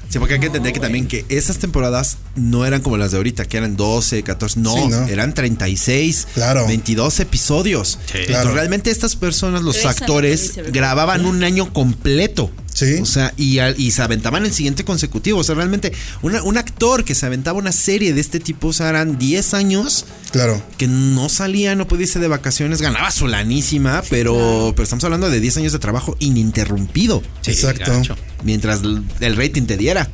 Sí, 0.09 0.21
porque 0.21 0.35
hay 0.35 0.41
que 0.41 0.47
entender 0.47 0.73
que 0.73 0.79
también 0.79 1.09
que 1.09 1.25
esas 1.29 1.59
temporadas 1.59 2.19
no 2.37 2.65
eran 2.65 2.81
como 2.81 2.97
las 2.97 3.11
de 3.11 3.17
ahorita, 3.17 3.45
que 3.45 3.57
eran 3.57 3.77
12, 3.77 4.23
14, 4.23 4.61
no, 4.61 4.73
Sí, 4.75 4.87
¿no? 4.89 5.07
eran 5.09 5.35
36, 5.35 6.29
Claro. 6.35 6.67
22 6.67 7.19
episodios. 7.21 7.99
Entonces, 8.07 8.27
Claro. 8.29 8.53
realmente 8.55 8.91
estas 8.91 9.17
personas, 9.17 9.63
los 9.63 9.85
actores, 9.85 10.53
grababan 10.73 11.27
un 11.27 11.43
año 11.43 11.73
completo. 11.73 12.51
Sí. 12.77 12.99
O 13.01 13.07
sea, 13.07 13.33
y, 13.39 13.59
al- 13.59 13.75
y 13.81 13.91
se 13.91 14.03
aventaban 14.03 14.45
el 14.45 14.53
siguiente 14.53 14.85
consecutivo. 14.85 15.39
O 15.39 15.45
sea, 15.45 15.55
realmente, 15.55 15.93
una- 16.21 16.43
un 16.43 16.59
actor 16.59 17.05
que 17.05 17.15
se 17.15 17.25
aventaba 17.25 17.59
una 17.59 17.73
serie 17.73 18.13
de 18.13 18.21
este 18.21 18.39
tipo, 18.39 18.69
o 18.69 18.73
sea, 18.75 18.91
eran 18.91 19.19
10 19.19 19.55
años 19.55 20.05
Claro. 20.31 20.63
que 20.77 20.87
no 20.87 21.31
salía, 21.31 21.75
no 21.75 21.89
podía 21.89 22.05
irse 22.05 22.19
de 22.19 22.29
vacaciones, 22.29 22.83
ganaba 22.83 23.11
su 23.11 23.29
lanísima, 23.29 24.03
pero, 24.11 24.75
pero 24.77 24.85
estamos 24.85 25.03
hablando 25.05 25.31
de 25.31 25.41
10 25.41 25.57
años 25.57 25.73
de 25.73 25.79
trabajo 25.79 26.17
ininterrumpido. 26.19 27.23
Exacto. 27.47 27.91
gacho. 27.93 28.15
Mientras 28.45 28.83
el 28.83 29.03
el 29.21 29.37
rating 29.37 29.63
te 29.63 29.79
diera. 29.79 30.11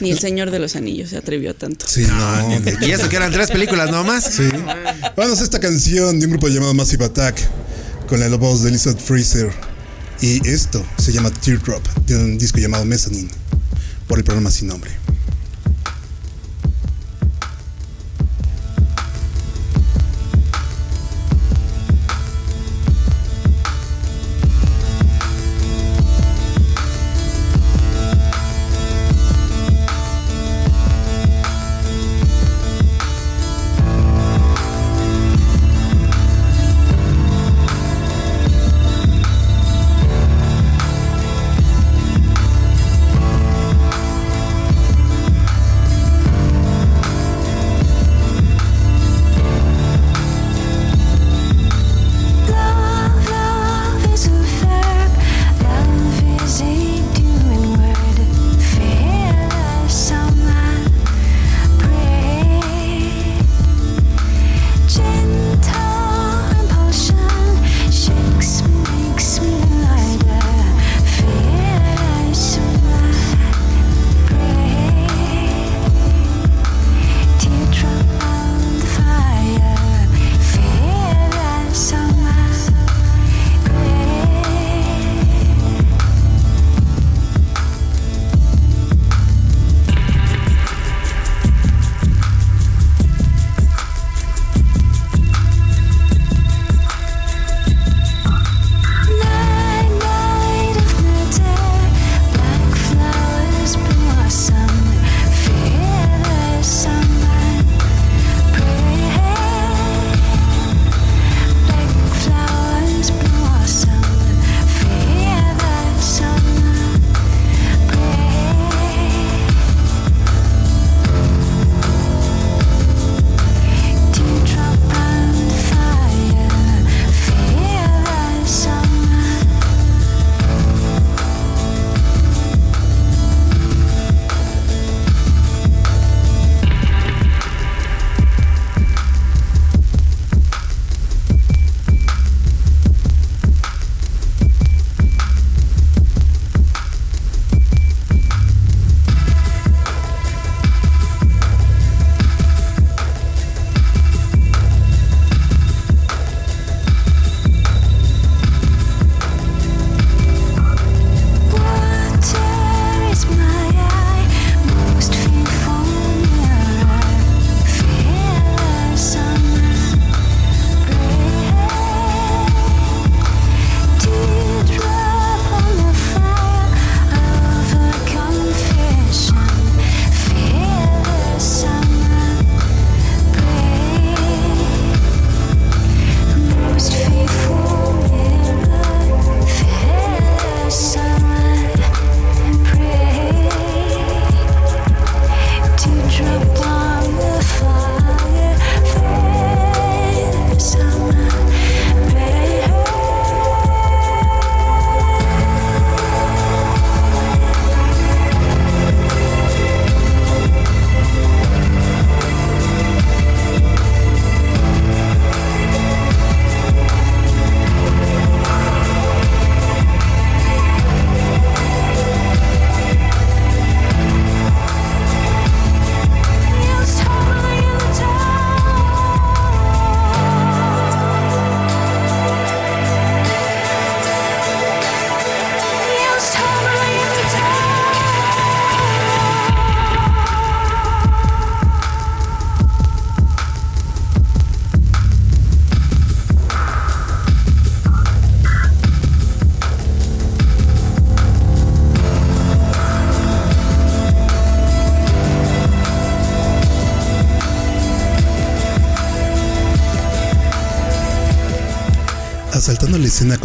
Ni 0.00 0.10
el 0.10 0.18
Señor 0.18 0.50
de 0.50 0.60
los 0.60 0.76
Anillos 0.76 1.10
se 1.10 1.18
atrevió 1.18 1.50
a 1.50 1.54
tanto. 1.54 1.84
Sí, 1.86 2.06
no. 2.06 2.86
Y 2.86 2.90
eso 2.90 3.08
que 3.10 3.16
eran 3.16 3.32
tres 3.32 3.50
películas 3.50 3.90
nomás. 3.90 4.24
Sí. 4.24 4.48
Vamos 5.16 5.40
a 5.40 5.44
esta 5.44 5.60
canción 5.60 6.18
de 6.20 6.26
un 6.26 6.32
grupo 6.32 6.48
llamado 6.48 6.72
Massive 6.72 7.04
Attack 7.04 7.38
con 8.08 8.18
la 8.20 8.28
voz 8.36 8.62
de 8.62 8.70
Elizabeth 8.70 9.00
Fraser. 9.00 9.50
Y 10.20 10.46
esto 10.48 10.84
se 10.98 11.12
llama 11.12 11.30
Teardrop, 11.30 11.86
de 12.06 12.16
un 12.16 12.38
disco 12.38 12.58
llamado 12.58 12.84
Mezzanine, 12.84 13.28
por 14.08 14.18
el 14.18 14.24
programa 14.24 14.50
sin 14.50 14.66
nombre. 14.66 14.97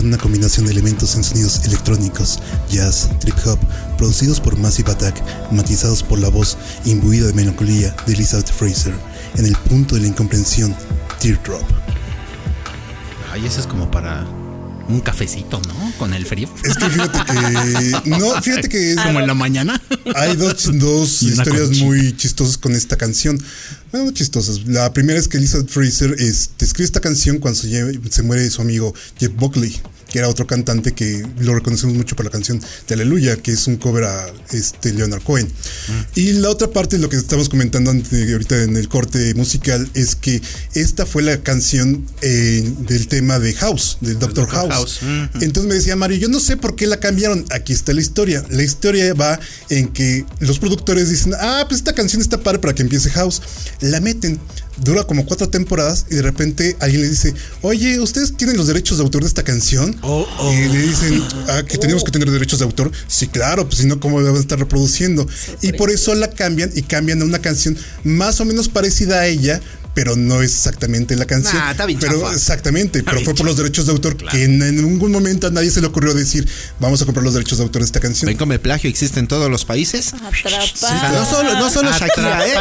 Con 0.03 0.09
una 0.09 0.17
combinación 0.17 0.65
de 0.65 0.73
elementos 0.73 1.15
en 1.15 1.23
sonidos 1.23 1.61
electrónicos, 1.63 2.37
jazz, 2.69 3.07
trip 3.21 3.35
hop, 3.45 3.57
producidos 3.97 4.41
por 4.41 4.57
Massive 4.57 4.91
Attack, 4.91 5.23
matizados 5.53 6.03
por 6.03 6.19
la 6.19 6.27
voz 6.27 6.57
imbuida 6.83 7.27
de 7.27 7.31
melancolía 7.33 7.95
de 8.05 8.11
Elizabeth 8.13 8.51
Fraser, 8.51 8.93
en 9.37 9.45
el 9.45 9.55
punto 9.55 9.95
de 9.95 10.01
la 10.01 10.07
incomprensión, 10.07 10.75
Teardrop. 11.21 11.63
Ay, 13.31 13.45
eso 13.45 13.61
es 13.61 13.65
como 13.65 13.89
para 13.89 14.27
un 14.89 14.99
cafecito, 14.99 15.61
¿no? 15.69 15.93
Con 15.97 16.13
el 16.13 16.25
frío. 16.25 16.49
Es 16.65 16.75
que 16.75 16.89
fíjate 16.89 17.19
que. 17.23 18.09
No, 18.09 18.41
fíjate 18.41 18.67
que 18.67 18.91
es- 18.91 18.99
como 18.99 19.21
en 19.21 19.27
la 19.27 19.33
mañana. 19.33 19.81
hay 20.15 20.35
dos, 20.35 20.65
historias 21.21 21.67
conchita. 21.67 21.85
muy 21.85 22.17
chistosas 22.17 22.57
con 22.57 22.73
esta 22.75 22.97
canción. 22.97 23.41
Bueno, 23.93 24.11
chistosas. 24.11 24.65
La 24.65 24.91
primera 24.91 25.17
es 25.17 25.29
que 25.29 25.37
Elizabeth 25.37 25.69
Fraser 25.69 26.13
este, 26.19 26.65
escribe 26.65 26.85
esta 26.85 26.99
canción 26.99 27.37
cuando 27.39 27.57
se 27.61 28.23
muere 28.23 28.49
su 28.49 28.61
amigo 28.61 28.93
Jeff 29.17 29.31
Buckley, 29.35 29.79
que 30.13 30.19
era 30.19 30.29
otro 30.29 30.45
cantante 30.45 30.91
que 30.91 31.25
lo 31.39 31.55
reconocemos 31.55 31.95
mucho 31.95 32.15
por 32.15 32.23
la 32.23 32.29
canción 32.29 32.61
de 32.87 32.93
Aleluya, 32.93 33.35
que 33.37 33.51
es 33.51 33.65
un 33.65 33.77
cover 33.77 34.03
a 34.03 34.31
este, 34.51 34.93
Leonard 34.93 35.23
Cohen. 35.23 35.47
Mm. 35.47 36.19
Y 36.19 36.33
la 36.33 36.51
otra 36.51 36.69
parte, 36.69 36.99
lo 36.99 37.09
que 37.09 37.15
estamos 37.15 37.49
comentando 37.49 37.89
antes, 37.89 38.31
ahorita 38.31 38.61
en 38.61 38.77
el 38.77 38.87
corte 38.89 39.33
musical, 39.33 39.89
es 39.95 40.15
que 40.15 40.39
esta 40.75 41.07
fue 41.07 41.23
la 41.23 41.41
canción 41.41 42.05
eh, 42.21 42.63
del 42.81 43.07
tema 43.07 43.39
de 43.39 43.55
House, 43.55 43.97
del 44.01 44.19
Doctor 44.19 44.45
Dr. 44.45 44.55
House. 44.55 44.69
House. 44.71 44.99
Ujú. 45.01 45.43
Entonces 45.43 45.67
me 45.67 45.73
decía 45.73 45.95
Mario, 45.95 46.17
yo 46.17 46.29
no 46.29 46.39
sé 46.39 46.57
por 46.57 46.75
qué 46.75 46.85
la 46.85 46.99
cambiaron. 46.99 47.43
Aquí 47.49 47.73
está 47.73 47.91
la 47.91 48.01
historia. 48.01 48.45
La 48.51 48.61
historia 48.61 49.15
va 49.15 49.39
en 49.69 49.87
que 49.87 50.27
los 50.41 50.59
productores 50.59 51.09
dicen, 51.09 51.33
ah, 51.39 51.65
pues 51.67 51.79
esta 51.79 51.93
canción 51.93 52.21
está 52.21 52.39
padre 52.39 52.59
para 52.59 52.75
que 52.75 52.83
empiece 52.83 53.09
House. 53.09 53.41
La 53.81 53.99
meten. 53.99 54.39
Dura 54.77 55.03
como 55.03 55.25
cuatro 55.25 55.49
temporadas 55.49 56.07
y 56.09 56.15
de 56.15 56.23
repente 56.23 56.75
alguien 56.79 57.01
le 57.01 57.09
dice, 57.09 57.33
oye, 57.61 57.99
¿ustedes 57.99 58.35
tienen 58.35 58.57
los 58.57 58.65
derechos 58.65 58.97
de 58.97 59.03
autor 59.03 59.21
de 59.21 59.27
esta 59.27 59.43
canción? 59.43 59.95
Oh, 60.05 60.27
oh. 60.37 60.53
Y 60.53 60.67
le 60.67 60.81
dicen, 60.81 61.23
ah, 61.47 61.63
que 61.63 61.77
tenemos 61.77 62.03
que 62.03 62.11
tener 62.11 62.29
derechos 62.29 62.59
de 62.59 62.65
autor. 62.65 62.91
Sí, 63.07 63.27
claro, 63.27 63.65
pues 63.65 63.77
si 63.77 63.87
no, 63.87 63.99
¿cómo 64.01 64.19
la 64.19 64.29
van 64.29 64.37
a 64.37 64.41
estar 64.41 64.59
reproduciendo? 64.59 65.25
Y 65.61 65.71
por 65.73 65.89
eso 65.89 66.13
la 66.13 66.29
cambian 66.29 66.71
y 66.75 66.81
cambian 66.81 67.21
a 67.21 67.25
una 67.25 67.39
canción 67.39 67.77
más 68.03 68.41
o 68.41 68.45
menos 68.45 68.67
parecida 68.67 69.21
a 69.21 69.27
ella. 69.27 69.61
Pero 69.93 70.15
no 70.15 70.41
es 70.41 70.53
exactamente 70.53 71.15
la 71.15 71.25
canción. 71.25 71.55
Nah, 71.55 71.71
está 71.71 71.85
bien 71.85 71.99
pero 71.99 72.19
chafa. 72.19 72.33
exactamente, 72.33 73.03
pero 73.03 73.21
fue 73.21 73.35
por 73.35 73.45
los 73.45 73.57
derechos 73.57 73.85
de 73.85 73.91
autor 73.91 74.17
que 74.17 74.43
en, 74.43 74.57
ningún 74.59 75.11
momento 75.11 75.47
a 75.47 75.51
nadie 75.51 75.69
se 75.69 75.81
le 75.81 75.87
ocurrió 75.87 76.13
decir, 76.13 76.47
vamos 76.79 77.01
a 77.01 77.05
comprar 77.05 77.23
los 77.23 77.33
derechos 77.33 77.59
de 77.59 77.65
autor 77.65 77.81
de 77.81 77.85
esta 77.85 77.99
canción. 77.99 78.27
¿Ven 78.27 78.37
cómo 78.37 78.53
el 78.53 78.59
plagio 78.59 78.89
existe 78.89 79.19
en 79.19 79.27
todos 79.27 79.51
los 79.51 79.65
países? 79.65 80.13
O 80.13 80.17
sea, 80.17 80.61
Atrapada. 80.61 81.11
no 81.11 81.25
solo, 81.29 81.53
no 81.53 81.69
solo 81.69 81.91
Shakira, 81.91 82.47
¿eh? 82.47 82.53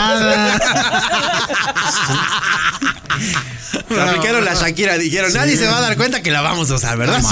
Aplicaron 4.01 4.45
la 4.45 4.55
Shakira, 4.55 4.99
dijeron, 4.99 5.33
nadie 5.33 5.57
se 5.57 5.67
va 5.67 5.79
a 5.79 5.81
dar 5.81 5.97
cuenta 5.97 6.23
que 6.23 6.31
la 6.31 6.41
vamos 6.41 6.71
a 6.71 6.77
usar, 6.77 6.97
¿verdad? 6.99 7.23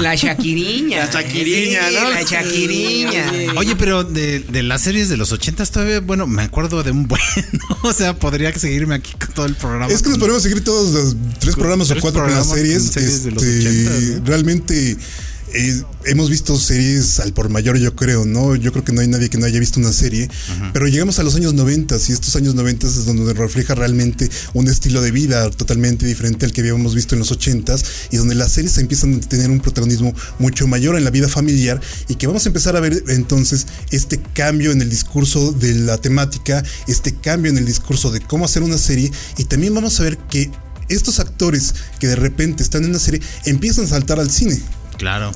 La 0.00 0.14
Shakiriña. 0.14 1.06
La 1.06 1.10
Shakiriña, 1.12 1.88
Sí, 1.88 1.94
¿no? 1.94 2.10
La 2.10 2.22
Shakiriña. 2.22 3.32
Oye, 3.56 3.76
pero 3.76 4.04
de, 4.04 4.40
de 4.40 4.62
las 4.62 4.82
series 4.82 5.08
de 5.08 5.16
los 5.16 5.32
ochentas 5.32 5.70
todavía, 5.70 6.00
bueno, 6.00 6.26
me 6.26 6.42
acuerdo 6.42 6.82
de 6.82 6.90
un 6.90 7.06
buen, 7.08 7.20
¿no? 7.52 7.78
O 7.90 7.92
sea, 7.92 8.14
podría 8.14 8.48
aquí 8.92 9.12
con 9.14 9.28
todo 9.34 9.46
el 9.46 9.54
programa. 9.54 9.92
Es 9.92 10.02
que 10.02 10.08
nos 10.10 10.18
podemos 10.18 10.42
seguir 10.42 10.62
todos 10.64 10.90
los 10.92 11.16
tres 11.38 11.54
programas 11.54 11.90
o 11.90 11.94
cuatro 12.00 12.22
con 12.22 12.30
las 12.30 12.46
programas 12.46 12.58
series. 12.58 12.82
con 12.82 12.92
series 12.92 13.24
de 13.24 13.30
los 13.32 13.42
este, 13.42 13.68
80, 13.68 14.20
¿no? 14.20 14.26
Realmente 14.26 14.96
eh, 15.52 15.82
hemos 16.04 16.30
visto 16.30 16.56
series 16.58 17.20
al 17.20 17.32
por 17.32 17.48
mayor, 17.48 17.76
yo 17.78 17.94
creo, 17.96 18.24
¿no? 18.24 18.54
Yo 18.56 18.72
creo 18.72 18.84
que 18.84 18.92
no 18.92 19.00
hay 19.00 19.08
nadie 19.08 19.28
que 19.28 19.38
no 19.38 19.46
haya 19.46 19.58
visto 19.58 19.80
una 19.80 19.92
serie. 19.92 20.28
Pero 20.72 20.86
llegamos 20.86 21.18
a 21.18 21.22
los 21.22 21.34
años 21.34 21.54
90 21.54 21.96
y 22.08 22.12
estos 22.12 22.36
años 22.36 22.54
90 22.54 22.86
es 22.86 23.04
donde 23.04 23.32
refleja 23.34 23.74
realmente 23.74 24.30
un 24.54 24.68
estilo 24.68 25.02
de 25.02 25.10
vida 25.10 25.50
totalmente 25.50 26.06
diferente 26.06 26.46
al 26.46 26.52
que 26.52 26.60
habíamos 26.60 26.94
visto 26.94 27.14
en 27.14 27.20
los 27.20 27.30
80 27.30 27.76
y 28.10 28.16
donde 28.16 28.34
las 28.34 28.52
series 28.52 28.78
empiezan 28.78 29.14
a 29.14 29.20
tener 29.20 29.50
un 29.50 29.60
protagonismo 29.60 30.14
mucho 30.38 30.66
mayor 30.66 30.96
en 30.96 31.04
la 31.04 31.10
vida 31.10 31.28
familiar 31.28 31.80
y 32.08 32.14
que 32.14 32.26
vamos 32.26 32.46
a 32.46 32.48
empezar 32.48 32.76
a 32.76 32.80
ver 32.80 33.04
entonces 33.08 33.66
este 33.90 34.20
cambio 34.34 34.72
en 34.72 34.80
el 34.82 34.90
discurso 34.90 35.52
de 35.52 35.74
la 35.74 35.98
temática, 35.98 36.62
este 36.86 37.14
cambio 37.14 37.50
en 37.50 37.58
el 37.58 37.66
discurso 37.66 38.10
de 38.10 38.20
cómo 38.20 38.44
hacer 38.44 38.62
una 38.62 38.78
serie 38.78 39.10
y 39.36 39.44
también 39.44 39.74
vamos 39.74 39.98
a 40.00 40.04
ver 40.04 40.18
que 40.18 40.50
estos 40.88 41.20
actores 41.20 41.74
que 41.98 42.08
de 42.08 42.16
repente 42.16 42.62
están 42.62 42.84
en 42.84 42.90
una 42.90 42.98
serie 42.98 43.20
empiezan 43.44 43.84
a 43.84 43.88
saltar 43.88 44.18
al 44.20 44.30
cine. 44.30 44.60
Claro. 45.00 45.32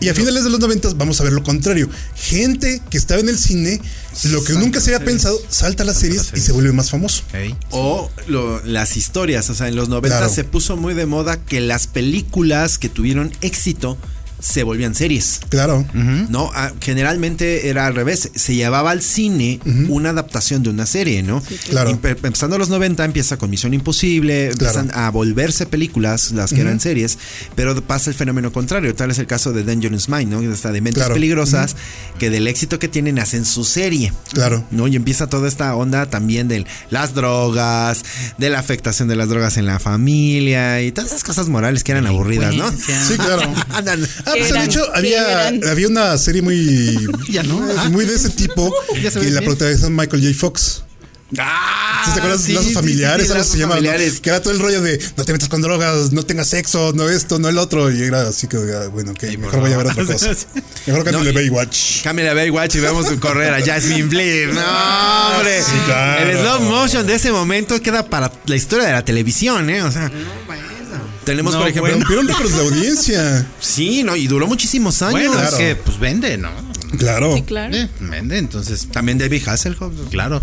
Y 0.00 0.08
a 0.10 0.14
finales 0.14 0.44
de 0.44 0.50
los 0.50 0.60
90 0.60 0.92
vamos 0.96 1.18
a 1.20 1.24
ver 1.24 1.32
lo 1.32 1.42
contrario. 1.42 1.88
Gente 2.14 2.82
que 2.90 2.98
estaba 2.98 3.20
en 3.20 3.28
el 3.30 3.38
cine, 3.38 3.80
lo 4.24 4.44
que 4.44 4.52
nunca 4.52 4.80
se 4.80 4.94
había 4.94 5.04
pensado, 5.06 5.40
salta 5.48 5.82
a 5.84 5.86
las 5.86 5.98
series 6.00 6.32
y 6.34 6.40
se 6.40 6.52
vuelve 6.52 6.72
más 6.72 6.90
famoso. 6.90 7.22
O 7.70 8.10
lo- 8.26 8.60
las 8.66 8.96
historias, 8.98 9.48
o 9.48 9.54
sea, 9.54 9.68
en 9.68 9.76
los 9.76 9.88
90 9.88 10.18
Claro. 10.18 10.30
se 10.34 10.44
puso 10.44 10.76
muy 10.76 10.92
de 10.92 11.06
moda 11.06 11.38
que 11.42 11.60
las 11.60 11.86
películas 11.86 12.76
que 12.76 12.90
tuvieron 12.90 13.32
éxito 13.40 13.96
se 14.40 14.62
volvían 14.62 14.94
series. 14.94 15.40
Claro. 15.48 15.86
No, 15.94 16.50
Ah, 16.54 16.72
generalmente 16.80 17.68
era 17.68 17.86
al 17.86 17.94
revés. 17.94 18.30
Se 18.34 18.54
llevaba 18.54 18.90
al 18.90 19.02
cine 19.02 19.60
una 19.88 20.10
adaptación 20.10 20.62
de 20.62 20.70
una 20.70 20.86
serie, 20.86 21.22
¿no? 21.22 21.42
Claro. 21.70 21.90
Empe- 21.90 22.16
empezando 22.22 22.56
a 22.56 22.58
los 22.58 22.68
90 22.68 23.04
empieza 23.04 23.36
con 23.38 23.50
Misión 23.50 23.74
Imposible, 23.74 24.50
empiezan 24.50 24.90
a 24.94 25.10
volverse 25.10 25.66
películas, 25.66 26.32
las 26.32 26.52
que 26.52 26.60
eran 26.60 26.80
series, 26.80 27.18
pero 27.54 27.80
pasa 27.82 28.10
el 28.10 28.16
fenómeno 28.16 28.52
contrario. 28.52 28.94
Tal 28.94 29.10
es 29.10 29.18
el 29.18 29.26
caso 29.26 29.52
de 29.52 29.64
Dangerous 29.64 30.08
Mind, 30.08 30.30
¿no? 30.30 30.40
De 30.40 30.80
Mentes 30.80 30.94
Claro. 31.02 31.14
Peligrosas, 31.14 31.76
que 32.18 32.30
del 32.30 32.46
éxito 32.46 32.78
que 32.78 32.88
tienen 32.88 33.18
hacen 33.18 33.44
su 33.44 33.64
serie. 33.64 34.12
Claro. 34.32 34.64
¿no? 34.70 34.86
Y 34.88 34.96
empieza 34.96 35.26
toda 35.28 35.48
esta 35.48 35.74
onda 35.74 36.06
también 36.10 36.48
de 36.48 36.66
las 36.90 37.14
drogas, 37.14 38.04
de 38.38 38.50
la 38.50 38.58
afectación 38.58 39.08
de 39.08 39.16
las 39.16 39.28
drogas 39.28 39.56
en 39.56 39.66
la 39.66 39.78
familia 39.78 40.80
y 40.82 40.92
todas 40.92 41.10
esas 41.10 41.24
cosas 41.24 41.48
morales 41.48 41.84
que 41.84 41.92
eran 41.92 42.06
aburridas, 42.06 42.54
¿no? 42.54 42.70
Sí, 42.70 43.16
claro. 43.16 43.42
Andan. 43.70 44.00
Ah, 44.26 44.32
pues 44.36 44.50
eran? 44.50 44.60
de 44.60 44.66
hecho, 44.66 44.84
¿Qué 44.92 44.98
había, 44.98 45.48
había 45.70 45.88
una 45.88 46.16
serie 46.18 46.42
muy. 46.42 46.96
Ya 47.28 47.42
no. 47.42 47.66
Ah. 47.78 47.88
Muy 47.90 48.04
de 48.04 48.14
ese 48.14 48.30
tipo 48.30 48.72
que 48.94 49.30
la 49.30 49.40
protagonizó 49.42 49.90
Michael 49.90 50.22
J. 50.22 50.38
Fox. 50.38 50.82
Ah, 51.38 52.02
¿Sí 52.04 52.12
¿Te 52.12 52.18
acuerdas? 52.20 52.42
sí, 52.42 52.52
lazos 52.52 52.68
sí, 52.68 52.74
familiares, 52.74 53.26
sí, 53.26 53.32
algo 53.32 53.38
lazos 53.40 53.52
se 53.54 53.58
llamaba, 53.58 53.80
¿no? 53.80 53.86
familiares. 53.86 54.20
Que 54.20 54.28
era 54.30 54.40
todo 54.40 54.52
el 54.52 54.60
rollo 54.60 54.82
de 54.82 55.00
no 55.16 55.24
te 55.24 55.32
metas 55.32 55.48
con 55.48 55.62
drogas, 55.62 56.12
no 56.12 56.22
tengas 56.22 56.48
sexo, 56.48 56.92
no 56.94 57.08
esto, 57.08 57.38
no 57.40 57.48
el 57.48 57.58
otro. 57.58 57.90
Y 57.90 58.02
era 58.02 58.28
así 58.28 58.46
que, 58.46 58.56
ah, 58.56 58.88
bueno, 58.92 59.12
ok, 59.12 59.22
mejor 59.38 59.60
voy 59.60 59.72
a 59.72 59.76
ver 59.78 59.86
otra 59.88 60.04
cosa. 60.04 60.30
Mejor 60.86 61.02
cámbiale 61.02 61.32
No, 61.32 61.40
y- 61.40 61.48
Baywatch. 61.48 62.02
Cámbiale 62.02 62.30
a 62.30 62.34
Baywatch 62.34 62.76
y 62.76 62.80
vamos 62.80 63.06
a 63.10 63.16
correr 63.18 63.52
a 63.52 63.64
Jasmine 63.64 64.08
Flip. 64.08 64.52
No, 64.52 65.36
hombre. 65.38 65.60
Sí, 65.62 65.72
claro. 65.86 66.30
El 66.30 66.38
slow 66.38 66.60
motion 66.60 67.06
de 67.06 67.14
ese 67.14 67.32
momento 67.32 67.80
queda 67.80 68.08
para 68.08 68.30
la 68.46 68.54
historia 68.56 68.86
de 68.86 68.92
la 68.92 69.04
televisión, 69.04 69.68
¿eh? 69.70 69.82
O 69.82 69.90
sea, 69.90 70.10
tenemos, 71.24 71.52
No, 71.54 71.60
por 71.60 71.68
ejemplo. 71.68 71.92
Rompieron 71.92 72.28
récords 72.28 72.52
de 72.56 72.60
audiencia. 72.62 73.46
Sí, 73.60 74.02
no, 74.02 74.16
y 74.16 74.26
duró 74.26 74.46
muchísimos 74.46 75.00
años. 75.02 75.12
Bueno, 75.12 75.32
Claro. 75.32 75.48
es 75.48 75.54
que 75.54 75.76
pues 75.76 75.98
vende, 75.98 76.36
¿no? 76.38 76.50
Claro. 76.96 77.34
Sí, 77.36 77.42
claro. 77.42 77.74
Eh, 77.74 77.88
vende, 78.00 78.38
entonces. 78.38 78.88
También 78.90 79.18
David 79.18 79.46
Hasselhoff. 79.48 79.92
Claro. 80.10 80.42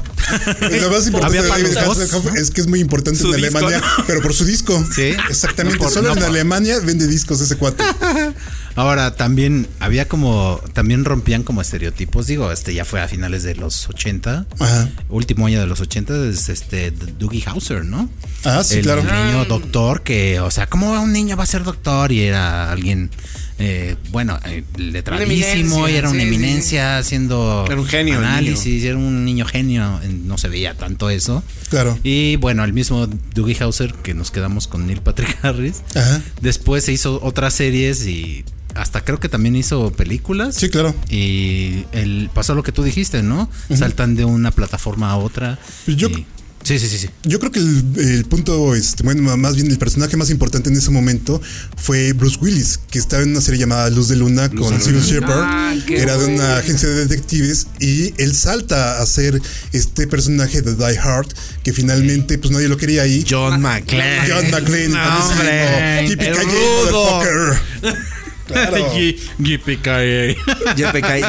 Lo 0.81 0.89
más 0.91 1.05
importante 1.07 1.41
de 1.41 1.47
David 1.47 1.77
Hasselhoff 1.77 2.35
es 2.35 2.51
que 2.51 2.61
es 2.61 2.67
muy 2.67 2.79
importante 2.79 3.19
Su 3.19 3.33
en 3.33 3.41
disco, 3.41 3.57
Alemania, 3.57 3.83
¿no? 3.97 4.03
pero 4.07 4.21
por 4.21 4.33
su 4.33 4.45
disco. 4.45 4.83
Sí. 4.95 5.13
Exactamente. 5.29 5.77
No 5.77 5.83
por- 5.85 5.93
Solo 5.93 6.09
no 6.09 6.13
en 6.13 6.19
por- 6.19 6.29
Alemania 6.29 6.79
vende 6.83 7.07
discos 7.07 7.41
ese 7.41 7.55
cuate. 7.57 7.83
Ahora 8.75 9.15
también 9.17 9.67
había 9.81 10.07
como, 10.07 10.61
también 10.71 11.03
rompían 11.03 11.43
como 11.43 11.61
estereotipos, 11.61 12.27
digo, 12.27 12.53
este 12.53 12.73
ya 12.73 12.85
fue 12.85 13.01
a 13.01 13.07
finales 13.09 13.43
de 13.43 13.53
los 13.55 13.89
80, 13.89 14.47
Ajá. 14.59 14.89
último 15.09 15.45
año 15.47 15.59
de 15.59 15.67
los 15.67 15.81
80 15.81 16.27
es 16.29 16.47
este 16.47 16.91
Dougie 16.91 17.43
Hauser, 17.45 17.83
¿no? 17.83 18.09
Ah, 18.45 18.63
sí, 18.63 18.75
el 18.77 18.83
claro. 18.83 19.03
niño 19.03 19.43
doctor 19.43 20.03
que, 20.03 20.39
o 20.39 20.49
sea, 20.51 20.67
¿cómo 20.67 20.93
un 21.01 21.11
niño 21.11 21.35
va 21.35 21.43
a 21.43 21.47
ser 21.47 21.65
doctor? 21.65 22.13
Y 22.13 22.21
era 22.21 22.71
alguien, 22.71 23.11
eh, 23.59 23.95
bueno, 24.11 24.39
eh, 24.45 24.63
letradísimo, 24.77 25.87
y 25.87 25.93
era 25.93 26.09
una 26.09 26.19
sí, 26.21 26.27
sí. 26.27 26.27
eminencia 26.35 26.97
haciendo 26.97 27.65
Era 27.67 27.79
un 27.79 27.85
genio, 27.85 28.19
el 28.19 28.25
análisis, 28.25 28.83
era 28.83 28.97
un 28.97 29.23
niño 29.25 29.45
genio, 29.45 29.99
no 30.25 30.37
se 30.37 30.49
veía 30.49 30.73
tanto 30.75 31.09
eso. 31.09 31.43
Claro. 31.69 31.97
Y 32.03 32.35
bueno, 32.37 32.63
el 32.63 32.73
mismo 32.73 33.07
Dougie 33.35 33.57
Hauser, 33.61 33.93
que 33.93 34.13
nos 34.13 34.31
quedamos 34.31 34.67
con 34.67 34.87
Neil 34.87 35.01
Patrick 35.01 35.37
Harris. 35.43 35.81
Ajá. 35.95 36.21
Después 36.41 36.83
se 36.85 36.93
hizo 36.93 37.19
otras 37.23 37.53
series 37.53 38.05
y 38.07 38.43
hasta 38.75 39.03
creo 39.03 39.19
que 39.19 39.27
también 39.29 39.55
hizo 39.55 39.91
películas. 39.91 40.55
Sí, 40.55 40.69
claro. 40.69 40.95
Y 41.09 41.85
el, 41.91 42.29
pasó 42.33 42.55
lo 42.55 42.63
que 42.63 42.71
tú 42.71 42.83
dijiste, 42.83 43.21
¿no? 43.21 43.49
Saltan 43.75 44.15
de 44.15 44.25
una 44.25 44.51
plataforma 44.51 45.11
a 45.11 45.17
otra. 45.17 45.59
Pues 45.85 45.97
yo- 45.97 46.09
y- 46.09 46.25
sí, 46.63 46.79
sí, 46.79 46.87
sí, 46.87 46.97
sí. 46.97 47.09
Yo 47.23 47.39
creo 47.39 47.51
que 47.51 47.59
el, 47.59 47.83
el 47.97 48.25
punto, 48.25 48.75
este, 48.75 49.03
bueno, 49.03 49.35
más 49.37 49.55
bien 49.55 49.69
el 49.71 49.77
personaje 49.77 50.15
más 50.17 50.29
importante 50.29 50.69
en 50.69 50.75
ese 50.77 50.91
momento 50.91 51.41
fue 51.77 52.13
Bruce 52.13 52.37
Willis, 52.41 52.79
que 52.89 52.99
estaba 52.99 53.23
en 53.23 53.31
una 53.31 53.41
serie 53.41 53.59
llamada 53.59 53.89
Luz 53.89 54.07
de 54.09 54.15
Luna 54.15 54.49
con 54.49 54.79
Cyril 54.79 55.01
Shepard, 55.01 55.43
Ah, 55.43 55.73
que 55.85 55.97
era 56.01 56.17
de 56.17 56.25
una 56.33 56.57
agencia 56.57 56.87
de 56.89 57.05
detectives, 57.07 57.67
y 57.79 58.13
él 58.21 58.33
salta 58.35 59.01
a 59.01 59.05
ser 59.05 59.41
este 59.73 60.07
personaje 60.07 60.61
de 60.61 60.75
Die 60.75 60.99
Hard, 60.99 61.27
que 61.63 61.73
finalmente 61.73 62.37
pues 62.37 62.51
nadie 62.51 62.67
lo 62.67 62.77
quería 62.77 63.03
ahí. 63.03 63.25
John 63.29 63.61
McClane. 63.61 64.21
John 64.29 64.51
McClane, 64.51 64.89
No, 64.89 65.25
hombre. 65.29 65.99
El 66.05 66.35
rudo. 66.35 67.21
motherfucker. 67.21 67.97
Claro. 68.47 68.75
JPK. 68.93 69.87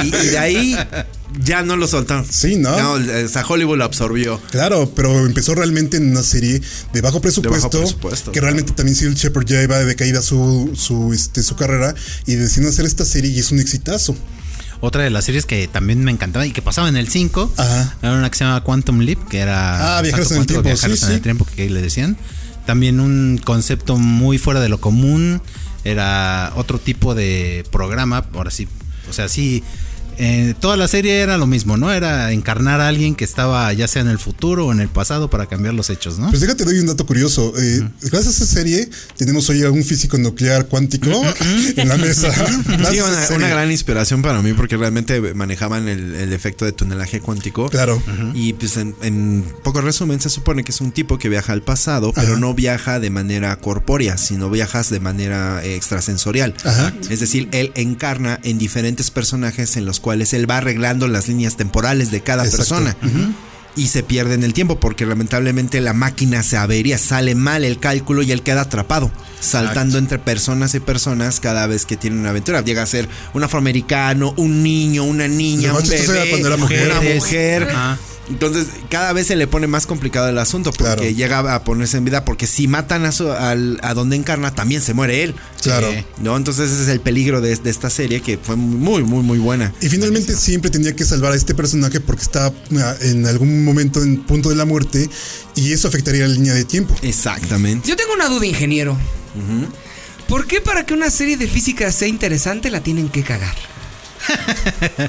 Y, 0.04 0.08
y 0.08 0.26
de 0.30 0.38
ahí 0.38 0.76
ya 1.44 1.62
no 1.62 1.76
lo 1.76 1.86
soltaron. 1.86 2.26
Sí, 2.30 2.56
¿no? 2.56 2.74
o 2.74 3.28
sea, 3.28 3.44
Hollywood 3.46 3.78
lo 3.78 3.84
absorbió. 3.84 4.40
Claro, 4.50 4.92
pero 4.94 5.26
empezó 5.26 5.54
realmente 5.54 5.96
en 5.96 6.10
una 6.10 6.22
serie 6.22 6.60
de 6.92 7.00
bajo 7.00 7.20
presupuesto, 7.20 7.70
presupuesto, 7.70 8.32
que 8.32 8.40
claro. 8.40 8.54
realmente 8.54 8.72
también 8.72 8.96
Cyril 8.96 9.14
Shepard 9.14 9.46
ya 9.46 9.62
iba 9.62 9.78
de 9.78 9.96
caída 9.96 10.22
su, 10.22 10.72
su, 10.74 11.12
este, 11.12 11.42
su 11.42 11.56
carrera 11.56 11.94
y 12.26 12.34
deciden 12.34 12.68
hacer 12.68 12.84
esta 12.84 13.04
serie 13.04 13.30
y 13.30 13.38
es 13.38 13.50
un 13.52 13.60
exitazo. 13.60 14.16
Otra 14.80 15.04
de 15.04 15.10
las 15.10 15.26
series 15.26 15.46
que 15.46 15.68
también 15.68 16.02
me 16.02 16.10
encantaba 16.10 16.44
y 16.44 16.50
que 16.50 16.60
pasaba 16.60 16.88
en 16.88 16.96
el 16.96 17.08
5 17.08 17.54
Ajá. 17.56 17.96
era 18.02 18.12
una 18.14 18.28
que 18.28 18.36
se 18.36 18.44
llama 18.44 18.64
Quantum 18.64 18.98
Leap, 18.98 19.28
que 19.28 19.38
era. 19.38 19.98
Ah, 19.98 20.02
Viajeros 20.02 20.32
en 20.32 20.38
el 20.38 20.46
tiempo, 20.46 20.64
Viajeros 20.64 20.98
sí, 20.98 21.04
en 21.04 21.10
sí. 21.10 21.14
el 21.16 21.22
tiempo 21.22 21.46
que 21.54 21.70
le 21.70 21.80
decían. 21.80 22.16
También 22.66 22.98
un 22.98 23.40
concepto 23.44 23.96
muy 23.96 24.38
fuera 24.38 24.58
de 24.58 24.68
lo 24.68 24.80
común. 24.80 25.40
Era 25.84 26.52
otro 26.56 26.80
tipo 26.80 27.14
de 27.14 27.64
programa. 27.70 28.26
Ahora 28.34 28.50
sí. 28.50 28.66
O 29.08 29.12
sea, 29.12 29.28
sí. 29.28 29.62
Eh, 30.18 30.54
toda 30.60 30.76
la 30.76 30.88
serie 30.88 31.20
era 31.20 31.36
lo 31.38 31.46
mismo, 31.46 31.76
¿no? 31.76 31.92
Era 31.92 32.32
encarnar 32.32 32.80
a 32.80 32.88
alguien 32.88 33.14
que 33.14 33.24
estaba 33.24 33.72
ya 33.72 33.88
sea 33.88 34.02
en 34.02 34.08
el 34.08 34.18
futuro 34.18 34.66
o 34.66 34.72
en 34.72 34.80
el 34.80 34.88
pasado 34.88 35.30
para 35.30 35.46
cambiar 35.46 35.74
los 35.74 35.90
hechos, 35.90 36.18
¿no? 36.18 36.28
Pues 36.30 36.40
déjate, 36.40 36.64
doy 36.64 36.78
un 36.78 36.86
dato 36.86 37.06
curioso. 37.06 37.52
Eh, 37.58 37.88
Gracias 38.02 38.40
a 38.40 38.44
esa 38.44 38.46
serie, 38.46 38.88
tenemos 39.16 39.48
hoy 39.48 39.62
a 39.62 39.70
un 39.70 39.82
físico 39.84 40.18
nuclear 40.18 40.66
cuántico 40.66 41.10
en 41.76 41.88
la 41.88 41.96
mesa. 41.96 42.30
Sí, 42.92 43.00
una, 43.00 43.36
una 43.36 43.48
gran 43.48 43.70
inspiración 43.70 44.22
para 44.22 44.42
mí 44.42 44.52
porque 44.52 44.76
realmente 44.76 45.34
manejaban 45.34 45.88
el, 45.88 46.14
el 46.14 46.32
efecto 46.32 46.64
de 46.64 46.72
tunelaje 46.72 47.20
cuántico. 47.20 47.68
Claro. 47.68 48.02
Y 48.34 48.52
pues 48.54 48.76
en, 48.76 48.94
en 49.02 49.44
poco 49.62 49.80
resumen 49.80 50.20
se 50.20 50.28
supone 50.28 50.64
que 50.64 50.72
es 50.72 50.80
un 50.80 50.92
tipo 50.92 51.18
que 51.18 51.28
viaja 51.28 51.52
al 51.52 51.62
pasado, 51.62 52.12
pero 52.14 52.36
no 52.36 52.54
viaja 52.54 53.00
de 53.00 53.10
manera 53.10 53.56
corpórea, 53.56 54.18
sino 54.18 54.50
viajas 54.50 54.90
de 54.90 55.00
manera 55.00 55.64
eh, 55.64 55.74
extrasensorial. 55.76 56.54
Ajá. 56.64 56.92
Es 57.08 57.20
decir, 57.20 57.48
él 57.52 57.72
encarna 57.74 58.40
en 58.42 58.58
diferentes 58.58 59.10
personajes 59.10 59.76
en 59.76 59.84
los 59.84 60.00
cuales 60.02 60.34
él 60.34 60.48
va 60.50 60.58
arreglando 60.58 61.08
las 61.08 61.28
líneas 61.28 61.56
temporales 61.56 62.10
de 62.10 62.20
cada 62.20 62.44
Exacto. 62.44 62.58
persona. 62.58 62.96
Y 63.74 63.86
se 63.86 64.02
pierde 64.02 64.34
en 64.34 64.44
el 64.44 64.52
tiempo 64.52 64.78
porque 64.78 65.06
lamentablemente 65.06 65.80
la 65.80 65.94
máquina 65.94 66.42
se 66.42 66.58
avería, 66.58 66.98
sale 66.98 67.34
mal 67.34 67.64
el 67.64 67.78
cálculo 67.78 68.20
y 68.20 68.30
él 68.30 68.42
queda 68.42 68.60
atrapado, 68.60 69.10
saltando 69.40 69.96
entre 69.96 70.18
personas 70.18 70.74
y 70.74 70.80
personas 70.80 71.40
cada 71.40 71.66
vez 71.66 71.86
que 71.86 71.96
tiene 71.96 72.20
una 72.20 72.28
aventura. 72.30 72.60
Llega 72.60 72.82
a 72.82 72.86
ser 72.86 73.08
un 73.32 73.44
afroamericano, 73.44 74.34
un 74.36 74.62
niño, 74.62 75.04
una 75.04 75.26
niña, 75.26 75.72
un 75.72 75.88
bebé, 75.88 76.04
era 76.04 76.24
era 76.24 76.96
una 76.96 77.14
mujer. 77.14 77.62
Ajá. 77.70 77.98
Entonces, 78.32 78.66
cada 78.88 79.12
vez 79.12 79.26
se 79.26 79.36
le 79.36 79.46
pone 79.46 79.66
más 79.66 79.86
complicado 79.86 80.28
el 80.28 80.38
asunto 80.38 80.70
porque 80.72 80.84
Claro. 80.84 81.02
llega 81.10 81.54
a 81.54 81.64
ponerse 81.64 81.98
en 81.98 82.04
vida. 82.04 82.24
Porque 82.24 82.46
si 82.46 82.66
matan 82.68 83.04
a, 83.04 83.12
su, 83.12 83.30
al- 83.30 83.78
a 83.82 83.94
donde 83.94 84.16
encarna, 84.16 84.54
también 84.54 84.80
se 84.82 84.94
muere 84.94 85.22
él. 85.22 85.34
Claro. 85.62 85.88
¿No? 86.20 86.36
Entonces, 86.36 86.70
ese 86.70 86.82
es 86.84 86.88
el 86.88 87.00
peligro 87.00 87.40
de, 87.40 87.54
de 87.56 87.70
esta 87.70 87.90
serie 87.90 88.20
que 88.20 88.38
fue 88.38 88.56
muy, 88.56 89.02
muy, 89.02 89.22
muy 89.22 89.38
buena. 89.38 89.72
Y 89.80 89.88
finalmente 89.88 90.34
siempre 90.34 90.70
tenía 90.70 90.94
que 90.96 91.04
salvar 91.04 91.32
a 91.32 91.36
este 91.36 91.54
personaje 91.54 92.00
porque 92.00 92.22
está 92.22 92.46
ah, 92.46 92.94
en 93.02 93.26
algún 93.26 93.64
momento 93.64 94.02
en 94.02 94.22
punto 94.22 94.48
de 94.48 94.56
la 94.56 94.64
muerte 94.64 95.08
y 95.54 95.72
eso 95.72 95.88
afectaría 95.88 96.26
la 96.26 96.34
línea 96.34 96.54
de 96.54 96.64
tiempo. 96.64 96.94
Exactamente. 97.02 97.88
Yo 97.88 97.96
tengo 97.96 98.14
una 98.14 98.28
duda, 98.28 98.46
ingeniero. 98.46 98.96
¿Por 100.28 100.46
qué 100.46 100.60
para 100.60 100.86
que 100.86 100.94
una 100.94 101.10
serie 101.10 101.36
de 101.36 101.46
física 101.46 101.90
sea 101.92 102.08
interesante 102.08 102.70
la 102.70 102.82
tienen 102.82 103.08
que 103.08 103.22
cagar? 103.22 103.54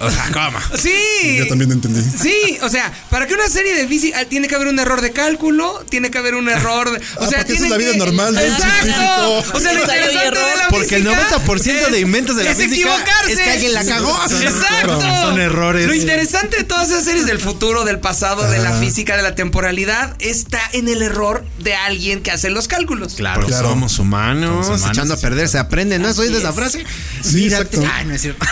O 0.01 0.09
sea, 0.11 0.29
¿cómo? 0.33 0.59
Sí. 0.77 1.37
Yo 1.37 1.47
también 1.47 1.71
entendí. 1.71 2.01
Sí, 2.19 2.57
o 2.61 2.69
sea, 2.69 2.91
para 3.09 3.27
que 3.27 3.33
una 3.33 3.47
serie 3.49 3.73
de 3.75 3.87
física 3.87 4.19
ah, 4.21 4.25
tiene 4.25 4.47
que 4.47 4.55
haber 4.55 4.67
un 4.67 4.79
error 4.79 5.01
de 5.01 5.11
cálculo, 5.11 5.83
tiene 5.89 6.11
que 6.11 6.17
haber 6.17 6.35
un 6.35 6.49
error 6.49 6.91
de, 6.91 6.97
o 6.97 7.01
Ah, 7.01 7.03
sea, 7.03 7.19
porque 7.19 7.35
esa 7.35 7.45
tiene 7.45 7.65
es 7.65 7.71
la 7.71 7.77
vida 7.77 7.91
que- 7.91 7.97
normal 7.97 8.35
de 8.35 8.47
Exacto. 8.47 8.73
científico. 8.83 9.43
O 9.53 9.59
sea, 9.59 9.73
lo 9.73 9.79
interesante 9.81 10.17
de 10.17 10.25
error. 10.27 10.57
la 10.57 10.67
Porque 10.69 10.95
el 10.95 11.03
física 11.03 11.29
90% 11.29 11.89
de 11.91 11.99
inventos 11.99 12.35
de 12.35 12.43
la 12.43 12.51
es 12.51 12.57
física 12.57 12.75
equivocarse. 12.95 13.33
es 13.33 13.39
que 13.39 13.49
alguien 13.51 13.73
la 13.73 13.85
cagó. 13.85 14.19
Exacto. 14.41 15.01
Son 15.01 15.39
errores. 15.39 15.87
Lo 15.87 15.93
interesante 15.93 16.57
de 16.57 16.63
todas 16.63 16.89
esas 16.89 17.03
series 17.05 17.25
del 17.25 17.39
futuro, 17.39 17.83
del 17.85 17.99
pasado, 17.99 18.49
de 18.49 18.59
la 18.59 18.73
física, 18.73 19.15
de 19.17 19.23
la 19.23 19.35
temporalidad, 19.35 20.15
está 20.19 20.61
en 20.73 20.87
el 20.87 21.01
error 21.01 21.45
de 21.59 21.75
alguien 21.75 22.21
que 22.21 22.31
hace 22.31 22.49
los 22.49 22.67
cálculos. 22.67 23.13
Claro. 23.15 23.41
Porque 23.41 23.51
Claro. 23.53 23.69
somos 23.69 23.99
humanos, 23.99 24.65
Somos 24.65 24.79
humanos, 24.81 24.97
echando 24.97 25.13
a 25.13 25.17
perder, 25.17 25.47
se 25.47 25.57
aprende, 25.59 25.99
¿no? 25.99 26.07
¿Has 26.07 26.17
oído 26.19 26.37
esa 26.37 26.53
frase? 26.53 26.83
Sí, 27.21 27.45
exacto. 27.45 27.81
Ay, 27.93 28.05
no 28.05 28.13
es 28.15 28.21
cierto. 28.21 28.45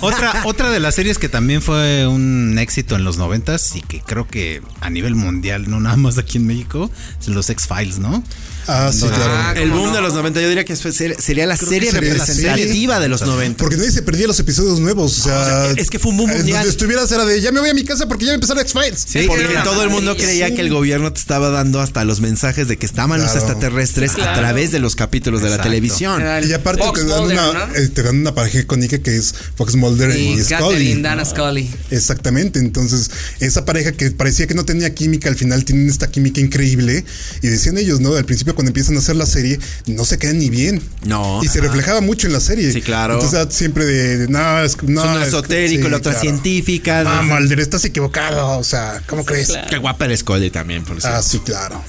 Otra, 0.00 0.42
otra 0.44 0.70
de 0.70 0.80
las 0.80 0.94
series 0.94 1.18
que 1.18 1.28
también 1.28 1.62
fue 1.62 2.06
un 2.06 2.58
éxito 2.58 2.96
en 2.96 3.04
los 3.04 3.18
noventas 3.18 3.76
y 3.76 3.80
que 3.80 4.00
creo 4.00 4.26
que 4.26 4.62
a 4.80 4.90
nivel 4.90 5.14
mundial, 5.14 5.68
no 5.68 5.80
nada 5.80 5.96
más 5.96 6.18
aquí 6.18 6.38
en 6.38 6.46
México, 6.46 6.90
los 7.26 7.50
X-Files, 7.50 7.98
¿no? 7.98 8.22
Ah, 8.66 8.90
sí, 8.92 9.00
claro. 9.00 9.24
Ah, 9.34 9.52
El 9.56 9.68
¿cómo 9.70 9.82
boom 9.82 9.90
no? 9.90 9.96
de 9.96 10.02
los 10.02 10.14
90, 10.14 10.40
yo 10.40 10.48
diría 10.48 10.64
que 10.64 10.74
sería 10.76 11.46
la 11.46 11.56
Creo 11.56 11.68
serie 11.70 11.90
sería 11.90 12.14
la 12.14 12.24
serie. 12.26 12.50
representativa 12.50 13.00
de 13.00 13.08
los 13.08 13.22
90. 13.22 13.58
Porque 13.58 13.76
nadie 13.76 13.90
se 13.90 14.02
perdía 14.02 14.26
los 14.26 14.38
episodios 14.40 14.80
nuevos. 14.80 15.18
O 15.20 15.22
sea, 15.24 15.70
es 15.76 15.90
que 15.90 15.98
fue 15.98 16.12
un 16.12 16.18
boom 16.18 16.30
mundial. 16.30 16.58
Donde 16.58 16.70
estuvieras 16.70 17.10
era 17.12 17.24
de 17.24 17.40
ya 17.40 17.52
me 17.52 17.60
voy 17.60 17.70
a 17.70 17.74
mi 17.74 17.84
casa 17.84 18.06
porque 18.08 18.24
ya 18.24 18.32
me 18.32 18.36
empezaron 18.36 18.62
X-Files. 18.62 19.04
Sí, 19.06 19.24
Porque 19.26 19.44
todo 19.64 19.82
el 19.82 19.90
mundo 19.90 20.16
creía 20.16 20.54
que 20.54 20.60
el 20.60 20.70
gobierno 20.70 21.12
te 21.12 21.20
estaba 21.20 21.50
dando 21.50 21.80
hasta 21.80 22.04
los 22.04 22.20
mensajes 22.20 22.68
de 22.68 22.76
que 22.76 22.86
estaban 22.86 23.20
los 23.20 23.30
Claro. 23.32 23.46
extraterrestres 23.46 24.12
a 24.12 24.14
Claro. 24.14 24.38
través 24.40 24.72
de 24.72 24.78
los 24.80 24.96
capítulos 24.96 25.40
de 25.42 25.48
la 25.48 25.56
Exacto. 25.56 25.70
televisión. 25.70 26.22
Y 26.48 26.52
aparte 26.52 26.82
te 26.94 27.04
dan, 27.04 27.20
Mulder, 27.20 27.38
una, 27.38 27.66
¿no? 27.66 27.74
eh, 27.74 27.88
te 27.88 28.02
dan 28.02 28.16
una 28.18 28.34
pareja 28.34 28.60
icónica 28.60 28.98
que 28.98 29.16
es 29.16 29.34
Fox 29.56 29.76
Mulder 29.76 30.16
y, 30.18 30.34
Y 30.34 30.42
Scully. 30.42 31.02
Dana 31.02 31.24
Scully. 31.24 31.70
Exactamente, 31.90 32.58
entonces 32.58 33.10
esa 33.40 33.64
pareja 33.64 33.92
que 33.92 34.10
parecía 34.10 34.46
que 34.46 34.54
no 34.54 34.64
tenía 34.64 34.94
química, 34.94 35.28
al 35.28 35.36
final 35.36 35.64
tienen 35.64 35.88
esta 35.88 36.10
química 36.10 36.40
increíble 36.40 37.04
y 37.42 37.48
decían 37.48 37.78
ellos, 37.78 38.00
¿no? 38.00 38.14
Al 38.14 38.24
principio 38.24 38.53
cuando 38.54 38.70
empiezan 38.70 38.96
a 38.96 38.98
hacer 39.00 39.16
la 39.16 39.26
serie 39.26 39.58
no 39.86 40.04
se 40.04 40.18
quedan 40.18 40.38
ni 40.38 40.50
bien. 40.50 40.82
No. 41.06 41.40
Y 41.42 41.48
se 41.48 41.60
reflejaba 41.60 42.00
mucho 42.00 42.26
en 42.26 42.32
la 42.32 42.40
serie. 42.40 42.72
Sí, 42.72 42.80
claro. 42.82 43.14
Entonces 43.14 43.38
ah, 43.38 43.46
siempre 43.50 43.84
de, 43.84 44.18
de, 44.18 44.28
no, 44.28 44.62
es 44.62 44.82
no, 44.82 45.20
es- 45.20 45.28
esotérico, 45.28 45.84
sí, 45.84 45.90
la 45.90 45.96
otra 45.98 46.12
claro. 46.12 46.20
científica. 46.28 47.04
No, 47.04 47.22
Mulder, 47.24 47.60
estás 47.60 47.84
equivocado, 47.84 48.58
o 48.58 48.64
sea, 48.64 49.02
¿cómo 49.06 49.24
crees? 49.24 49.52
Qué 49.68 49.78
guapa 49.78 50.04
era 50.06 50.16
Scully 50.16 50.50
también, 50.50 50.84
por 50.84 51.00
cierto. 51.00 51.18
Ah, 51.18 51.22
sí, 51.22 51.38
claro. 51.40 51.82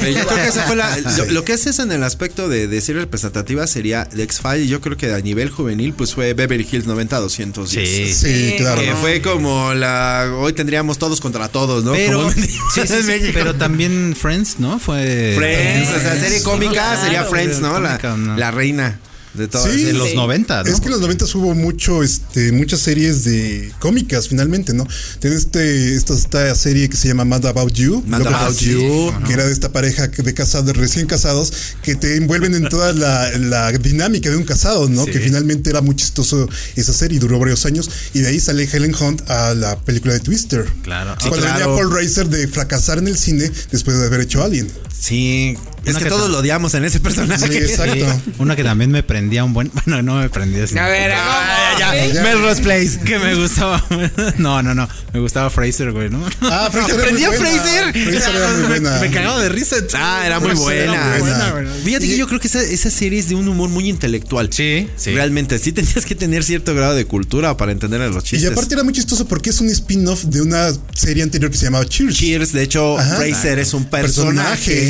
Pero 0.00 0.12
yo 0.18 0.26
creo 0.26 0.42
que 0.42 0.48
esa 0.48 0.62
fue 0.62 0.76
la, 0.76 0.96
lo, 1.18 1.24
lo 1.26 1.44
que 1.44 1.52
es 1.54 1.66
eso 1.66 1.82
en 1.82 1.92
el 1.92 2.02
aspecto 2.02 2.48
de, 2.48 2.66
de 2.68 2.80
serie 2.80 3.00
representativa 3.02 3.66
sería 3.66 4.04
The 4.04 4.22
X-Files. 4.24 4.68
Yo 4.68 4.80
creo 4.80 4.96
que 4.96 5.12
a 5.12 5.20
nivel 5.20 5.50
juvenil, 5.50 5.94
pues 5.94 6.14
fue 6.14 6.34
Beverly 6.34 6.66
Hills 6.70 6.86
90-210. 6.86 7.66
Sí. 7.66 8.12
Sí, 8.14 8.54
claro. 8.58 8.82
Que 8.82 8.94
fue 8.94 9.20
como 9.22 9.74
la. 9.74 10.30
Hoy 10.38 10.52
tendríamos 10.52 10.98
todos 10.98 11.20
contra 11.20 11.48
todos, 11.48 11.84
¿no? 11.84 11.92
Pero, 11.92 12.18
Como 12.18 12.32
sí, 12.32 12.40
en 12.76 12.88
sí, 12.88 12.94
sí, 13.00 13.06
México. 13.06 13.32
pero 13.34 13.54
también 13.54 14.14
Friends, 14.18 14.58
¿no? 14.58 14.78
Fue. 14.78 15.34
Friends, 15.36 15.88
o 15.90 16.00
sea, 16.00 16.16
serie 16.18 16.42
cómica 16.42 16.72
Claro, 16.72 17.02
sería 17.02 17.24
Friends, 17.24 17.60
¿no? 17.60 17.80
La, 17.80 17.98
¿no? 18.16 18.36
la 18.36 18.50
reina 18.50 18.98
de 19.34 19.48
todas. 19.48 19.72
Sí. 19.72 19.84
de 19.84 19.92
los 19.92 20.14
90, 20.14 20.64
¿no? 20.64 20.70
Es 20.70 20.80
que 20.80 20.86
en 20.86 20.92
los 20.92 21.00
90 21.00 21.24
hubo 21.34 21.54
mucho, 21.54 22.02
este, 22.02 22.52
muchas 22.52 22.80
series 22.80 23.24
de 23.24 23.72
cómicas 23.78 24.28
finalmente, 24.28 24.74
¿no? 24.74 24.86
Tiene 25.20 25.36
este, 25.36 25.94
esta, 25.94 26.14
esta 26.14 26.54
serie 26.54 26.88
que 26.88 26.96
se 26.96 27.08
llama 27.08 27.24
Mad 27.24 27.46
About 27.46 27.72
You. 27.72 28.02
Mad 28.06 28.26
About 28.26 28.58
You. 28.58 29.12
Que 29.26 29.32
era 29.32 29.44
de 29.44 29.52
esta 29.52 29.72
pareja 29.72 30.08
de 30.08 30.34
casados, 30.34 30.76
recién 30.76 31.06
casados, 31.06 31.52
que 31.82 31.94
te 31.94 32.16
envuelven 32.16 32.54
en 32.54 32.68
toda 32.68 32.92
la, 32.92 33.30
la 33.38 33.72
dinámica 33.72 34.30
de 34.30 34.36
un 34.36 34.44
casado, 34.44 34.88
¿no? 34.88 35.04
Sí. 35.04 35.12
Que 35.12 35.20
finalmente 35.20 35.70
era 35.70 35.80
muy 35.80 35.96
chistoso 35.96 36.48
esa 36.76 36.92
serie, 36.92 37.18
duró 37.18 37.38
varios 37.38 37.66
años. 37.66 37.90
Y 38.14 38.20
de 38.20 38.28
ahí 38.28 38.40
sale 38.40 38.68
Helen 38.70 38.94
Hunt 38.94 39.28
a 39.30 39.54
la 39.54 39.78
película 39.78 40.14
de 40.14 40.20
Twister. 40.20 40.66
Claro. 40.82 41.14
Cuando 41.20 41.38
claro. 41.38 41.58
venía 41.58 41.66
Paul 41.66 41.92
Reiser 41.92 42.28
de 42.28 42.48
fracasar 42.48 42.98
en 42.98 43.08
el 43.08 43.16
cine 43.16 43.50
después 43.70 43.98
de 43.98 44.06
haber 44.06 44.20
hecho 44.20 44.42
Alien. 44.42 44.70
Sí. 44.98 45.56
Es 45.84 45.96
que 45.96 46.04
que 46.04 46.10
todos 46.10 46.30
lo 46.30 46.38
odiamos 46.38 46.74
en 46.74 46.84
ese 46.84 47.00
personaje. 47.00 47.46
Sí, 47.48 47.56
exacto. 47.58 47.94
Sí, 48.24 48.32
Una 48.38 48.54
que 48.56 48.62
también 48.64 48.90
me 48.90 49.02
prendía 49.02 49.44
un 49.44 49.52
buen. 49.52 49.70
Bueno, 49.86 50.02
no 50.02 50.14
me 50.20 50.28
prendía 50.28 50.64
así. 50.64 50.76
A 50.78 50.86
ver, 50.86 51.12
Ah, 51.14 51.74
ya, 51.78 52.06
ya. 52.06 52.22
Melrose 52.22 52.62
Place. 52.62 52.98
Que 53.04 53.18
me 53.18 53.34
gustaba. 53.34 53.84
No, 54.38 54.62
no, 54.62 54.74
no. 54.74 54.88
Me 55.12 55.20
gustaba 55.20 55.50
Fraser, 55.50 55.92
güey, 55.92 56.08
¿no? 56.10 56.24
Ah, 56.42 56.68
Fraser 56.70 56.90
era 56.90 56.94
muy 56.94 57.02
¿Prendió 57.04 57.28
buena. 57.30 57.44
Fraser? 57.50 57.92
Fraser 57.92 58.36
era 58.36 58.48
muy 58.52 58.62
buena. 58.68 58.98
Me 59.00 59.10
cagaba 59.10 59.40
de 59.42 59.48
risa. 59.48 59.76
Ah, 59.94 60.22
era 60.26 60.40
muy 60.40 60.50
Fraser 60.50 60.76
era 60.76 60.90
buena. 60.92 61.08
muy 61.10 61.20
buena. 61.20 61.50
güey. 61.50 61.82
Fíjate 61.84 62.06
que 62.08 62.16
yo 62.16 62.26
creo 62.28 62.40
que 62.40 62.48
esa, 62.48 62.62
esa 62.62 62.90
serie 62.90 63.18
es 63.18 63.28
de 63.28 63.34
un 63.34 63.48
humor 63.48 63.68
muy 63.70 63.88
intelectual. 63.88 64.48
Sí, 64.52 64.88
sí. 64.96 65.12
Realmente, 65.12 65.58
sí 65.58 65.72
tenías 65.72 66.04
que 66.04 66.14
tener 66.14 66.44
cierto 66.44 66.74
grado 66.74 66.94
de 66.94 67.04
cultura 67.06 67.56
para 67.56 67.72
entender 67.72 68.00
a 68.02 68.08
los 68.08 68.24
Y 68.24 68.28
chistes. 68.28 68.50
aparte 68.52 68.74
era 68.74 68.84
muy 68.84 68.92
chistoso 68.92 69.26
porque 69.26 69.50
es 69.50 69.60
un 69.60 69.68
spin-off 69.68 70.24
de 70.24 70.42
una 70.42 70.68
serie 70.94 71.22
anterior 71.22 71.50
que 71.50 71.56
se 71.58 71.64
llamaba 71.64 71.86
Cheers. 71.86 72.14
Cheers, 72.16 72.52
de 72.52 72.62
hecho, 72.62 72.98
Ajá. 72.98 73.16
Fraser 73.16 73.58
es 73.58 73.74
un 73.74 73.84
personaje. 73.86 74.10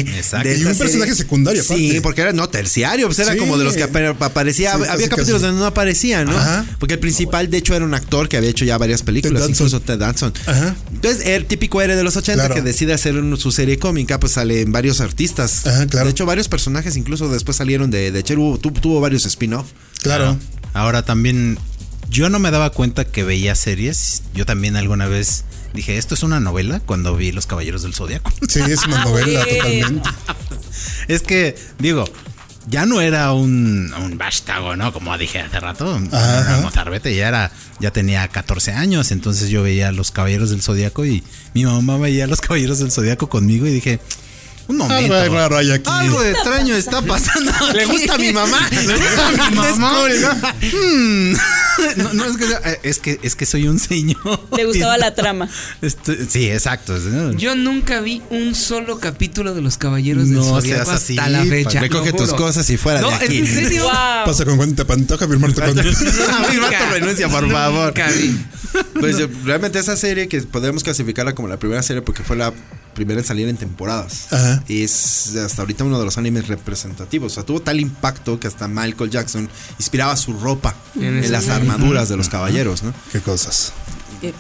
Personaje. 0.05 0.19
Exacto. 0.19 0.49
de 0.49 0.59
Y 0.59 0.63
esta 0.67 0.80
personaje 0.81 1.15
secundario, 1.15 1.63
Sí, 1.63 1.73
aparte. 1.91 2.01
porque 2.03 2.21
era 2.23 2.33
no 2.33 2.49
terciario, 2.49 3.07
pues 3.07 3.19
era 3.21 3.33
Sí. 3.33 3.39
como 3.39 3.57
de 3.59 3.65
los 3.65 3.75
que 3.75 3.85
apa- 3.85 4.09
aparecía. 4.25 4.71
Sí, 4.73 4.77
había 4.77 4.87
casi, 4.89 5.09
capítulos 5.09 5.41
casi. 5.41 5.47
donde 5.47 5.61
no 5.61 5.67
aparecía, 5.67 6.25
¿no? 6.25 6.37
Ajá. 6.37 6.65
Porque 6.79 6.95
el 6.95 7.01
principal, 7.01 7.49
de 7.51 7.59
hecho, 7.59 7.75
era 7.75 7.85
un 7.85 7.95
actor 7.95 8.29
que 8.29 8.37
había 8.37 8.51
hecho 8.51 8.65
ya 8.65 8.77
varias 8.79 9.03
películas, 9.03 9.43
Ted 9.43 9.51
incluso 9.51 9.81
Ted 9.81 9.99
Danson. 9.99 10.33
Ajá. 10.47 10.75
Entonces, 10.93 11.27
el 11.27 11.47
típico 11.47 11.81
héroe 11.81 11.97
de 11.97 12.03
los 12.03 12.17
80 12.17 12.45
Claro. 12.47 12.55
que 12.55 12.63
decide 12.63 12.93
hacer 12.95 13.15
su 13.39 13.53
serie 13.53 13.79
cómica, 13.79 14.19
pues 14.21 14.33
salen 14.33 14.73
varios 14.73 15.01
artistas. 15.01 15.67
Ajá, 15.67 15.87
claro. 15.87 16.07
De 16.07 16.13
hecho, 16.13 16.27
varios 16.27 16.49
personajes 16.49 16.97
incluso 16.97 17.29
después 17.29 17.57
salieron 17.57 17.91
de, 17.91 18.11
de 18.11 18.23
Cher. 18.23 18.39
Hubo- 18.39 18.59
tu- 18.59 18.71
tuvo 18.73 19.01
varios 19.01 19.27
spin-off. 19.27 19.67
Claro. 20.03 20.39
Ahora 20.73 21.03
también, 21.05 21.59
yo 22.09 22.29
no 22.31 22.39
me 22.39 22.51
daba 22.51 22.71
cuenta 22.71 23.05
que 23.05 23.23
veía 23.25 23.55
series. 23.55 24.23
Yo 24.35 24.47
también 24.47 24.77
alguna 24.77 25.07
vez 25.07 25.45
dije, 25.75 25.99
esto 25.99 26.15
es 26.15 26.23
una 26.25 26.41
novela 26.41 26.81
cuando 26.81 27.15
vi 27.17 27.31
Los 27.33 27.47
Caballeros 27.47 27.83
del 27.83 27.95
Zodiaco. 27.95 28.33
Sí, 28.49 28.61
es 28.61 28.85
una 28.87 29.05
novela 29.05 29.45
totalmente. 29.45 30.09
Es 31.11 31.23
que, 31.23 31.57
digo, 31.79 32.05
ya 32.69 32.87
no 32.87 33.01
era 33.01 33.33
un, 33.33 33.93
un 33.93 34.19
vástago, 34.19 34.77
¿no? 34.77 34.93
Como 34.93 35.17
dije 35.19 35.41
hace 35.41 35.59
rato, 35.59 35.99
mozarbete, 36.63 37.15
ya 37.15 37.29
era, 37.29 37.53
ya 37.81 37.91
tenía 37.91 38.29
14 38.29 38.73
años, 38.73 39.11
entonces 39.11 39.49
yo 39.51 39.63
veía 39.63 39.89
a 39.89 39.93
los 39.93 40.11
Caballeros 40.11 40.51
del 40.51 40.63
Zodíaco 40.63 41.05
y 41.05 41.25
mi 41.55 41.65
mamá 41.65 41.97
veía 41.97 42.25
a 42.25 42.27
los 42.29 42.41
Caballeros 42.41 42.79
del 42.79 42.93
Zodíaco 42.93 43.29
conmigo 43.29 43.67
y 43.67 43.73
dije, 43.73 43.99
un 44.71 44.77
momento. 44.79 45.15
Algo 45.15 45.35
raro 45.35 45.57
hay 45.59 45.71
aquí. 45.73 45.85
Algo 45.91 46.23
extraño 46.23 46.75
está 46.77 47.03
pasando. 47.03 47.53
Le 47.75 47.85
gusta 47.87 48.15
a 48.15 48.19
mi 48.19 48.33
mamá. 48.33 48.59
Le 48.71 48.97
gusta 48.97 49.29
a 49.29 49.51
mi 49.51 49.57
mamá. 49.57 50.55
Hmm. 50.73 51.35
No, 51.97 52.13
no, 52.13 52.25
es 52.27 52.37
que, 52.37 52.79
es 52.83 52.99
que 52.99 53.21
es 53.23 53.37
que 53.37 53.47
soy 53.47 53.67
un 53.67 53.79
señor. 53.79 54.19
Le 54.55 54.65
gustaba 54.67 54.99
la 54.99 55.15
trama. 55.15 55.49
Este, 55.81 56.27
sí, 56.29 56.51
exacto. 56.51 56.95
Yo 57.37 57.55
nunca 57.55 58.01
vi 58.01 58.21
un 58.31 58.55
solo 58.55 58.99
capítulo 58.99 59.55
de 59.55 59.63
Los 59.63 59.79
Caballeros 59.79 60.25
del 60.29 60.35
No 60.37 60.45
Zodiaco 60.45 60.85
seas 60.85 60.89
así, 61.03 61.19
hasta 61.19 61.31
la 61.31 61.45
fecha. 61.45 61.81
Recoge 61.81 62.11
lo 62.11 62.17
tus 62.19 62.31
juro. 62.31 62.45
cosas 62.45 62.69
y 62.69 62.77
fuera 62.77 63.01
No, 63.01 63.09
de 63.09 63.15
¿es 63.17 63.23
aquí. 63.23 63.39
en 63.39 63.47
serio? 63.47 63.83
Wow. 63.85 63.93
Pasa 64.27 64.45
con 64.45 64.57
Juanita 64.57 64.85
Pantoja, 64.85 65.27
mi 65.27 65.33
hermano 65.35 65.55
te 65.55 65.63
cuenta. 65.63 65.83
Mi 65.83 66.57
vato 66.59 66.85
renuncia, 66.93 67.29
por 67.29 67.51
favor. 67.51 67.87
Nunca 67.87 68.09
vi. 68.11 68.39
Pues 68.99 69.17
yo- 69.19 69.29
realmente 69.45 69.79
esa 69.79 69.97
serie 69.97 70.29
que 70.29 70.43
podemos 70.43 70.85
clasificarla 70.85 71.35
como 71.35 71.49
la 71.49 71.59
primera 71.59 71.83
serie 71.83 72.03
porque 72.03 72.23
fue 72.23 72.37
la 72.37 72.53
primera 73.01 73.21
en 73.21 73.27
salir 73.27 73.49
en 73.49 73.57
temporadas. 73.57 74.27
Ajá. 74.31 74.63
Es 74.69 75.35
hasta 75.37 75.63
ahorita 75.63 75.85
uno 75.85 75.99
de 75.99 76.05
los 76.05 76.19
animes 76.19 76.49
representativos. 76.49 77.33
O 77.33 77.35
sea, 77.37 77.45
tuvo 77.45 77.61
tal 77.61 77.81
impacto 77.81 78.39
que 78.39 78.47
hasta 78.47 78.69
Michael 78.69 79.11
Jackson 79.11 79.49
inspiraba 79.79 80.15
su 80.17 80.35
ropa 80.35 80.75
En 80.97 81.25
en, 81.25 81.33
las 81.33 81.49
armaduras 81.49 82.11
de 82.11 82.19
los 82.19 82.29
caballeros, 82.29 82.83
¿no? 82.83 82.93
Qué 83.11 83.21
cosas. 83.21 83.73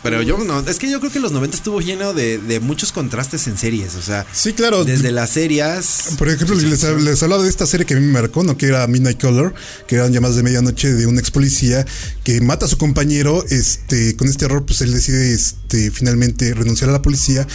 Pero 0.02 0.22
yo 0.22 0.38
no, 0.38 0.60
es 0.60 0.78
que 0.78 0.90
yo 0.90 1.00
creo 1.00 1.10
que 1.12 1.20
los 1.20 1.32
90 1.32 1.56
estuvo 1.56 1.80
lleno 1.80 2.12
de, 2.12 2.38
de 2.38 2.60
muchos 2.60 2.92
contrastes 2.92 3.46
en 3.46 3.56
series. 3.58 3.94
O 3.94 4.02
sea, 4.02 4.26
Sí, 4.32 4.52
claro. 4.52 4.84
desde 4.84 5.10
las 5.10 5.30
series. 5.30 6.10
Por 6.18 6.28
ejemplo, 6.28 6.56
les, 6.56 6.82
les 6.82 7.22
hablaba 7.22 7.42
de 7.42 7.48
esta 7.48 7.66
serie 7.66 7.86
que 7.86 7.94
a 7.94 7.96
mí 7.98 8.04
me 8.06 8.12
marcó, 8.12 8.42
¿no? 8.44 8.56
Que 8.56 8.66
era 8.66 8.86
Midnight 8.86 9.20
Color, 9.20 9.54
que 9.86 9.96
eran 9.96 10.12
llamadas 10.12 10.36
de 10.36 10.42
medianoche 10.42 10.92
de 10.92 11.06
un 11.06 11.18
ex 11.18 11.30
policía 11.30 11.84
que 12.24 12.40
mata 12.40 12.66
a 12.66 12.68
su 12.68 12.78
compañero. 12.78 13.44
Este, 13.50 14.16
con 14.16 14.28
este 14.28 14.44
error, 14.46 14.64
pues 14.66 14.80
él 14.82 14.92
decide 14.92 15.32
este, 15.34 15.90
finalmente 15.90 16.52
renunciar 16.54 16.90
a 16.90 16.92
la 16.92 17.02
policía. 17.02 17.46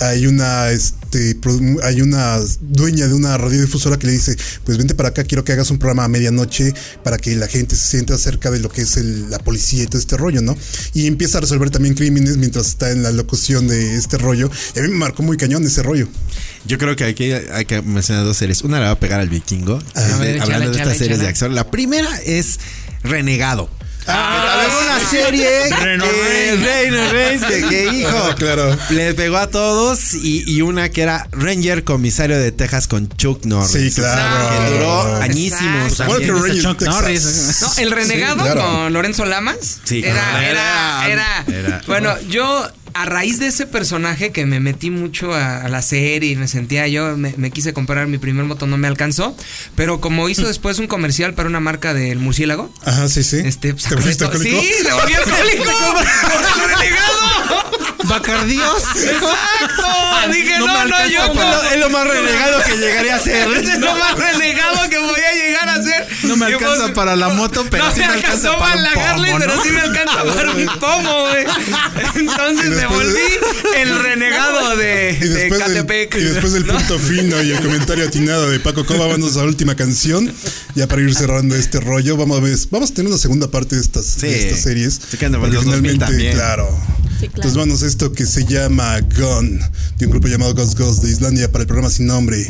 Hay 0.00 0.26
una, 0.26 0.70
este, 0.70 1.01
produ- 1.40 1.80
hay 1.82 2.00
una 2.00 2.38
dueña 2.60 3.06
de 3.08 3.14
una 3.14 3.36
radiodifusora 3.38 3.98
que 3.98 4.06
le 4.06 4.12
dice: 4.14 4.36
Pues 4.64 4.78
vente 4.78 4.94
para 4.94 5.10
acá, 5.10 5.24
quiero 5.24 5.44
que 5.44 5.52
hagas 5.52 5.70
un 5.70 5.78
programa 5.78 6.04
a 6.04 6.08
medianoche 6.08 6.74
para 7.04 7.18
que 7.18 7.34
la 7.36 7.48
gente 7.48 7.76
se 7.76 7.86
sienta 7.88 8.16
cerca 8.18 8.50
de 8.50 8.60
lo 8.60 8.68
que 8.68 8.82
es 8.82 8.96
el- 8.96 9.30
la 9.30 9.38
policía 9.38 9.82
y 9.82 9.86
todo 9.86 9.98
este 9.98 10.16
rollo, 10.16 10.42
¿no? 10.42 10.56
Y 10.94 11.06
empieza 11.06 11.38
a 11.38 11.40
resolver 11.42 11.70
también 11.70 11.94
crímenes 11.94 12.36
mientras 12.36 12.66
está 12.66 12.90
en 12.90 13.02
la 13.02 13.10
locución 13.12 13.68
de 13.68 13.96
este 13.96 14.18
rollo. 14.18 14.50
Y 14.74 14.78
a 14.78 14.82
mí 14.82 14.88
me 14.88 14.96
marcó 14.96 15.22
muy 15.22 15.36
cañón 15.36 15.64
ese 15.64 15.82
rollo. 15.82 16.08
Yo 16.66 16.78
creo 16.78 16.94
que 16.96 17.04
aquí 17.04 17.32
hay 17.32 17.64
que 17.64 17.82
mencionar 17.82 18.24
dos 18.24 18.36
series. 18.36 18.62
Una 18.62 18.78
la 18.80 18.86
va 18.86 18.90
a 18.92 19.00
pegar 19.00 19.20
al 19.20 19.28
vikingo. 19.28 19.82
A 19.94 20.24
eh, 20.24 20.40
hablando 20.40 20.70
de 20.70 20.78
estas 20.78 20.96
series 20.98 21.18
de 21.20 21.26
acción. 21.28 21.54
La 21.54 21.70
primera 21.70 22.08
es 22.24 22.58
Renegado. 23.02 23.68
Ah, 24.06 24.64
es 24.66 24.74
una 24.84 25.10
serie 25.10 25.70
Reno 25.70 26.04
que, 26.04 27.08
Reigns, 27.12 27.44
que, 27.44 27.68
que, 27.68 27.84
hijo, 27.94 28.10
Ah, 28.12 28.34
claro. 28.36 28.76
le 28.90 29.14
pegó 29.14 29.36
a 29.38 29.48
todos 29.48 30.14
y, 30.14 30.42
y 30.46 30.60
una 30.62 30.88
que 30.90 31.02
era 31.02 31.28
Ranger 31.32 31.84
Comisario 31.84 32.38
de 32.38 32.50
Texas 32.52 32.86
con 32.88 33.08
Chuck 33.08 33.44
Norris. 33.44 33.94
Sí, 33.94 34.00
claro. 34.00 34.50
Que 34.66 34.72
duró 34.74 35.16
añísimos. 35.22 35.92
Que 35.92 35.96
también. 36.04 36.34
Rangers 36.42 36.62
Chuck 36.62 36.78
Texas. 36.78 36.94
Norris. 36.94 37.58
No, 37.62 37.72
el 37.82 37.90
renegado 37.92 38.36
Sí, 38.44 38.50
claro. 38.52 38.62
con 38.62 38.92
Lorenzo 38.92 39.24
Lamas. 39.24 39.56
Sí, 39.84 40.02
era, 40.04 40.14
claro. 40.14 40.38
era, 40.46 41.06
era, 41.08 41.44
Era- 41.46 41.82
Bueno, 41.86 42.14
yo 42.28 42.68
a 42.94 43.04
raíz 43.04 43.38
de 43.38 43.48
ese 43.48 43.66
personaje 43.66 44.32
que 44.32 44.46
me 44.46 44.60
metí 44.60 44.90
mucho 44.90 45.34
a, 45.34 45.58
a 45.62 45.68
la 45.68 45.82
serie 45.82 46.30
y 46.30 46.36
me 46.36 46.48
sentía 46.48 46.86
yo, 46.88 47.16
me, 47.16 47.34
me 47.36 47.50
quise 47.50 47.72
comprar 47.72 48.06
mi 48.06 48.18
primer 48.18 48.44
moto, 48.44 48.66
no 48.66 48.76
me 48.76 48.88
alcanzó. 48.88 49.36
Pero 49.76 50.00
como 50.00 50.28
hizo 50.28 50.46
después 50.46 50.78
un 50.78 50.86
comercial 50.86 51.34
para 51.34 51.48
una 51.48 51.60
marca 51.60 51.94
del 51.94 52.18
murciélago. 52.18 52.72
Ajá, 52.84 53.08
sí, 53.08 53.22
sí. 53.22 53.40
Este, 53.44 53.72
pues, 53.72 53.84
¿Te 53.84 53.94
volviste 53.94 54.24
alcohólico? 54.24 54.60
Sí, 54.60 54.72
me 54.84 54.92
volví 54.92 55.14
alcohólico 55.14 55.64
por 56.22 56.64
el 56.64 56.70
renegado. 56.70 57.92
Bacardíos. 58.04 58.82
Exacto. 58.96 60.32
Dije, 60.32 60.58
No 60.58 60.66
no, 60.86 61.06
yo 61.08 61.32
Es 61.72 61.80
lo 61.80 61.90
más 61.90 62.06
renegado 62.06 62.62
que 62.64 62.76
llegaría 62.76 63.16
a 63.16 63.18
ser. 63.18 63.48
es 63.56 63.78
lo 63.78 63.94
más 63.96 64.16
renegado 64.16 64.88
que 64.88 64.98
voy 64.98 65.20
a 65.20 65.32
llegar 65.34 65.68
a 65.68 65.82
ser. 65.82 66.06
No 66.24 66.36
me 66.36 66.50
Y 66.50 66.52
alcanza 66.54 66.82
pues, 66.82 66.92
para 66.92 67.16
la 67.16 67.28
moto, 67.30 67.64
pero 67.70 67.84
no 67.84 67.92
sí 67.92 68.00
me 68.00 68.06
alcanzó 68.06 68.58
para 68.58 68.76
la 68.76 68.90
Harley, 68.90 69.34
pero 69.38 69.62
sí 69.62 69.70
me 69.70 69.80
alcanza 69.80 70.24
para 70.36 70.50
un 70.50 70.66
pomo, 70.78 71.20
güey. 71.28 71.44
Entonces 72.16 72.76
Me 72.82 72.96
volví 72.96 73.18
el 73.78 73.98
renegado 74.02 74.76
de, 74.76 75.16
Y 75.20 75.24
de 75.24 75.28
después, 75.28 75.60
del, 75.60 75.68
Catepec. 75.86 76.16
y 76.16 76.20
después 76.24 76.52
del 76.52 76.66
¿no? 76.66 76.74
punto 76.76 76.98
fino 76.98 77.42
y 77.42 77.50
el 77.52 77.60
comentario 77.60 78.06
atinado 78.06 78.50
de 78.50 78.58
Paco 78.60 78.84
Coba, 78.84 79.06
vamos 79.06 79.36
a 79.36 79.40
la 79.40 79.44
última 79.46 79.74
canción. 79.76 80.32
Ya 80.74 80.86
para 80.88 81.02
ir 81.02 81.14
cerrando 81.14 81.54
este 81.54 81.80
rollo, 81.80 82.16
vamos 82.16 82.38
a 82.38 82.40
ver, 82.40 82.56
vamos 82.70 82.90
a 82.90 82.94
tener 82.94 83.08
una 83.10 83.18
segunda 83.18 83.50
parte 83.50 83.76
de 83.76 83.82
estas, 83.82 84.20
de 84.20 84.28
Sí. 84.32 84.34
estas 84.46 84.60
series. 84.62 85.00
De 85.10 85.18
Porque 85.38 85.54
los 85.54 85.64
2000 85.64 85.98
también. 85.98 86.34
claro. 86.34 86.68
Sí, 87.20 87.28
claro. 87.28 87.34
Entonces 87.36 87.54
vamos 87.54 87.82
a 87.82 87.86
esto 87.86 88.12
que 88.12 88.26
se 88.26 88.44
llama 88.46 88.98
Gun, 89.00 89.60
de 89.98 90.06
un 90.06 90.10
grupo 90.10 90.26
llamado 90.28 90.54
Ghost 90.54 90.76
Ghost 90.78 91.02
de 91.04 91.10
Islandia 91.12 91.52
para 91.52 91.62
el 91.62 91.68
programa 91.68 91.90
sin 91.90 92.06
nombre. 92.06 92.44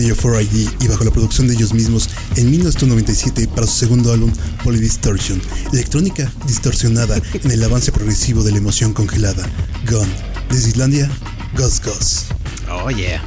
Sello 0.00 0.16
4ID 0.16 0.76
y 0.80 0.88
bajo 0.88 1.04
la 1.04 1.10
producción 1.10 1.46
de 1.46 1.54
ellos 1.54 1.74
mismos 1.74 2.08
en 2.36 2.50
1997 2.50 3.48
para 3.48 3.66
su 3.66 3.74
segundo 3.74 4.12
álbum 4.12 4.32
Polydistortion, 4.64 5.40
electrónica 5.72 6.32
distorsionada 6.46 7.20
en 7.34 7.50
el 7.50 7.62
avance 7.62 7.92
progresivo 7.92 8.42
de 8.42 8.52
la 8.52 8.58
emoción 8.58 8.94
congelada. 8.94 9.46
Gone. 9.86 10.10
Desde 10.48 10.70
Islandia, 10.70 11.10
Gus 11.54 11.82
Gus. 11.82 12.24
Oh, 12.70 12.90
yeah. 12.90 13.22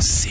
sí. 0.00 0.30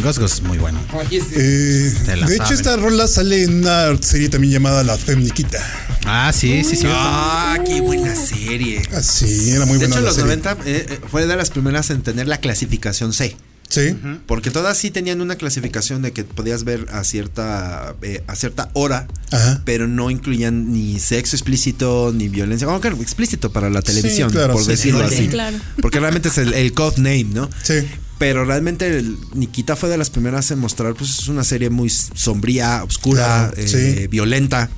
Ghost 0.00 0.18
Ghost 0.18 0.34
es 0.36 0.42
muy 0.42 0.56
bueno. 0.58 0.78
Eh, 1.10 1.18
de 1.18 2.34
hecho, 2.34 2.44
saben. 2.44 2.52
esta 2.54 2.76
rola 2.76 3.06
sale 3.06 3.42
en 3.42 3.58
una 3.58 4.00
serie 4.00 4.28
también 4.30 4.52
llamada 4.52 4.82
La 4.82 4.96
Femniquita. 4.96 5.58
Ah, 6.06 6.32
sí, 6.32 6.64
sí, 6.64 6.76
sí. 6.76 6.86
Ah, 6.88 7.58
qué 7.66 7.80
buena 7.82 8.14
serie. 8.14 8.80
Ah, 8.94 9.02
sí, 9.02 9.50
era 9.50 9.66
muy 9.66 9.78
de 9.78 9.86
buena 9.88 9.96
hecho, 9.96 10.04
la 10.04 10.06
los 10.06 10.14
serie. 10.14 10.36
90 10.36 10.52
eh, 10.64 10.86
eh, 10.88 11.00
fue 11.10 11.26
de 11.26 11.36
las 11.36 11.50
primeras 11.50 11.90
en 11.90 12.02
tener 12.02 12.28
la 12.28 12.38
clasificación 12.38 13.12
C. 13.12 13.36
Sí, 13.70 13.96
Porque 14.26 14.50
todas 14.50 14.76
sí 14.76 14.90
tenían 14.90 15.20
una 15.20 15.36
clasificación 15.36 16.02
de 16.02 16.12
que 16.12 16.24
podías 16.24 16.64
ver 16.64 16.86
a 16.92 17.04
cierta 17.04 17.94
eh, 18.02 18.22
a 18.26 18.34
cierta 18.34 18.68
hora, 18.74 19.06
Ajá. 19.30 19.62
pero 19.64 19.86
no 19.86 20.10
incluían 20.10 20.72
ni 20.72 20.98
sexo 20.98 21.36
explícito 21.36 22.12
ni 22.14 22.28
violencia. 22.28 22.66
Como 22.66 22.80
que 22.80 22.88
explícito 22.88 23.52
para 23.52 23.70
la 23.70 23.80
televisión, 23.82 24.30
claro, 24.30 24.54
por 24.54 24.62
sí, 24.64 24.70
decirlo 24.70 25.08
sí, 25.08 25.14
así. 25.14 25.28
claro. 25.28 25.56
Porque 25.80 26.00
realmente 26.00 26.28
es 26.30 26.38
el, 26.38 26.52
el 26.52 26.72
code 26.72 26.96
name, 26.98 27.24
¿no? 27.32 27.48
sí. 27.62 27.74
Pero 28.18 28.44
realmente 28.44 28.98
el- 28.98 29.16
Nikita 29.32 29.76
fue 29.76 29.88
de 29.88 29.96
las 29.96 30.10
primeras 30.10 30.50
en 30.50 30.58
mostrar, 30.58 30.92
pues 30.94 31.08
es 31.20 31.28
una 31.28 31.42
serie 31.42 31.70
muy 31.70 31.88
sombría, 31.88 32.84
oscura, 32.84 33.50
Claro, 33.50 33.54
eh, 33.56 33.68
sí. 34.02 34.08
violenta. 34.08 34.68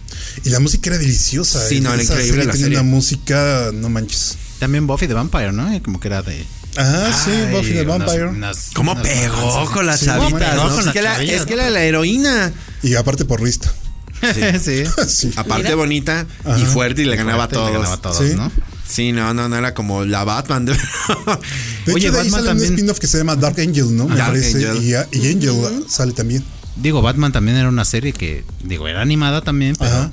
Y 0.45 0.51
la 0.51 0.61
música 0.61 0.91
era 0.91 0.99
deliciosa. 0.99 1.67
Sí, 1.67 1.79
eh. 1.79 1.81
no, 1.81 1.93
era 1.93 2.03
increíble 2.05 2.29
serie 2.29 2.45
la 2.45 2.53
tenía 2.53 2.67
serie. 2.67 2.79
una 2.79 2.89
música, 2.89 3.71
no 3.75 3.89
manches. 3.89 4.37
También 4.61 4.87
Buffy 4.87 5.09
the 5.09 5.15
Vampire, 5.15 5.51
¿no? 5.51 5.69
Como 5.83 5.99
que 5.99 6.07
era 6.07 6.23
de. 6.23 6.45
Ajá, 6.77 7.13
sí, 7.13 7.31
Buffy 7.51 7.73
the 7.75 7.83
unas- 7.83 7.99
Vampire. 7.99 8.27
unas- 8.29 8.71
¿Cómo 8.75 8.93
unas 8.93 9.07
pegó 9.07 9.35
romances. 9.37 9.71
con 9.71 9.87
las 9.87 10.01
Sí, 10.01 10.07
chavitas? 10.07 10.57
¿no? 10.57 10.69
con 10.71 10.87
Es, 10.87 10.93
que 10.93 10.99
era, 10.99 11.13
chavillas, 11.15 11.41
es 11.41 11.47
que 11.47 11.55
era 11.55 11.71
la 11.71 11.83
heroína. 11.83 12.53
Y 12.83 12.95
aparte 12.95 13.25
por 13.25 13.43
listo. 13.43 13.69
sí. 14.63 14.85
sí. 15.09 15.31
Aparte 15.37 15.65
Mira. 15.65 15.75
bonita 15.77 16.27
y 16.45 16.49
Ajá. 16.51 16.67
fuerte 16.67 17.03
y 17.03 17.05
le 17.07 17.17
ganaba 17.17 17.45
a 17.45 17.49
Fuerte, 17.49 17.57
le 17.57 17.61
todos. 17.61 17.73
ganaba 17.73 17.95
a 17.95 18.01
todos, 18.01 18.19
Sí. 18.31 18.35
¿no? 18.37 18.53
Sí, 18.89 19.13
no, 19.13 19.33
no, 19.35 19.49
no 19.49 19.57
era 19.57 19.75
como 19.75 20.05
la 20.05 20.23
Batman. 20.25 20.65
de- 20.67 20.73
De 20.75 21.93
Oye, 21.95 22.07
hecho, 22.07 22.13
de 22.13 22.21
ahí 22.21 22.25
Batman 22.27 22.31
sale 22.31 22.47
también- 22.49 22.71
un 22.73 22.75
spin-off 22.77 22.99
que 22.99 23.07
se 23.07 23.19
llama 23.19 23.37
Dark 23.37 23.59
Angel, 23.61 23.97
¿no? 23.97 24.07
Me 24.07 24.17
Dark 24.17 24.29
parece. 24.33 24.69
Angel. 24.69 25.07
Y, 25.13 25.19
y 25.19 25.33
Angel 25.33 25.85
sale 25.89 26.13
también. 26.13 26.45
Digo, 26.77 27.03
Batman 27.03 27.33
también 27.33 27.57
era 27.57 27.69
una 27.69 27.85
serie 27.85 28.13
que, 28.13 28.45
digo, 28.63 28.89
era 28.89 29.01
animada 29.03 29.41
también, 29.43 29.77
pero 29.77 29.91
Ajá. 29.91 30.11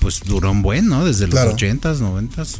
pues 0.00 0.20
duró 0.24 0.50
un 0.50 0.62
buen, 0.62 0.88
¿no? 0.88 1.04
Desde 1.04 1.26
los 1.26 1.32
Claro. 1.34 1.52
80s, 1.52 2.00
90s. 2.00 2.58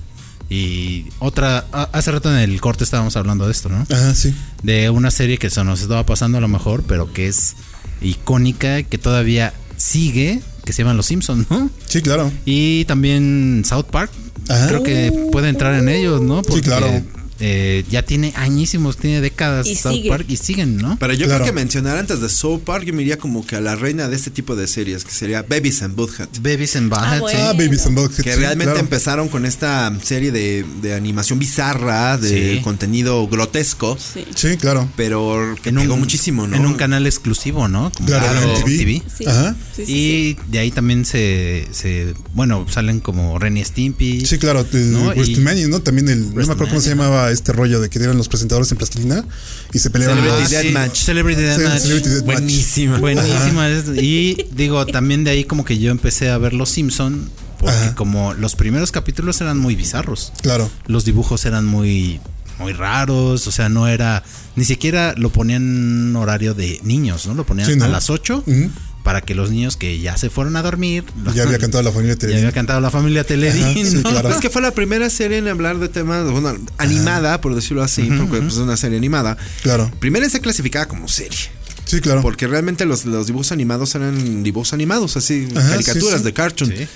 Y 0.53 1.07
otra, 1.18 1.64
hace 1.92 2.12
rato 2.12 2.30
en 2.30 2.36
el 2.36 2.61
corte 2.61 2.84
estábamos 2.84 3.16
hablando 3.16 3.46
de 3.46 3.53
esto, 3.53 3.70
¿no? 3.70 3.86
Ajá, 3.90 4.14
sí. 4.14 4.34
De 4.62 4.90
una 4.90 5.11
serie 5.11 5.38
que 5.38 5.48
se 5.48 5.64
nos 5.64 5.80
estaba 5.80 6.05
pasando 6.05 6.36
a 6.36 6.42
lo 6.42 6.48
mejor, 6.48 6.82
pero 6.82 7.11
que 7.11 7.26
es 7.26 7.57
icónica, 8.03 8.82
que 8.82 8.98
todavía 8.98 9.55
sigue, 9.78 10.42
que 10.66 10.74
se 10.74 10.82
llaman 10.82 10.98
Los 10.98 11.07
Simpsons, 11.07 11.50
¿no? 11.50 11.70
Sí, 11.86 12.03
claro. 12.03 12.30
Y 12.44 12.84
también 12.84 13.62
South 13.66 13.86
Park. 13.90 14.11
Ajá. 14.50 14.68
Creo 14.68 14.82
que 14.82 15.28
puede 15.32 15.48
entrar 15.48 15.72
en 15.72 15.88
ellos, 15.88 16.20
¿no? 16.20 16.42
Porque 16.42 16.61
claro. 16.61 17.00
Eh, 17.45 17.84
ya 17.90 18.03
tiene 18.03 18.32
añísimos, 18.36 18.97
tiene 18.97 19.20
décadas 19.20 19.66
Y 19.66 19.74
South 19.74 19.93
sigue. 19.95 20.09
Park 20.11 20.26
y 20.28 20.36
siguen, 20.36 20.76
¿no? 20.76 20.97
Pero 21.01 21.12
yo 21.12 21.26
Claro. 21.26 21.43
creo 21.45 21.53
que 21.55 21.61
mencionar 21.61 21.99
antes 21.99 22.20
de 22.20 22.28
South 22.28 22.61
Park, 22.64 22.84
yo 22.84 22.95
me 22.95 23.03
iría 23.03 23.18
como 23.18 23.45
que 23.45 23.57
a 23.57 23.61
la 23.61 23.74
reina 23.74 24.09
de 24.09 24.14
este 24.14 24.30
tipo 24.30 24.55
de 24.55 24.68
series, 24.68 25.05
que 25.05 25.11
sería 25.11 25.43
Babies 25.43 25.82
and 25.82 25.97
Butthead. 25.97 26.28
Babies 26.40 26.76
and 26.76 26.88
Butthead, 26.88 27.20
bueno. 27.20 27.38
Ah, 27.43 27.53
Babies 27.53 27.86
and 27.86 27.97
Butthead. 27.99 28.24
Que 28.24 28.32
sí, 28.34 28.38
realmente 28.38 28.72
claro. 28.72 28.80
empezaron 28.80 29.28
con 29.28 29.45
esta 29.45 29.93
serie 30.03 30.30
de, 30.30 30.64
de 30.80 30.95
animación 30.95 31.38
bizarra, 31.40 32.16
de 32.16 32.55
Sí. 32.59 32.61
contenido 32.62 33.26
grotesco, 33.26 33.99
Sí. 33.99 34.24
Sí, 34.36 34.57
claro. 34.57 34.88
pero 34.97 35.57
que 35.62 35.70
en 35.70 35.76
pegó 35.76 35.95
un, 35.95 36.01
muchísimo, 36.01 36.47
¿no? 36.47 36.57
En 36.57 36.64
un 36.64 36.74
canal 36.74 37.07
exclusivo, 37.07 37.66
¿no? 37.66 37.90
Como 37.93 38.07
Claro, 38.07 38.26
Claro, 38.40 38.57
en. 38.59 38.64
TV. 38.64 39.03
Sí. 39.18 39.24
Ajá. 39.26 39.57
Sí, 39.74 39.84
sí, 39.86 39.93
Y 39.93 40.36
de 40.51 40.59
ahí 40.61 40.70
también 40.70 41.05
se, 41.05 41.66
se 41.72 42.14
bueno, 42.34 42.66
salen 42.70 43.01
como 43.01 43.38
Renny 43.38 43.64
Stimpy. 43.64 44.24
Sí, 44.26 44.38
claro. 44.38 44.64
El 44.72 44.93
¿no? 44.93 45.12
Y- 45.14 45.66
¿no? 45.68 45.80
También 45.80 46.09
el. 46.09 46.28
No 46.28 46.34
me 46.36 46.43
acuerdo 46.45 46.68
cómo 46.68 46.80
se 46.80 46.90
llamaba 46.90 47.32
este 47.33 47.53
rollo 47.53 47.80
de 47.80 47.89
que 47.91 47.99
eran 47.99 48.16
los 48.16 48.28
presentadores 48.28 48.70
en 48.72 48.78
plastilina 48.78 49.24
y 49.72 49.78
se 49.78 49.91
peleaban. 49.91 50.16
Celebrity 50.18 50.43
los- 50.43 50.51
Deathmatch. 50.51 50.97
Celebrity 51.03 51.41
Sí. 51.43 51.80
Celebrity 51.83 52.09
Deathmatch. 52.09 52.24
Buenísima. 52.24 52.99
Buenísima. 52.99 53.68
es- 53.68 53.85
Y 54.03 54.47
digo, 54.53 54.87
también 54.87 55.24
de 55.24 55.30
ahí 55.33 55.45
como 55.45 55.64
que 55.64 55.78
yo 55.78 55.91
empecé 55.91 56.30
a 56.30 56.39
ver 56.39 56.53
Los 56.53 56.70
Simpson 56.70 57.30
porque 57.59 57.74
Ajá. 57.76 57.95
como 57.95 58.35
los 58.35 58.57
primeros 58.57 58.91
capítulos 58.93 59.41
eran 59.41 59.59
muy 59.59 59.74
bizarros. 59.76 60.33
Claro. 60.43 60.70
Los 60.87 61.05
dibujos 61.05 61.45
eran 61.45 61.64
muy 61.66 62.20
muy 62.59 62.72
raros, 62.74 63.47
o 63.47 63.51
sea, 63.53 63.68
no 63.68 63.89
era 63.89 64.22
ni 64.57 64.64
siquiera 64.64 65.14
lo 65.16 65.30
ponían 65.30 65.62
en 65.62 66.09
un 66.11 66.16
horario 66.16 66.55
de 66.55 66.78
niños, 66.85 67.26
¿no? 67.26 67.35
Lo 67.35 67.45
ponían 67.47 67.68
Sí, 67.68 67.76
¿no? 67.76 67.87
a 67.87 67.89
las 67.89 68.09
8 68.11 68.45
Ujú. 68.47 68.70
Para 69.03 69.20
que 69.20 69.34
los 69.34 69.50
niños 69.50 69.76
que 69.76 69.98
ya 69.98 70.16
se 70.16 70.30
fueron 70.30 70.57
a 70.57 70.62
dormir 70.62 71.05
Ya 71.34 71.42
había 71.42 71.59
cantado 71.59 71.82
la 71.82 71.90
familia 71.92 72.14
ya 72.14 72.18
Televín. 72.18 72.38
había 72.38 72.53
cantado 72.53 72.80
la 72.80 72.90
familia 72.90 73.24
Teledín, 73.24 73.64
Ajá, 73.64 73.90
sí, 73.90 73.96
¿no? 73.96 74.11
claro. 74.11 74.28
Es 74.30 74.36
que 74.36 74.50
fue 74.50 74.62
la 74.62 74.70
primera 74.72 75.11
serie 75.11 75.38
en 75.38 75.48
hablar 75.48 75.78
de 75.78 75.88
temas, 75.88 76.30
bueno, 76.30 76.57
animada, 76.78 77.40
por 77.40 77.55
decirlo 77.55 77.82
así, 77.82 78.03
porque 78.03 78.38
pues, 78.40 78.55
es 78.55 78.59
una 78.59 78.76
serie 78.76 78.98
animada. 78.98 79.36
Claro. 79.62 79.90
Primero 79.98 80.28
se 80.28 80.40
clasificada 80.40 80.86
como 80.86 81.09
serie. 81.09 81.38
Sí, 81.84 82.00
claro. 82.00 82.22
Porque 82.22 82.46
realmente 82.46 82.84
los, 82.86 83.05
los 83.05 83.26
dibujos 83.26 83.53
animados 83.53 83.94
eran 83.94 84.42
dibujos 84.42 84.72
animados, 84.72 85.16
así, 85.16 85.48
Ajá, 85.55 85.70
caricaturas 85.70 86.14
sí, 86.14 86.18
sí. 86.18 86.24
de 86.24 86.32
cartoon. 86.32 86.74
Sí. 86.76 86.86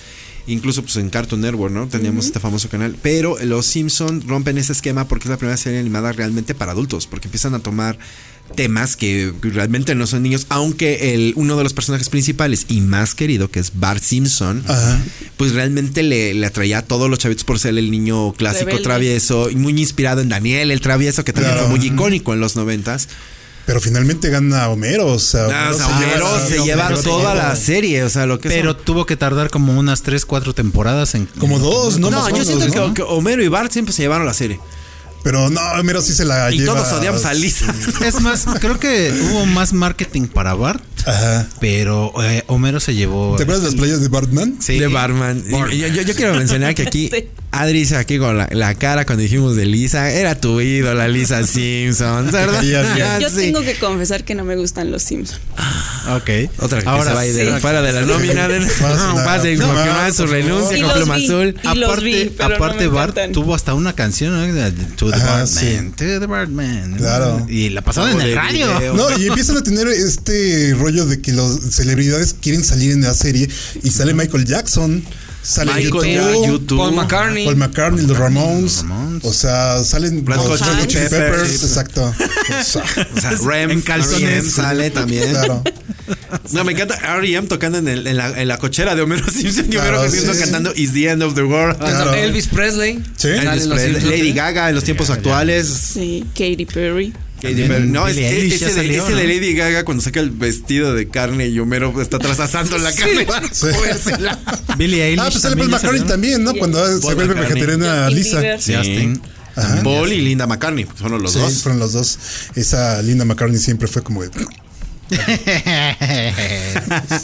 Incluso 0.48 0.82
pues 0.82 0.96
en 0.96 1.11
Cartoon 1.11 1.40
Network, 1.40 1.74
¿no? 1.74 1.88
Teníamos 1.88 2.26
este 2.26 2.38
famoso 2.38 2.68
canal. 2.68 2.96
Pero 3.02 3.36
los 3.42 3.66
Simpson 3.66 4.22
rompen 4.28 4.59
ese 4.59 4.72
esquema 4.72 5.09
porque 5.09 5.24
es 5.24 5.30
la 5.30 5.38
primera 5.38 5.57
serie 5.57 5.80
animada 5.80 6.12
realmente 6.12 6.54
para 6.54 6.70
adultos. 6.70 7.09
Porque 7.09 7.26
empiezan 7.26 7.54
a 7.54 7.59
tomar 7.59 7.98
temas 8.55 8.97
que 8.97 9.32
realmente 9.42 9.94
no 9.94 10.07
son 10.07 10.22
niños. 10.22 10.47
Aunque 10.49 11.14
el, 11.14 11.32
uno 11.36 11.57
de 11.57 11.64
los 11.64 11.74
personajes 11.74 12.09
principales 12.09 12.66
y 12.68 12.80
más 12.80 13.14
querido, 13.14 13.51
que 13.51 13.61
es 13.61 13.72
Bart 13.74 14.03
Simpson, 14.03 14.62
Ajá. 14.66 14.99
pues 15.36 15.53
realmente 15.53 16.03
le, 16.03 16.32
le 16.34 16.47
atraía 16.47 16.78
a 16.78 16.82
todos 16.82 17.11
los 17.11 17.18
chavitos 17.18 17.44
por 17.44 17.59
ser 17.59 17.76
el 17.76 17.90
niño 17.90 18.32
clásico 18.34 18.66
Rebelde. 18.66 18.84
travieso. 18.84 19.51
Y 19.51 19.57
muy 19.57 19.72
inspirado 19.78 20.20
en 20.20 20.28
Daniel, 20.28 20.70
el 20.70 20.80
travieso, 20.80 21.24
que 21.24 21.32
también 21.32 21.55
Claro. 21.55 21.68
fue 21.68 21.78
muy 21.78 21.86
icónico 21.86 22.32
en 22.34 22.40
los 22.40 22.57
noventas. 22.57 23.09
Pero 23.66 23.80
finalmente 23.80 24.30
gana 24.30 24.68
Homero. 24.68 25.09
O 25.09 25.18
sea, 25.18 25.47
Ah, 25.51 25.70
o 25.72 25.76
sea, 25.76 25.86
se 25.88 25.92
Homero 25.92 26.14
lleva- 26.26 26.47
se 26.47 26.59
lleva 26.64 26.86
Homero 26.86 27.03
toda 27.03 27.34
la 27.34 27.57
serie, 27.57 28.05
o 28.05 28.09
sea, 28.09 28.24
lo 28.26 28.38
que 28.38 28.49
Pero 28.49 28.74
son. 28.74 28.84
tuvo 28.84 29.07
que 29.07 29.16
tardar 29.16 29.51
como 29.51 29.76
unas 29.76 30.03
3, 30.03 30.24
4 30.24 30.55
temporadas 30.55 31.16
en 31.16 31.26
Como 31.26 31.59
dos, 31.59 31.99
¿no? 31.99 32.11
No, 32.12 32.28
yo 32.30 32.44
siento 32.44 32.68
¿no? 32.68 32.94
que, 32.94 32.94
que 32.94 33.03
Homero 33.03 33.42
y 33.42 33.49
Bart 33.49 33.72
siempre 33.72 33.92
se 33.92 34.03
llevaron 34.03 34.24
la 34.24 34.34
serie. 34.34 34.61
Pero 35.27 35.51
no, 35.51 35.61
Homero 35.81 36.01
sí 36.03 36.12
se 36.14 36.24
la 36.24 36.53
Y 36.53 36.59
lleva. 36.61 36.74
todos 36.77 36.93
odiamos 36.93 37.24
a 37.24 37.35
Lisa. 37.35 37.66
Es 38.07 38.20
más, 38.20 38.47
creo 38.61 38.79
que 38.79 39.12
hubo 39.33 39.45
más 39.45 39.72
marketing 39.72 40.29
para 40.29 40.55
Bart, 40.55 40.81
Ajá. 41.05 41.49
pero 41.59 42.12
eh, 42.22 42.45
Homero 42.47 42.79
se 42.79 42.95
llevó. 42.95 43.35
¿Te 43.37 43.43
acuerdas 43.43 43.64
de 43.64 43.70
las 43.70 43.77
playas 43.77 44.01
de 44.03 44.07
Bartman? 44.09 44.59
Sí. 44.61 44.79
De 44.79 44.87
Barman. 44.87 45.43
Bart. 45.51 45.72
Yo, 45.72 45.89
yo- 45.89 46.03
yo 46.03 46.14
quiero 46.14 46.35
mencionar 46.35 46.77
que 46.77 46.83
aquí 46.83 47.11
Sí. 47.12 47.29
Adri 47.53 47.81
hizo 47.81 47.97
aquí 47.97 48.18
con 48.18 48.37
la, 48.37 48.49
la 48.53 48.74
cara 48.74 49.05
cuando 49.07 49.22
dijimos 49.22 49.57
de 49.57 49.64
Lisa. 49.66 50.11
Era 50.11 50.39
tu 50.39 50.61
ídola, 50.61 51.09
Lisa 51.09 51.45
Simpson, 51.47 52.31
¿verdad? 52.31 52.61
Ah, 53.03 53.18
Yo 53.18 53.31
sí. 53.31 53.37
tengo 53.37 53.62
que 53.62 53.74
confesar 53.79 54.24
que 54.24 54.35
no 54.35 54.45
me 54.45 54.57
gustan 54.57 54.91
los 54.91 55.03
Simpsons. 55.03 55.41
Ok. 56.11 56.31
Otra 56.59 56.83
que 56.83 56.89
Ahora 56.89 57.05
se 57.11 57.14
va 57.14 57.20
a 57.20 57.27
ir 57.27 57.35
de- 57.35 57.55
sí. 57.55 57.61
fuera 57.61 57.81
de 57.83 57.93
la 57.93 58.03
nómina. 58.03 58.47
De, 58.49 58.61
Pasa, 58.61 59.14
pase, 59.24 59.57
no, 59.57 59.66
confirmar 59.68 60.12
su 60.12 60.27
renuncia 60.27 60.83
con 60.85 60.93
pluma 60.93 61.14
azul. 61.14 61.57
Y 61.62 61.77
los 61.79 61.89
aparte, 61.91 62.05
vi, 62.05 62.24
pero 62.37 62.49
no 62.51 62.55
aparte 62.57 62.79
me 62.81 62.87
Bart 62.89 63.18
tuvo 63.33 63.55
hasta 63.55 63.72
una 63.74 63.95
canción 63.95 64.55
¿no? 64.55 64.72
To 64.97 65.11
the 65.18 65.24
Ajá, 65.24 65.38
Bartman, 65.44 65.92
To 65.92 66.20
the 66.20 66.26
Bartman. 66.26 66.96
Claro. 66.96 67.46
Y 67.48 67.70
la 67.70 67.82
pasaban 67.82 68.12
en 68.12 68.20
el 68.20 68.34
radio. 68.34 68.78
video. 68.78 68.94
No, 68.94 69.18
y 69.18 69.26
empiezan 69.26 69.56
a 69.56 69.62
tener 69.62 69.86
este 69.88 70.74
rollo 70.78 71.06
de 71.06 71.20
que 71.20 71.32
las 71.32 71.58
celebridades 71.70 72.34
quieren 72.34 72.64
salir 72.64 72.92
en 72.92 73.02
la 73.02 73.14
serie 73.14 73.48
y 73.82 73.90
sale 73.90 74.14
Michael 74.14 74.44
Jackson, 74.44 75.04
sale 75.47 75.72
Michael 75.74 76.14
YouTube, 76.14 76.47
YouTube. 76.47 76.78
Paul 76.78 76.94
McCartney. 76.94 77.44
Paul 77.44 77.57
McCartney, 77.57 78.07
los 78.07 78.18
Ramones, 78.18 78.78
Ramones. 78.82 79.24
o 79.24 79.32
sea, 79.32 79.82
salen 79.84 80.26
Red 80.26 80.36
los 80.36 80.47
Hot 80.47 80.86
Chili 80.86 81.05
Peppers. 81.05 81.11
Peppers, 81.11 81.62
exacto. 81.62 82.05
O 82.05 82.64
sea, 82.64 82.82
O 83.16 83.20
sea, 83.20 83.30
Rem, 83.44 83.70
En 83.70 83.80
calzones. 83.82 84.53
Sale 84.53 84.90
también. 84.90 85.30
claro. 85.30 85.62
No, 86.53 86.62
me 86.64 86.72
encanta 86.72 86.94
R.E.M. 87.18 87.49
tocando 87.49 87.78
en, 87.78 87.88
el- 87.88 88.07
en 88.07 88.16
la, 88.16 88.40
en 88.40 88.47
la 88.49 88.59
cochera 88.59 88.94
de 88.94 89.03
Homero 89.03 89.24
Simpson. 89.30 89.64
Que 89.64 89.70
Claro, 89.78 89.99
Homero 90.01 90.12
Simpson 90.12 90.34
sí. 90.34 90.40
cantando 90.40 90.72
Is 90.74 90.92
the 90.92 91.09
End 91.09 91.22
of 91.22 91.34
the 91.34 91.42
World. 91.42 91.78
Claro. 91.78 92.14
Elvis 92.14 92.47
Presley. 92.49 93.03
Sí. 93.16 93.28
Elvis 93.28 93.66
Presley. 93.66 94.03
Lady 94.18 94.32
Gaga 94.32 94.68
en 94.68 94.74
los 94.74 94.84
tiempos 94.84 95.11
actuales. 95.11 95.66
Sí, 95.68 96.24
Katy 96.34 96.66
Perry. 96.66 97.12
También. 97.41 97.93
No, 97.93 98.09
es, 98.09 98.16
es- 98.16 98.53
ese, 98.55 98.64
de, 98.66 98.72
salió, 98.72 99.05
ese 99.05 99.14
de 99.14 99.22
¿no? 99.26 99.34
Lady 99.34 99.55
Gaga 99.55 99.84
cuando 99.84 100.03
saca 100.03 100.20
el 100.20 100.30
vestido 100.30 100.95
de 100.95 101.09
carne 101.09 101.49
y 101.49 101.59
Homero 101.59 102.01
está 102.01 102.16
atrás 102.16 102.41
asando 102.41 102.78
la 102.78 102.93
carne. 102.93 103.24
para 103.26 103.47
Sí. 103.53 103.66
comérsela. 103.74 104.39
Billie 104.78 105.05
Eilish. 105.05 105.20
Ah, 105.20 105.28
pues 105.30 105.43
sale 105.43 105.57
Paul 105.57 105.68
McCartney 105.68 105.99
salió. 106.01 106.12
también, 106.12 106.45
¿no? 106.45 106.55
Cuando 106.55 106.87
se 106.87 107.14
vuelve 107.14 107.34
vegetariana 107.34 108.09
Lisa. 108.11 108.41
Sí, 108.59 108.74
Justin. 108.74 109.20
Ajá. 109.55 109.82
Paul 109.82 110.12
y 110.12 110.20
Linda 110.20 110.47
McCartney. 110.47 110.84
Fueron 110.84 111.22
los 111.22 111.32
Sí, 111.32 111.39
dos. 111.39 111.62
fueron 111.62 111.78
los 111.80 111.93
dos. 111.93 112.18
Esa 112.57 113.01
Linda 113.03 113.24
McCartney 113.24 113.59
siempre 113.61 113.89
fue 113.89 114.03
como 114.03 114.22
de- 114.22 114.30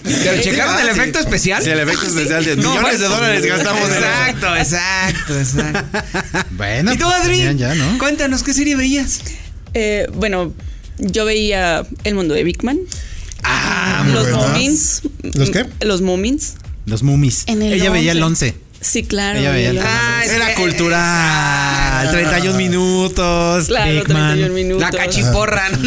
Pero 0.05 0.41
checaron 0.43 0.79
el 0.81 0.89
efecto 0.91 1.19
especial. 1.19 1.63
Sí, 1.63 1.71
el 1.71 1.81
efecto 1.81 2.07
especial 2.07 2.45
de 2.45 2.57
millones 2.57 2.81
pues, 2.83 3.01
de 3.01 3.07
dólares 3.09 3.45
gastamos. 3.47 3.89
Exacto, 3.91 4.57
exacto, 4.57 5.39
exacto. 5.39 5.99
Bueno, 6.53 6.93
¿Y 6.93 6.97
tú, 6.99 7.05
pues, 7.05 7.17
Adri? 7.17 7.37
tenían 7.39 7.59
ya, 7.59 7.75
¿no? 7.75 7.99
Cuéntanos 7.99 8.43
qué 8.43 8.55
serie 8.55 8.77
veías. 8.77 9.21
Eh, 9.75 10.07
bueno, 10.14 10.53
yo 10.99 11.25
veía 11.25 11.87
El 12.05 12.14
Mundo 12.14 12.35
de 12.35 12.45
Big 12.45 12.62
Man. 12.62 12.79
Ah, 13.43 14.07
los. 14.12 14.31
Moomins. 14.31 15.03
¿Los 15.35 15.51
qué? 15.51 15.66
Los 15.81 16.03
Moomins. 16.03 16.55
Los 16.87 17.03
el 17.03 17.73
Ella 17.73 17.91
veía 17.91 18.12
el 18.12 18.23
11. 18.23 18.55
Sí, 18.83 19.05
claro. 19.05 19.39
Ella 19.39 19.51
veía 19.53 19.70
el 19.70 19.76
veía 19.76 19.87
el 19.87 19.89
Ah, 19.91 20.24
Era 20.24 20.47
que- 20.49 20.55
cultural. 20.62 22.11
31 22.11 22.57
minutos. 22.59 23.66
Claro, 23.68 23.91
Big 23.93 24.09
Man. 24.09 24.33
31 24.35 24.55
minutos. 24.55 24.80
La 24.83 24.91
cachiporra. 24.91 25.68
¿no? 25.70 25.78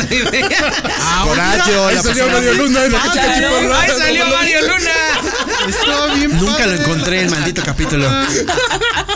Coracho, 1.27 1.87
Ahí 1.87 1.97
salió 1.97 2.27
Mario 2.29 2.53
Luna. 2.53 2.79
Ah, 2.97 3.09
claro. 3.11 3.49
¡Ay, 3.75 3.89
salió 3.97 4.25
Mario 4.27 4.61
Luna! 4.61 4.91
Estaba 5.67 6.13
bien 6.15 6.35
Nunca 6.37 6.65
lo 6.67 6.73
encontré 6.75 7.21
el 7.21 7.29
maldito 7.29 7.61
capítulo. 7.63 8.09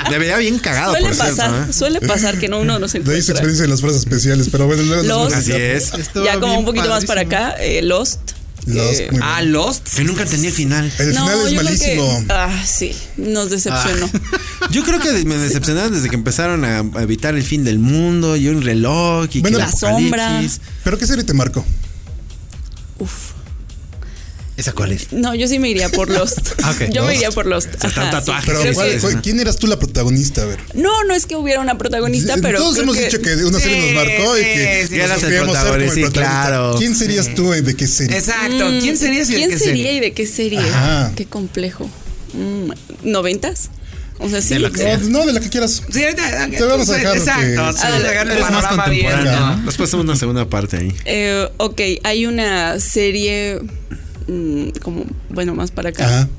Me 0.10 0.18
veía 0.18 0.38
bien 0.38 0.60
cagado, 0.60 0.92
Suele 0.92 1.06
por 1.08 1.16
cierto. 1.16 1.34
¿eh? 1.34 1.38
pasar, 1.46 1.74
suele 1.74 2.02
pasar 2.02 2.38
que 2.40 2.48
no 2.50 2.60
uno 2.60 2.80
no 2.80 2.88
se 2.88 3.00
De 3.00 3.16
ahí 3.16 3.22
se 3.22 3.32
encuentra. 3.32 3.32
experiencia 3.34 3.64
de 3.64 3.70
las 3.70 3.82
frases 3.82 4.00
especiales, 4.00 4.48
pero 4.52 4.66
bueno, 4.68 4.84
luego 4.84 5.28
Así 5.28 5.52
es. 5.54 5.92
Ya 6.26 6.40
como 6.40 6.58
un 6.60 6.66
poquito 6.66 6.90
más 6.90 7.06
para 7.06 7.22
padrísimo. 7.24 7.48
acá, 7.52 7.64
eh, 7.64 7.82
Lost. 7.82 8.20
Lost, 8.76 9.00
que- 9.00 9.20
Ah. 9.22 9.42
Lost. 9.42 9.88
Que 9.96 10.04
nunca 10.04 10.24
entendí 10.24 10.48
el 10.48 10.54
final. 10.54 10.86
El 11.00 11.14
final 11.14 11.40
es 11.42 11.50
que- 11.50 11.56
malísimo. 11.96 12.26
ah, 12.30 12.64
sí, 12.66 12.92
nos 13.18 13.50
decepcionó. 13.50 14.10
Yo 14.72 14.84
creo 14.84 15.00
que 15.00 15.12
me 15.26 15.38
decepcionaron 15.38 15.94
desde 15.94 16.10
que 16.10 16.16
empezaron 16.16 16.64
a 16.66 16.80
evitar 17.02 17.36
el 17.36 17.44
fin 17.44 17.64
del 17.64 17.80
mundo 17.80 18.36
y 18.36 18.48
un 18.48 18.62
reloj 18.62 19.26
y 19.26 19.30
que 19.30 19.40
Bueno, 19.42 19.58
el 19.58 19.64
La 19.66 19.72
sombra. 19.72 20.42
¿Pero 20.84 20.98
qué 20.98 21.08
serie 21.08 21.24
te 21.24 21.34
marcó? 21.34 21.66
Uf. 23.00 23.29
¿Esa 24.60 24.74
cuál 24.74 24.92
es? 24.92 25.14
No, 25.14 25.34
yo 25.36 25.48
sí 25.48 25.58
me 25.58 25.70
iría 25.70 25.88
por 25.88 26.10
Lost. 26.10 26.40
Ah. 26.64 26.76
Yo 26.92 27.06
me 27.06 27.16
iría 27.16 27.32
por 27.32 27.46
Lost. 27.46 27.70
está 27.74 27.88
un 27.88 27.94
Ajá, 27.94 28.12
tatuaje, 28.20 28.42
sí. 28.42 28.48
Pero 28.48 28.62
Creo 28.62 28.74
¿cuál- 28.74 28.92
que- 28.92 29.00
cuál- 29.00 29.22
¿quién 29.22 29.40
eras 29.40 29.56
tú 29.58 29.68
la 29.68 29.80
protagonista? 29.80 30.42
A 30.42 30.46
ver. 30.46 30.60
no, 30.74 31.04
no 31.06 31.16
es 31.16 31.26
que 31.26 31.38
hubiera 31.38 31.62
una 31.62 31.78
protagonista, 31.78 32.36
pero 32.42 32.60
Todos 32.60 32.78
hemos 32.78 32.96
que- 32.98 33.06
dicho 33.06 33.22
que 33.22 33.36
una 33.46 33.58
serie 33.60 33.94
nos 33.94 34.06
marcó 34.06 34.38
y 34.38 34.42
que 34.42 34.84
sí, 34.84 34.90
queríamos 34.90 35.20
ser 35.22 35.40
como 35.40 35.54
protagonista, 35.54 36.12
claro. 36.12 36.76
¿Quién 36.78 36.96
serías 36.96 37.34
tú 37.34 37.54
y 37.54 37.62
de 37.62 37.76
qué 37.76 37.88
serie? 37.88 38.18
Exacto. 38.18 38.50
¿Quién 38.58 38.76
Mm, 38.76 38.82
¿Quién 38.82 38.94
qué 38.94 38.98
sería 38.98 39.26
serie? 39.58 39.94
y 39.94 40.00
de 40.02 40.12
qué 40.12 40.28
serie? 40.28 40.60
Ajá. 40.60 41.14
Qué 41.16 41.26
complejo. 41.26 41.90
Mm, 42.34 42.72
¿Noventas? 43.04 43.70
O 44.20 44.28
sea, 44.30 44.42
sí. 44.42 44.56
De 44.56 44.60
lo 44.60 44.72
que 44.74 44.84
No, 44.98 45.20
no, 45.20 45.26
de 45.26 45.32
la 45.32 45.40
que 45.40 45.48
quieras. 45.50 45.82
Sí, 45.90 46.04
ahorita- 46.04 46.50
Te 46.50 46.64
vamos 46.66 46.90
a 46.90 46.96
dejar 46.98 47.16
Exacto. 47.18 47.42
que- 47.42 47.56
sí, 47.80 47.88
a 47.88 48.00
dejar 48.00 48.28
el. 48.30 49.66
Después 49.66 49.88
hacemos 49.90 50.04
una 50.04 50.18
segunda 50.18 50.46
parte 50.50 50.76
ahí. 50.76 50.94
Eh, 51.06 51.48
ok, 51.58 51.82
hay 52.04 52.26
una 52.26 52.80
serie 52.82 53.62
como, 54.82 55.04
bueno, 55.30 55.56
más 55.56 55.72
para 55.72 55.90
acá, 55.90 56.06
Ajá. 56.06 56.30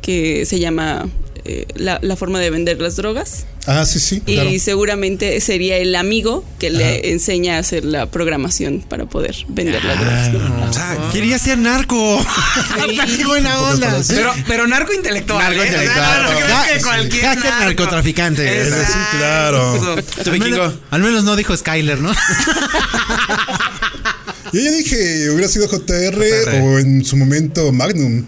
que 0.00 0.46
se 0.46 0.58
llama 0.58 1.06
eh, 1.44 1.66
la, 1.74 1.98
la 2.02 2.16
forma 2.16 2.38
de 2.40 2.50
vender 2.50 2.80
las 2.80 2.96
drogas. 2.96 3.46
Ah, 3.66 3.84
sí, 3.86 4.00
sí. 4.00 4.22
Y 4.26 4.34
Claro. 4.34 4.50
seguramente 4.58 5.40
sería 5.40 5.76
el 5.76 5.94
amigo 5.94 6.44
que 6.58 6.70
le 6.70 7.10
enseña 7.12 7.56
a 7.56 7.58
hacer 7.58 7.84
la 7.84 8.06
programación 8.06 8.80
para 8.80 9.06
poder 9.06 9.36
vender 9.48 9.84
las 9.84 10.00
drogas. 10.00 10.32
¿no? 10.32 10.68
O 10.68 10.72
sea, 10.72 10.98
quería 11.12 11.38
ser 11.38 11.58
narco. 11.58 12.24
Qué 13.16 13.24
buena 13.24 13.60
onda. 13.60 14.00
Pero, 14.08 14.32
pero 14.48 14.66
narco 14.66 14.92
intelectual. 14.92 15.38
Narco 15.44 15.62
¿eh? 15.62 15.66
intelectual. 15.66 17.08
Creas 17.08 17.36
que 17.36 17.48
narco. 17.48 17.64
narcotraficante. 17.64 18.62
Exacto. 18.62 19.78
Sí, 20.24 20.38
claro. 20.38 20.74
Al 20.90 21.02
menos 21.02 21.22
no 21.24 21.36
dijo 21.36 21.56
Skyler, 21.56 22.00
¿no? 22.00 22.12
Yo 24.52 24.60
ya 24.60 24.70
dije, 24.70 25.30
hubiera 25.30 25.48
sido 25.48 25.66
JR, 25.66 26.14
JR. 26.14 26.60
o 26.62 26.78
en 26.78 27.04
su 27.04 27.16
momento 27.16 27.72
Magnum. 27.72 28.26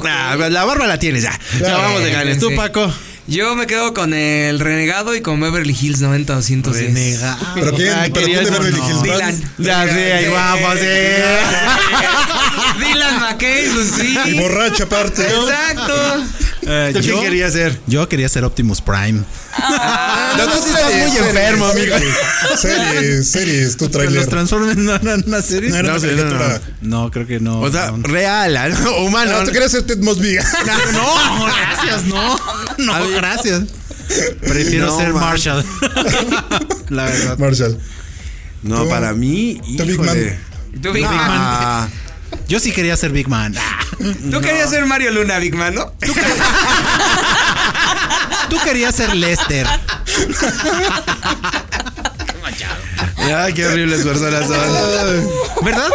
Nah, 0.04 0.36
la 0.48 0.64
barba 0.64 0.86
la 0.86 0.98
tienes 0.98 1.22
ya. 1.22 1.32
Ya 1.54 1.58
Claro. 1.58 1.78
vamos 1.82 2.02
de 2.04 2.10
ganes. 2.10 2.38
Tú, 2.38 2.48
Sí. 2.50 2.56
Paco. 2.56 2.92
Yo 3.26 3.54
me 3.54 3.66
quedo 3.66 3.92
con 3.92 4.14
el 4.14 4.58
renegado 4.58 5.14
y 5.14 5.20
con 5.20 5.38
Beverly 5.38 5.76
Hills 5.78 6.00
90-210. 6.00 6.72
Renegado. 6.72 7.36
¿Pero 7.56 7.72
quién? 7.74 7.92
Ah, 7.92 8.06
¿Pero 8.14 8.24
quién 8.26 8.42
de 8.44 8.50
Beverly 8.50 8.78
no. 8.78 8.88
Hills? 8.88 9.02
Dylan. 9.02 9.52
Ya, 9.58 9.84
sí, 9.86 9.98
ahí 9.98 10.26
guapo, 10.28 10.72
sí. 10.80 10.86
Dylan 12.78 13.20
McKay, 13.20 13.68
pues 13.74 13.90
sí. 13.98 14.16
Y 14.26 14.38
borracha 14.40 14.84
aparte. 14.84 15.22
Exacto. 15.26 16.24
Eh, 16.70 16.90
¿Tú 16.92 17.00
quién 17.00 17.20
querías 17.20 17.52
ser? 17.54 17.80
Yo 17.86 18.08
quería 18.08 18.28
ser 18.28 18.44
Optimus 18.44 18.80
Prime. 18.82 19.22
No, 20.36 20.44
tú 20.44 20.58
sí 20.62 20.70
estás 20.70 20.94
muy 21.08 21.16
enfermo, 21.16 21.66
amigo. 21.66 21.96
Series, 22.60 23.30
series, 23.30 23.76
tu 23.76 23.88
trailer. 23.88 24.12
los 24.14 24.28
Transformers 24.28 24.76
no 24.76 24.94
eran 24.94 25.24
una 25.26 25.40
serie. 25.40 25.70
No 25.70 25.76
era 25.76 25.94
No, 25.98 26.24
no. 26.24 26.60
No, 26.82 27.10
creo 27.10 27.26
que 27.26 27.40
no. 27.40 27.60
O 27.60 27.70
sea, 27.70 27.90
no. 27.92 28.06
real, 28.06 28.58
¿no? 28.82 28.96
humano. 28.98 29.32
Ah, 29.36 29.44
tú 29.44 29.50
querías 29.52 29.70
ser 29.72 29.82
Ted 29.84 29.98
Mosby. 29.98 30.36
No, 30.92 31.46
gracias, 31.46 32.04
no. 32.04 32.38
No, 32.78 33.08
gracias. 33.10 33.62
Prefiero 34.40 34.86
No, 34.86 34.96
ser 34.98 35.12
man. 35.12 35.22
Marshall. 35.22 35.64
La 36.90 37.04
verdad. 37.04 37.38
Marshall. 37.38 37.78
No, 38.62 38.82
Tú- 38.82 38.88
para 38.90 39.12
mí, 39.14 39.60
tú, 39.76 39.84
Big 39.84 39.94
híjole. 39.94 40.38
Tú, 40.82 40.92
Big 40.92 41.04
No. 41.04 41.10
Man. 41.12 41.90
Yo 42.48 42.60
sí 42.60 42.72
quería 42.72 42.96
ser 42.96 43.12
Big 43.12 43.28
Man. 43.28 43.54
Tú 44.30 44.40
querías 44.40 44.70
ser 44.70 44.86
Mario 44.86 45.10
Luna, 45.12 45.38
Big 45.38 45.54
Man, 45.54 45.74
¿no? 45.74 45.92
Tú 48.48 48.56
querías 48.64 48.94
ser 48.94 49.14
Lester. 49.14 49.66
Ay, 53.36 53.52
qué 53.52 53.66
horribles 53.66 54.02
personas 54.06 54.46
son. 54.46 55.64
¿Verdad? 55.64 55.88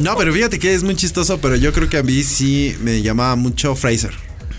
No, 0.00 0.16
pero 0.16 0.32
fíjate 0.32 0.58
que 0.58 0.74
es 0.74 0.82
muy 0.82 0.94
chistoso, 0.94 1.40
pero 1.40 1.56
yo 1.56 1.72
creo 1.72 1.88
que 1.88 1.98
a 1.98 2.02
mí 2.02 2.22
sí 2.22 2.76
me 2.80 3.02
llamaba 3.02 3.34
mucho 3.36 3.74
Fraser. 3.74 4.14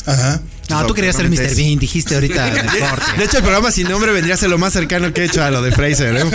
Ajá. 0.06 0.42
No, 0.72 0.86
tú 0.88 0.94
querías 0.94 1.16
ser 1.16 1.30
Mr. 1.30 1.56
Bean, 1.56 1.78
dijiste 1.80 2.16
ahorita 2.16 2.48
en 2.48 2.58
el 2.58 2.66
corte. 2.90 3.06
De 3.18 3.24
hecho, 3.26 3.38
el 3.38 3.44
programa 3.44 3.72
sin 3.72 3.88
nombre 3.90 4.12
vendría 4.12 4.36
a 4.36 4.38
ser 4.38 4.50
lo 4.50 4.58
más 4.58 4.74
cercano 4.74 5.14
que 5.14 5.22
he 5.22 5.26
hecho 5.26 5.44
a 5.44 5.52
lo 5.52 5.62
de 5.62 5.72
Fraser. 5.72 6.16
¿eh? 6.18 6.26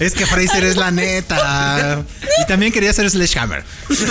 Es 0.00 0.12
que 0.14 0.26
Fraser 0.26 0.62
es 0.64 0.76
la 0.76 0.90
neta. 0.90 2.04
Y 2.42 2.46
también 2.46 2.70
quería 2.72 2.92
ser 2.92 3.08
Sledgehammer. 3.10 3.64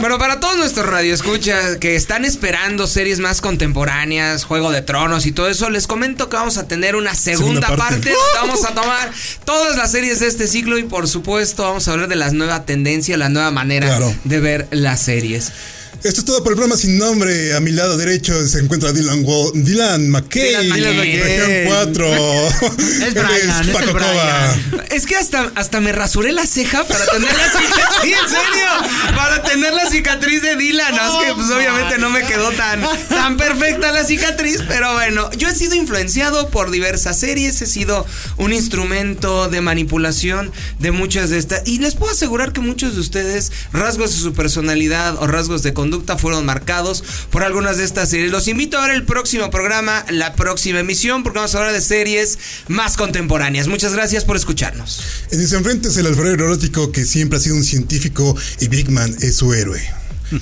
Bueno, 0.00 0.18
para 0.18 0.40
todos 0.40 0.56
nuestros 0.58 0.86
radioescuchas 0.86 1.78
que 1.78 1.96
están 1.96 2.24
esperando 2.26 2.86
series 2.86 3.18
más 3.18 3.40
contemporáneas, 3.40 4.44
Juego 4.44 4.70
de 4.70 4.82
Tronos 4.82 5.24
y 5.24 5.32
todo 5.32 5.48
eso, 5.48 5.70
les 5.70 5.86
comento 5.86 6.28
que 6.28 6.36
vamos 6.36 6.58
a 6.58 6.68
tener 6.68 6.96
una 6.96 7.14
segunda, 7.14 7.66
Segunda 7.68 7.68
parte. 7.68 8.10
parte. 8.10 8.10
donde 8.10 8.38
Vamos 8.48 8.64
a 8.66 8.74
tomar 8.74 9.10
todas 9.46 9.76
las 9.76 9.90
series 9.92 10.20
de 10.20 10.26
este 10.26 10.48
ciclo 10.48 10.76
y 10.78 10.82
por 10.84 11.08
supuesto 11.08 11.62
vamos 11.62 11.88
a 11.88 11.92
hablar 11.92 12.08
de 12.08 12.16
la 12.16 12.30
nueva 12.30 12.64
tendencia, 12.66 13.16
la 13.16 13.30
nueva 13.30 13.50
manera 13.50 13.86
Claro. 13.86 14.14
de 14.24 14.40
ver 14.40 14.68
las 14.70 15.00
series. 15.00 15.50
Esto 16.06 16.20
es 16.20 16.24
todo 16.24 16.42
por 16.44 16.52
el 16.52 16.56
programa 16.56 16.76
sin 16.80 16.98
nombre. 16.98 17.54
A 17.54 17.60
mi 17.60 17.72
lado 17.72 17.96
derecho 17.96 18.46
se 18.46 18.60
encuentra 18.60 18.92
Dylan, 18.92 19.24
Wo- 19.24 19.50
Dylan 19.54 20.08
McKay. 20.08 20.70
Dylan 20.72 20.96
McKay. 20.96 21.20
Región 21.20 21.50
4. 21.66 22.06
Es 23.06 23.14
Brian, 23.14 23.60
es 23.60 23.66
el 23.66 23.72
Paco 23.72 23.92
Brian. 23.92 24.10
Cova. 24.12 24.56
Es 24.90 25.04
que 25.06 25.16
hasta, 25.16 25.50
hasta 25.56 25.80
me 25.80 25.90
rasuré 25.90 26.32
la 26.32 26.46
ceja 26.46 26.84
para 26.86 27.04
tener 27.06 27.32
la 27.32 27.44
cicatriz. 27.50 27.76
Sí, 28.02 28.12
en 28.12 28.28
serio. 28.28 29.14
Para 29.16 29.42
tener 29.42 29.72
la 29.72 29.90
cicatriz 29.90 30.42
de 30.42 30.54
Dylan. 30.56 30.94
Es 30.94 31.26
que 31.26 31.34
pues 31.34 31.50
obviamente 31.50 31.98
no 31.98 32.10
me 32.10 32.22
quedó 32.24 32.50
tan, 32.52 32.82
tan 33.08 33.36
perfecta 33.36 33.90
la 33.90 34.04
cicatriz. 34.04 34.60
Pero 34.68 34.92
bueno, 34.94 35.28
yo 35.32 35.48
he 35.48 35.54
sido 35.54 35.74
influenciado 35.74 36.48
por 36.50 36.70
diversas 36.70 37.18
series. 37.18 37.60
He 37.62 37.66
sido 37.66 38.06
un 38.36 38.52
instrumento 38.52 39.48
de 39.48 39.60
manipulación 39.60 40.52
de 40.78 40.92
muchas 40.92 41.30
de 41.30 41.38
estas. 41.38 41.62
Y 41.66 41.78
les 41.78 41.94
puedo 41.96 42.12
asegurar 42.12 42.52
que 42.52 42.60
muchos 42.60 42.94
de 42.94 43.00
ustedes, 43.00 43.50
rasgos 43.72 44.14
de 44.14 44.20
su 44.20 44.32
personalidad 44.34 45.16
o 45.20 45.26
rasgos 45.26 45.62
de 45.64 45.72
conducta 45.72 45.95
fueron 46.18 46.44
marcados 46.44 47.04
por 47.30 47.42
algunas 47.42 47.78
de 47.78 47.84
estas 47.84 48.10
series. 48.10 48.30
Los 48.30 48.48
invito 48.48 48.78
a 48.78 48.86
ver 48.86 48.96
el 48.96 49.04
próximo 49.04 49.50
programa, 49.50 50.04
la 50.10 50.34
próxima 50.34 50.80
emisión, 50.80 51.22
porque 51.22 51.38
vamos 51.38 51.54
a 51.54 51.58
hablar 51.58 51.72
de 51.72 51.80
series 51.80 52.38
más 52.68 52.96
contemporáneas. 52.96 53.68
Muchas 53.68 53.92
gracias 53.92 54.24
por 54.24 54.36
escucharnos. 54.36 55.00
En 55.30 55.40
ese 55.40 55.56
enfrente 55.56 55.88
es 55.88 55.96
el 55.96 56.06
alfarero 56.06 56.46
erótico 56.46 56.92
que 56.92 57.04
siempre 57.04 57.38
ha 57.38 57.40
sido 57.40 57.56
un 57.56 57.64
científico 57.64 58.36
y 58.60 58.68
Big 58.68 58.90
Man 58.90 59.14
es 59.20 59.36
su 59.36 59.52
héroe. 59.54 59.82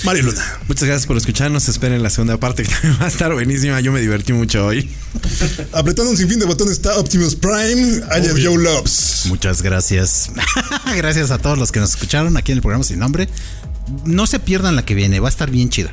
Mario 0.05 0.25
Luna. 0.25 0.43
Muchas 0.69 0.85
gracias 0.85 1.07
por 1.07 1.17
escucharnos. 1.17 1.69
Esperen 1.69 2.03
la 2.03 2.11
segunda 2.11 2.39
parte 2.39 2.63
que 2.63 2.71
también 2.71 2.97
va 3.01 3.05
a 3.05 3.09
estar 3.09 3.33
buenísima. 3.33 3.81
Yo 3.81 3.93
me 3.93 4.01
divertí 4.01 4.33
mucho 4.33 4.67
hoy. 4.67 4.91
Apretando 5.73 6.11
un 6.11 6.17
sinfín 6.17 6.39
de 6.39 6.47
botones 6.47 6.75
está 6.75 6.97
Optimus 6.99 7.37
Prime, 7.37 8.01
alias 8.11 8.35
Joe 8.43 8.63
Loves. 8.63 9.23
Muchas 9.27 9.63
gracias. 9.63 10.31
gracias 10.97 11.31
a 11.31 11.39
todos 11.39 11.59
los 11.59 11.71
que 11.71 11.81
nos 11.81 11.91
escucharon 11.91 12.37
aquí 12.37 12.53
en 12.53 12.59
el 12.59 12.63
programa 12.63 12.85
sin 12.85 12.99
nombre. 12.99 13.29
No 14.05 14.27
se 14.27 14.39
pierdan 14.39 14.77
la 14.77 14.85
que 14.85 14.95
viene, 14.95 15.21
va 15.21 15.29
a 15.29 15.31
estar 15.31 15.51
bien 15.51 15.69
chida. 15.69 15.93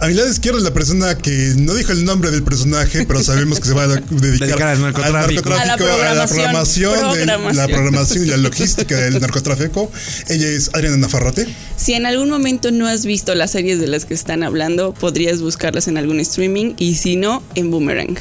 A 0.00 0.06
mi 0.06 0.14
lado 0.14 0.28
izquierdo 0.28 0.58
es 0.58 0.64
la 0.64 0.72
persona 0.72 1.16
que 1.18 1.54
no 1.56 1.74
dijo 1.74 1.92
el 1.92 2.04
nombre 2.04 2.30
del 2.30 2.42
personaje, 2.42 3.04
pero 3.06 3.22
sabemos 3.22 3.60
que 3.60 3.68
se 3.68 3.74
va 3.74 3.84
a 3.84 3.88
dedicar 3.88 4.08
Dedicar 4.20 4.68
al 4.68 4.80
narcotráfico. 4.80 5.48
A 5.52 5.56
la 5.56 5.62
a 5.62 5.66
la 5.66 5.76
programación. 5.76 6.28
programación, 6.28 6.92
de- 6.92 7.24
Programación. 7.24 7.56
la 7.56 7.66
programación 7.66 8.24
y 8.24 8.26
la 8.28 8.36
logística 8.36 8.96
del 8.96 9.20
narcotráfico. 9.20 9.90
Ella 10.28 10.48
es 10.48 10.70
Adriana 10.74 10.96
Nafarrote. 10.98 11.46
Si 11.76 11.94
en 11.94 12.06
algún 12.06 12.30
momento 12.30 12.70
no 12.70 12.86
has 12.86 13.04
visto 13.06 13.34
las 13.34 13.52
series 13.52 13.78
de 13.80 13.86
las 13.86 14.04
que 14.04 14.14
están 14.14 14.42
hablando, 14.42 14.94
podrías 14.94 15.40
buscarlas 15.40 15.88
en 15.88 15.98
algún 15.98 16.20
streaming 16.20 16.74
y 16.78 16.94
si 16.96 17.16
no, 17.16 17.42
en 17.54 17.70
Boomerang. 17.70 18.16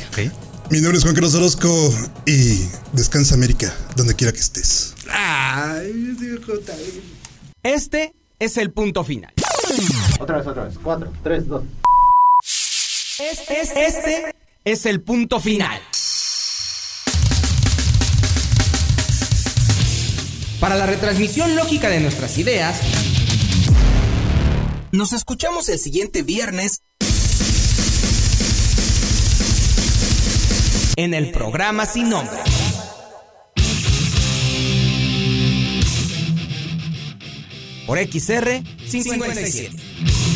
Mi 0.72 0.80
nombre 0.82 0.98
es 0.98 1.04
Juan 1.04 1.14
Carlos 1.14 1.36
Orozco 1.36 1.94
y 2.26 2.60
descansa 2.94 3.36
América, 3.36 3.74
donde 3.96 4.16
quiera 4.16 4.34
que 4.34 4.40
estés. 4.40 4.94
Este 7.64 8.14
es 8.40 8.58
el 8.58 8.72
punto 8.72 9.04
final. 9.04 9.34
Otra 10.20 10.38
vez, 10.38 10.48
otra 10.48 10.64
vez. 10.66 10.76
Cuatro, 10.82 11.12
tres, 11.24 11.48
dos. 11.48 11.64
Este, 13.20 13.62
es- 13.62 13.72
este 13.76 14.36
es 14.66 14.86
el 14.86 15.02
punto 15.02 15.40
final. 15.40 15.80
Para 20.60 20.76
la 20.76 20.86
retransmisión 20.86 21.56
lógica 21.56 21.90
de 21.90 22.00
nuestras 22.00 22.38
ideas, 22.38 22.80
Nos 24.92 25.12
escuchamos 25.12 25.68
el 25.68 25.78
siguiente 25.78 26.22
viernes 26.24 26.80
en 30.96 31.14
el 31.14 31.32
programa 31.32 31.86
sin 31.86 32.08
nombre. 32.10 32.38
Por 37.86 38.00
XR 38.00 38.64
57. 38.88 40.35